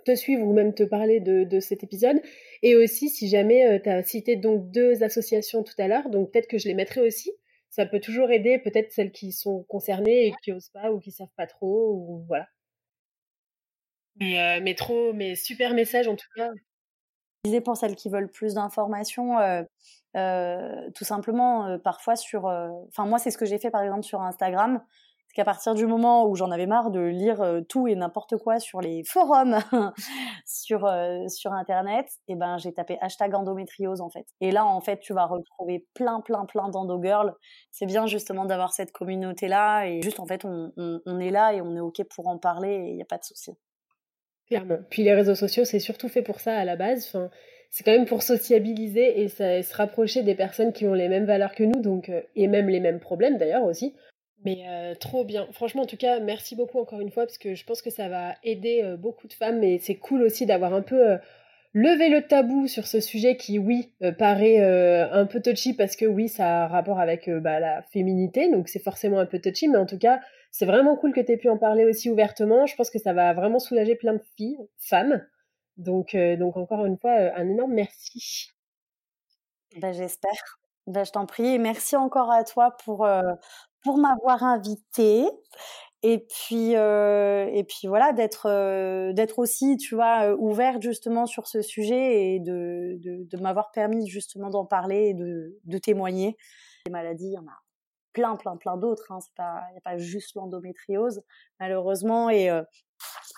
te 0.04 0.14
suivre 0.14 0.42
ou 0.42 0.52
même 0.52 0.74
te 0.74 0.82
parler 0.82 1.20
de, 1.20 1.60
cet 1.60 1.84
épisode. 1.84 2.20
Et 2.62 2.76
aussi, 2.76 3.10
si 3.10 3.28
jamais 3.28 3.66
euh, 3.66 3.78
tu 3.78 3.90
as 3.90 4.02
cité 4.02 4.36
donc 4.36 4.70
deux 4.70 5.02
associations 5.02 5.62
tout 5.62 5.74
à 5.78 5.86
l'heure, 5.86 6.08
donc 6.08 6.32
peut-être 6.32 6.48
que 6.48 6.58
je 6.58 6.66
les 6.66 6.74
mettrai 6.74 7.02
aussi 7.02 7.30
ça 7.76 7.84
peut 7.84 8.00
toujours 8.00 8.30
aider 8.30 8.58
peut-être 8.58 8.90
celles 8.90 9.12
qui 9.12 9.32
sont 9.32 9.64
concernées 9.64 10.28
et 10.28 10.32
qui 10.42 10.50
osent 10.50 10.70
pas 10.70 10.90
ou 10.90 10.98
qui 10.98 11.12
savent 11.12 11.28
pas 11.36 11.46
trop 11.46 11.92
ou 11.92 12.24
voilà. 12.26 12.48
Mais, 14.18 14.40
euh, 14.40 14.60
mais 14.62 14.74
trop, 14.74 15.12
mais 15.12 15.34
super 15.34 15.74
message 15.74 16.08
en 16.08 16.16
tout 16.16 16.28
cas. 16.34 16.50
Pour 17.64 17.76
celles 17.76 17.96
qui 17.96 18.08
veulent 18.08 18.30
plus 18.30 18.54
d'informations, 18.54 19.38
euh, 19.38 19.62
euh, 20.16 20.90
tout 20.94 21.04
simplement 21.04 21.78
parfois 21.78 22.16
sur, 22.16 22.46
enfin 22.88 23.06
moi 23.06 23.18
c'est 23.18 23.30
ce 23.30 23.38
que 23.38 23.44
j'ai 23.46 23.58
fait 23.58 23.70
par 23.70 23.82
exemple 23.82 24.02
sur 24.02 24.22
Instagram. 24.22 24.80
qu'à 25.36 25.44
partir 25.44 25.74
du 25.74 25.86
moment 25.86 26.26
où 26.26 26.34
j'en 26.34 26.50
avais 26.50 26.66
marre 26.66 26.90
de 26.90 27.00
lire 27.00 27.42
euh, 27.42 27.60
tout 27.60 27.86
et 27.86 27.94
n'importe 27.94 28.38
quoi 28.38 28.58
sur 28.58 28.80
les 28.80 29.04
forums, 29.04 29.58
sur 30.46 30.86
euh, 30.86 31.28
sur 31.28 31.52
internet, 31.52 32.06
et 32.26 32.32
eh 32.32 32.36
ben 32.36 32.56
j'ai 32.56 32.72
tapé 32.72 32.96
hashtag 33.02 33.34
endométriose 33.34 34.00
en 34.00 34.08
fait. 34.08 34.26
Et 34.40 34.50
là 34.50 34.64
en 34.64 34.80
fait 34.80 34.98
tu 34.98 35.12
vas 35.12 35.26
retrouver 35.26 35.86
plein 35.94 36.22
plein 36.22 36.46
plein 36.46 36.70
d'endogirls. 36.70 37.34
C'est 37.70 37.84
bien 37.86 38.06
justement 38.06 38.46
d'avoir 38.46 38.72
cette 38.72 38.92
communauté 38.92 39.46
là 39.46 39.84
et 39.84 40.00
juste 40.00 40.20
en 40.20 40.26
fait 40.26 40.46
on, 40.46 40.72
on, 40.76 41.20
est 41.20 41.30
là 41.30 41.52
et 41.52 41.60
on 41.60 41.76
est 41.76 41.80
ok 41.80 42.02
pour 42.08 42.28
en 42.28 42.38
parler 42.38 42.70
et 42.70 42.88
il 42.88 42.96
n'y 42.96 43.02
a 43.02 43.06
pas 43.06 43.18
de 43.18 43.24
souci. 43.24 43.52
Puis 44.90 45.02
les 45.02 45.14
réseaux 45.14 45.34
sociaux 45.34 45.64
c'est 45.64 45.78
surtout 45.78 46.08
fait 46.08 46.22
pour 46.22 46.40
ça 46.40 46.56
à 46.56 46.64
la 46.64 46.76
base. 46.76 47.16
C'est 47.70 47.84
quand 47.84 47.92
même 47.92 48.06
pour 48.06 48.22
sociabiliser 48.22 49.20
et, 49.20 49.28
se 49.28 49.74
rapprocher 49.74 50.22
des 50.22 50.34
personnes 50.34 50.72
qui 50.72 50.86
ont 50.86 50.94
les 50.94 51.08
mêmes 51.08 51.26
valeurs 51.26 51.54
que 51.54 51.64
nous, 51.64 51.82
donc 51.82 52.08
euh, 52.08 52.22
et 52.34 52.46
même 52.46 52.68
les 52.68 52.80
mêmes 52.80 53.00
problèmes 53.00 53.38
d'ailleurs 53.38 53.64
aussi. 53.64 53.94
Mais 54.44 54.64
euh, 54.68 54.94
trop 54.94 55.24
bien. 55.24 55.48
Franchement, 55.52 55.82
en 55.82 55.86
tout 55.86 55.96
cas, 55.96 56.20
merci 56.20 56.54
beaucoup 56.54 56.78
encore 56.78 57.00
une 57.00 57.10
fois 57.10 57.24
parce 57.24 57.38
que 57.38 57.54
je 57.54 57.64
pense 57.64 57.82
que 57.82 57.90
ça 57.90 58.08
va 58.08 58.34
aider 58.44 58.82
euh, 58.84 58.96
beaucoup 58.96 59.26
de 59.26 59.32
femmes 59.32 59.62
et 59.64 59.78
c'est 59.78 59.96
cool 59.96 60.22
aussi 60.22 60.46
d'avoir 60.46 60.72
un 60.74 60.82
peu 60.82 61.18
levé 61.76 62.08
le 62.08 62.26
tabou 62.26 62.66
sur 62.66 62.86
ce 62.86 63.00
sujet 63.00 63.36
qui, 63.36 63.58
oui, 63.58 63.92
paraît 64.18 64.60
un 65.12 65.26
peu 65.26 65.40
touchy 65.40 65.74
parce 65.74 65.94
que 65.94 66.06
oui, 66.06 66.28
ça 66.28 66.64
a 66.64 66.68
rapport 66.68 66.98
avec 66.98 67.28
bah, 67.30 67.60
la 67.60 67.82
féminité, 67.82 68.50
donc 68.50 68.68
c'est 68.68 68.82
forcément 68.82 69.18
un 69.18 69.26
peu 69.26 69.38
touchy, 69.38 69.68
mais 69.68 69.78
en 69.78 69.86
tout 69.86 69.98
cas, 69.98 70.20
c'est 70.50 70.66
vraiment 70.66 70.96
cool 70.96 71.12
que 71.12 71.20
tu 71.20 71.32
aies 71.32 71.36
pu 71.36 71.50
en 71.50 71.58
parler 71.58 71.84
aussi 71.84 72.08
ouvertement. 72.08 72.66
Je 72.66 72.74
pense 72.76 72.88
que 72.88 72.98
ça 72.98 73.12
va 73.12 73.34
vraiment 73.34 73.58
soulager 73.58 73.94
plein 73.94 74.14
de 74.14 74.22
filles, 74.36 74.58
femmes, 74.78 75.22
donc, 75.76 76.14
euh, 76.14 76.36
donc 76.36 76.56
encore 76.56 76.86
une 76.86 76.96
fois, 76.98 77.12
euh, 77.12 77.30
un 77.36 77.48
énorme 77.48 77.72
merci. 77.72 78.52
Ben, 79.76 79.92
J'espère. 79.92 80.58
Ben, 80.86 81.04
je 81.04 81.12
t'en 81.12 81.26
prie. 81.26 81.46
Et 81.46 81.58
merci 81.58 81.96
encore 81.96 82.30
à 82.30 82.44
toi 82.44 82.76
pour, 82.84 83.04
euh, 83.04 83.22
pour 83.82 83.98
m'avoir 83.98 84.42
invité. 84.42 85.26
Et 86.08 86.18
puis, 86.18 86.72
et 86.72 87.64
puis 87.64 87.88
voilà, 87.88 88.12
d'être 88.12 89.12
d'être 89.12 89.38
aussi, 89.38 89.76
tu 89.76 89.94
vois, 89.94 90.34
ouverte 90.34 90.82
justement 90.82 91.26
sur 91.26 91.48
ce 91.48 91.62
sujet 91.62 92.34
et 92.34 92.40
de, 92.40 92.98
de, 93.00 93.36
m'avoir 93.38 93.72
permis 93.72 94.06
justement 94.06 94.50
d'en 94.50 94.66
parler 94.66 95.08
et 95.08 95.14
de, 95.14 95.78
témoigner. 95.78 96.36
Les 96.86 96.92
maladies, 96.92 97.26
il 97.26 97.32
y 97.32 97.38
en 97.38 97.46
a 97.46 97.58
plein, 98.12 98.36
plein, 98.36 98.56
plein 98.56 98.76
d'autres. 98.76 99.10
Hein. 99.10 99.18
Il 99.38 99.72
n'y 99.72 99.78
a 99.78 99.80
pas 99.82 99.98
juste 99.98 100.36
l'endométriose, 100.36 101.22
malheureusement. 101.58 102.30
Et 102.30 102.50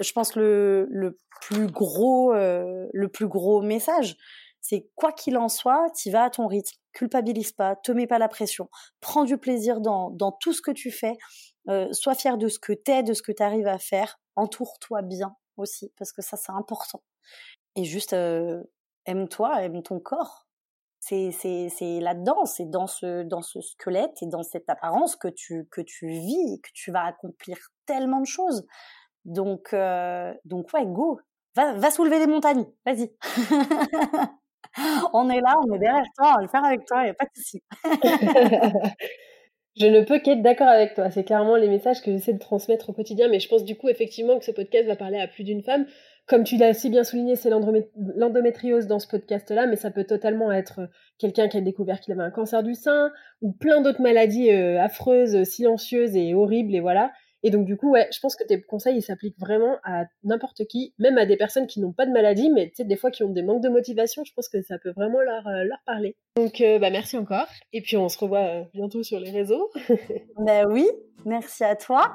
je 0.01 0.13
pense 0.13 0.37
le, 0.37 0.87
le 0.91 1.19
plus 1.41 1.67
gros, 1.67 2.33
euh, 2.35 2.87
le 2.93 3.09
plus 3.09 3.29
gros 3.29 3.63
message, 3.63 4.17
c'est 4.61 4.89
quoi 4.95 5.13
qu'il 5.13 5.37
en 5.39 5.49
soit, 5.49 5.91
tu 5.97 6.11
vas 6.11 6.25
à 6.25 6.31
ton 6.31 6.47
rythme, 6.47 6.77
culpabilise 6.93 7.53
pas, 7.53 7.77
te 7.77 7.93
mets 7.93 8.07
pas 8.07 8.19
la 8.19 8.29
pression, 8.29 8.69
prends 9.01 9.25
du 9.25 9.39
plaisir 9.39 9.81
dans, 9.81 10.11
dans 10.11 10.33
tout 10.33 10.53
ce 10.53 10.61
que 10.61 10.71
tu 10.71 10.91
fais, 10.91 11.17
euh, 11.69 11.93
sois 11.93 12.15
fier 12.15 12.39
de 12.39 12.49
ce 12.49 12.59
que 12.59 12.73
t'es, 12.73 13.03
de 13.03 13.15
ce 13.15 13.23
que 13.23 13.33
tu 13.33 13.43
arrives 13.43 13.67
à 13.67 13.79
faire, 13.79 14.21
entoure-toi 14.37 15.03
bien 15.03 15.37
aussi, 15.57 15.93
parce 15.97 16.13
que 16.13 16.23
ça 16.23 16.37
c'est 16.37 16.53
important. 16.53 17.03
Et 17.77 17.85
juste 17.85 18.13
euh, 18.15 18.63
aime-toi, 19.07 19.63
aime 19.65 19.83
ton 19.83 20.01
corps. 20.01 20.47
C'est 21.01 21.31
c'est 21.33 21.69
c'est 21.71 22.01
là-dedans, 22.01 22.45
c'est 22.45 22.69
dans 22.71 22.87
ce 22.87 23.61
squelette 23.61 24.23
et 24.23 24.27
dans 24.27 24.43
cette 24.43 24.69
apparence 24.69 25.17
que 25.17 25.29
tu 25.29 25.67
que 25.71 25.81
tu 25.81 26.09
vis, 26.09 26.61
que 26.63 26.71
tu 26.75 26.91
vas 26.93 27.05
accomplir 27.05 27.59
tellement 27.87 28.21
de 28.21 28.27
choses. 28.27 28.67
Donc, 29.25 29.75
euh, 29.75 30.33
donc 30.45 30.73
ouais, 30.73 30.87
go, 30.87 31.21
va, 31.55 31.75
va 31.75 31.91
soulever 31.91 32.19
des 32.19 32.27
montagnes, 32.27 32.67
vas-y. 32.87 33.13
on 35.13 35.29
est 35.31 35.41
là, 35.41 35.57
on 35.67 35.75
est 35.75 35.79
derrière 35.79 36.05
toi, 36.17 36.33
on 36.33 36.37
va 36.37 36.43
le 36.43 36.49
faire 36.49 36.65
avec 36.65 36.87
toi, 36.87 37.03
il 37.03 37.05
n'y 37.05 37.11
a 37.11 37.15
pas 37.15 37.27
de 37.27 37.31
souci. 37.35 37.63
je 39.79 39.87
ne 39.87 40.01
peux 40.01 40.19
qu'être 40.19 40.43
d'accord 40.43 40.69
avec 40.69 40.95
toi. 40.95 41.11
C'est 41.11 41.25
clairement 41.25 41.57
les 41.57 41.69
messages 41.69 42.01
que 42.01 42.11
j'essaie 42.11 42.33
de 42.33 42.39
transmettre 42.39 42.91
au 42.91 42.93
quotidien, 42.93 43.29
mais 43.29 43.41
je 43.41 43.49
pense 43.49 43.65
du 43.65 43.77
coup 43.77 43.89
effectivement 43.89 44.39
que 44.39 44.45
ce 44.45 44.51
podcast 44.51 44.87
va 44.87 44.97
parler 44.97 45.19
à 45.19 45.29
plus 45.29 45.45
d'une 45.45 45.63
femme. 45.63 45.87
Comme 46.27 46.45
tu 46.45 46.59
l'as 46.59 46.75
si 46.75 46.91
bien 46.91 47.05
souligné, 47.05 47.37
c'est 47.37 47.49
l'endométriose 47.49 48.87
dans 48.87 48.99
ce 48.99 49.09
podcast-là, 49.09 49.67
mais 49.67 49.77
ça 49.77 49.91
peut 49.91 50.05
totalement 50.05 50.53
être 50.53 50.81
quelqu'un 51.19 51.49
qui 51.49 51.57
a 51.57 51.63
découvert 51.63 52.01
qu'il 52.01 52.13
avait 52.13 52.23
un 52.23 52.31
cancer 52.31 52.63
du 52.63 52.75
sein 52.75 53.11
ou 53.41 53.53
plein 53.53 53.81
d'autres 53.81 54.03
maladies 54.03 54.51
euh, 54.51 54.79
affreuses, 54.79 55.45
silencieuses 55.45 56.17
et 56.17 56.35
horribles, 56.35 56.75
et 56.75 56.81
voilà. 56.81 57.13
Et 57.43 57.51
donc, 57.51 57.67
du 57.67 57.77
coup, 57.77 57.91
ouais, 57.91 58.09
je 58.13 58.19
pense 58.21 58.35
que 58.35 58.45
tes 58.45 58.61
conseils, 58.61 58.97
ils 58.97 59.03
s'appliquent 59.03 59.39
vraiment 59.39 59.77
à 59.85 60.05
n'importe 60.25 60.67
qui, 60.67 60.93
même 60.99 61.19
à 61.19 61.27
des 61.27 61.37
personnes 61.37 61.67
qui 61.67 61.81
n'ont 61.81 61.93
pas 61.93 62.07
de 62.07 62.11
maladie, 62.11 62.51
mais 62.51 62.69
tu 62.69 62.77
sais, 62.77 62.85
des 62.85 62.97
fois 62.97 63.11
qui 63.11 63.23
ont 63.23 63.31
des 63.31 63.43
manques 63.43 63.63
de 63.63 63.69
motivation, 63.69 64.25
je 64.25 64.33
pense 64.35 64.49
que 64.49 64.61
ça 64.63 64.79
peut 64.79 64.91
vraiment 64.91 65.21
leur, 65.21 65.47
euh, 65.47 65.65
leur 65.65 65.79
parler. 65.87 66.17
Donc, 66.37 66.61
euh, 66.61 66.79
bah, 66.79 66.91
merci 66.91 67.17
encore. 67.17 67.47
Et 67.73 67.81
puis, 67.81 67.97
on 67.97 68.09
se 68.09 68.19
revoit 68.19 68.45
euh, 68.45 68.65
bientôt 68.75 69.03
sur 69.03 69.21
les 69.21 69.31
réseaux. 69.31 69.71
ben 70.39 70.67
oui, 70.69 70.89
merci 71.25 71.63
à 71.63 71.77
toi. 71.77 72.11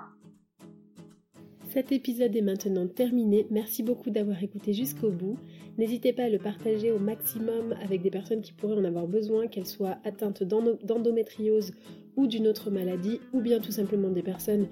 Cet 1.69 1.91
épisode 1.91 2.36
est 2.36 2.41
maintenant 2.41 2.88
terminé. 2.88 3.47
Merci 3.49 3.81
beaucoup 3.81 4.12
d'avoir 4.12 4.43
écouté 4.43 4.73
jusqu'au 4.73 5.09
bout. 5.09 5.39
N'hésitez 5.79 6.13
pas 6.13 6.25
à 6.25 6.29
le 6.29 6.38
partager 6.38 6.91
au 6.91 6.99
maximum 6.99 7.75
avec 7.83 8.03
des 8.03 8.12
personnes 8.12 8.41
qui 8.41 8.53
pourraient 8.53 8.75
en 8.75 8.83
avoir 8.83 9.07
besoin, 9.07 9.47
qu'elles 9.47 9.65
soient 9.65 9.97
atteintes 10.03 10.43
d'endométriose 10.43 11.71
ou 12.15 12.27
d'une 12.27 12.47
autre 12.47 12.69
maladie, 12.69 13.21
ou 13.33 13.41
bien 13.41 13.59
tout 13.59 13.71
simplement 13.71 14.09
des 14.09 14.21
personnes 14.21 14.67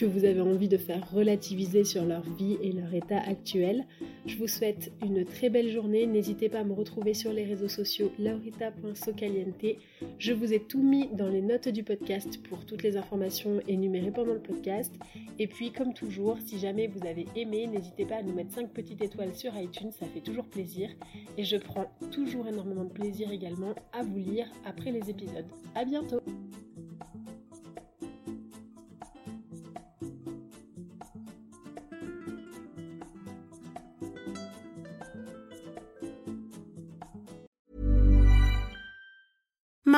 que 0.00 0.06
vous 0.06 0.24
avez 0.24 0.40
envie 0.40 0.68
de 0.68 0.78
faire 0.78 1.10
relativiser 1.12 1.84
sur 1.84 2.06
leur 2.06 2.22
vie 2.22 2.56
et 2.62 2.72
leur 2.72 2.94
état 2.94 3.18
actuel. 3.18 3.84
Je 4.24 4.38
vous 4.38 4.46
souhaite 4.46 4.90
une 5.02 5.26
très 5.26 5.50
belle 5.50 5.68
journée. 5.68 6.06
N'hésitez 6.06 6.48
pas 6.48 6.60
à 6.60 6.64
me 6.64 6.72
retrouver 6.72 7.12
sur 7.12 7.34
les 7.34 7.44
réseaux 7.44 7.68
sociaux 7.68 8.10
laurita.socaliente. 8.18 9.76
Je 10.18 10.32
vous 10.32 10.54
ai 10.54 10.60
tout 10.60 10.82
mis 10.82 11.08
dans 11.08 11.28
les 11.28 11.42
notes 11.42 11.68
du 11.68 11.84
podcast 11.84 12.42
pour 12.44 12.64
toutes 12.64 12.82
les 12.82 12.96
informations 12.96 13.60
énumérées 13.68 14.10
pendant 14.10 14.32
le 14.32 14.40
podcast. 14.40 14.94
Et 15.38 15.46
puis, 15.46 15.70
comme 15.70 15.92
toujours, 15.92 16.38
si 16.46 16.58
jamais 16.58 16.86
vous 16.86 17.06
avez 17.06 17.26
aimé, 17.36 17.66
n'hésitez 17.66 18.06
pas 18.06 18.16
à 18.16 18.22
nous 18.22 18.32
mettre 18.32 18.52
5 18.52 18.70
petites 18.72 19.02
étoiles 19.02 19.34
sur 19.34 19.54
iTunes, 19.58 19.92
ça 19.92 20.06
fait 20.06 20.22
toujours 20.22 20.46
plaisir. 20.46 20.88
Et 21.36 21.44
je 21.44 21.58
prends 21.58 21.92
toujours 22.10 22.46
énormément 22.48 22.84
de 22.84 22.92
plaisir 22.92 23.30
également 23.30 23.74
à 23.92 24.02
vous 24.02 24.16
lire 24.16 24.46
après 24.64 24.92
les 24.92 25.10
épisodes. 25.10 25.46
À 25.74 25.84
bientôt! 25.84 26.22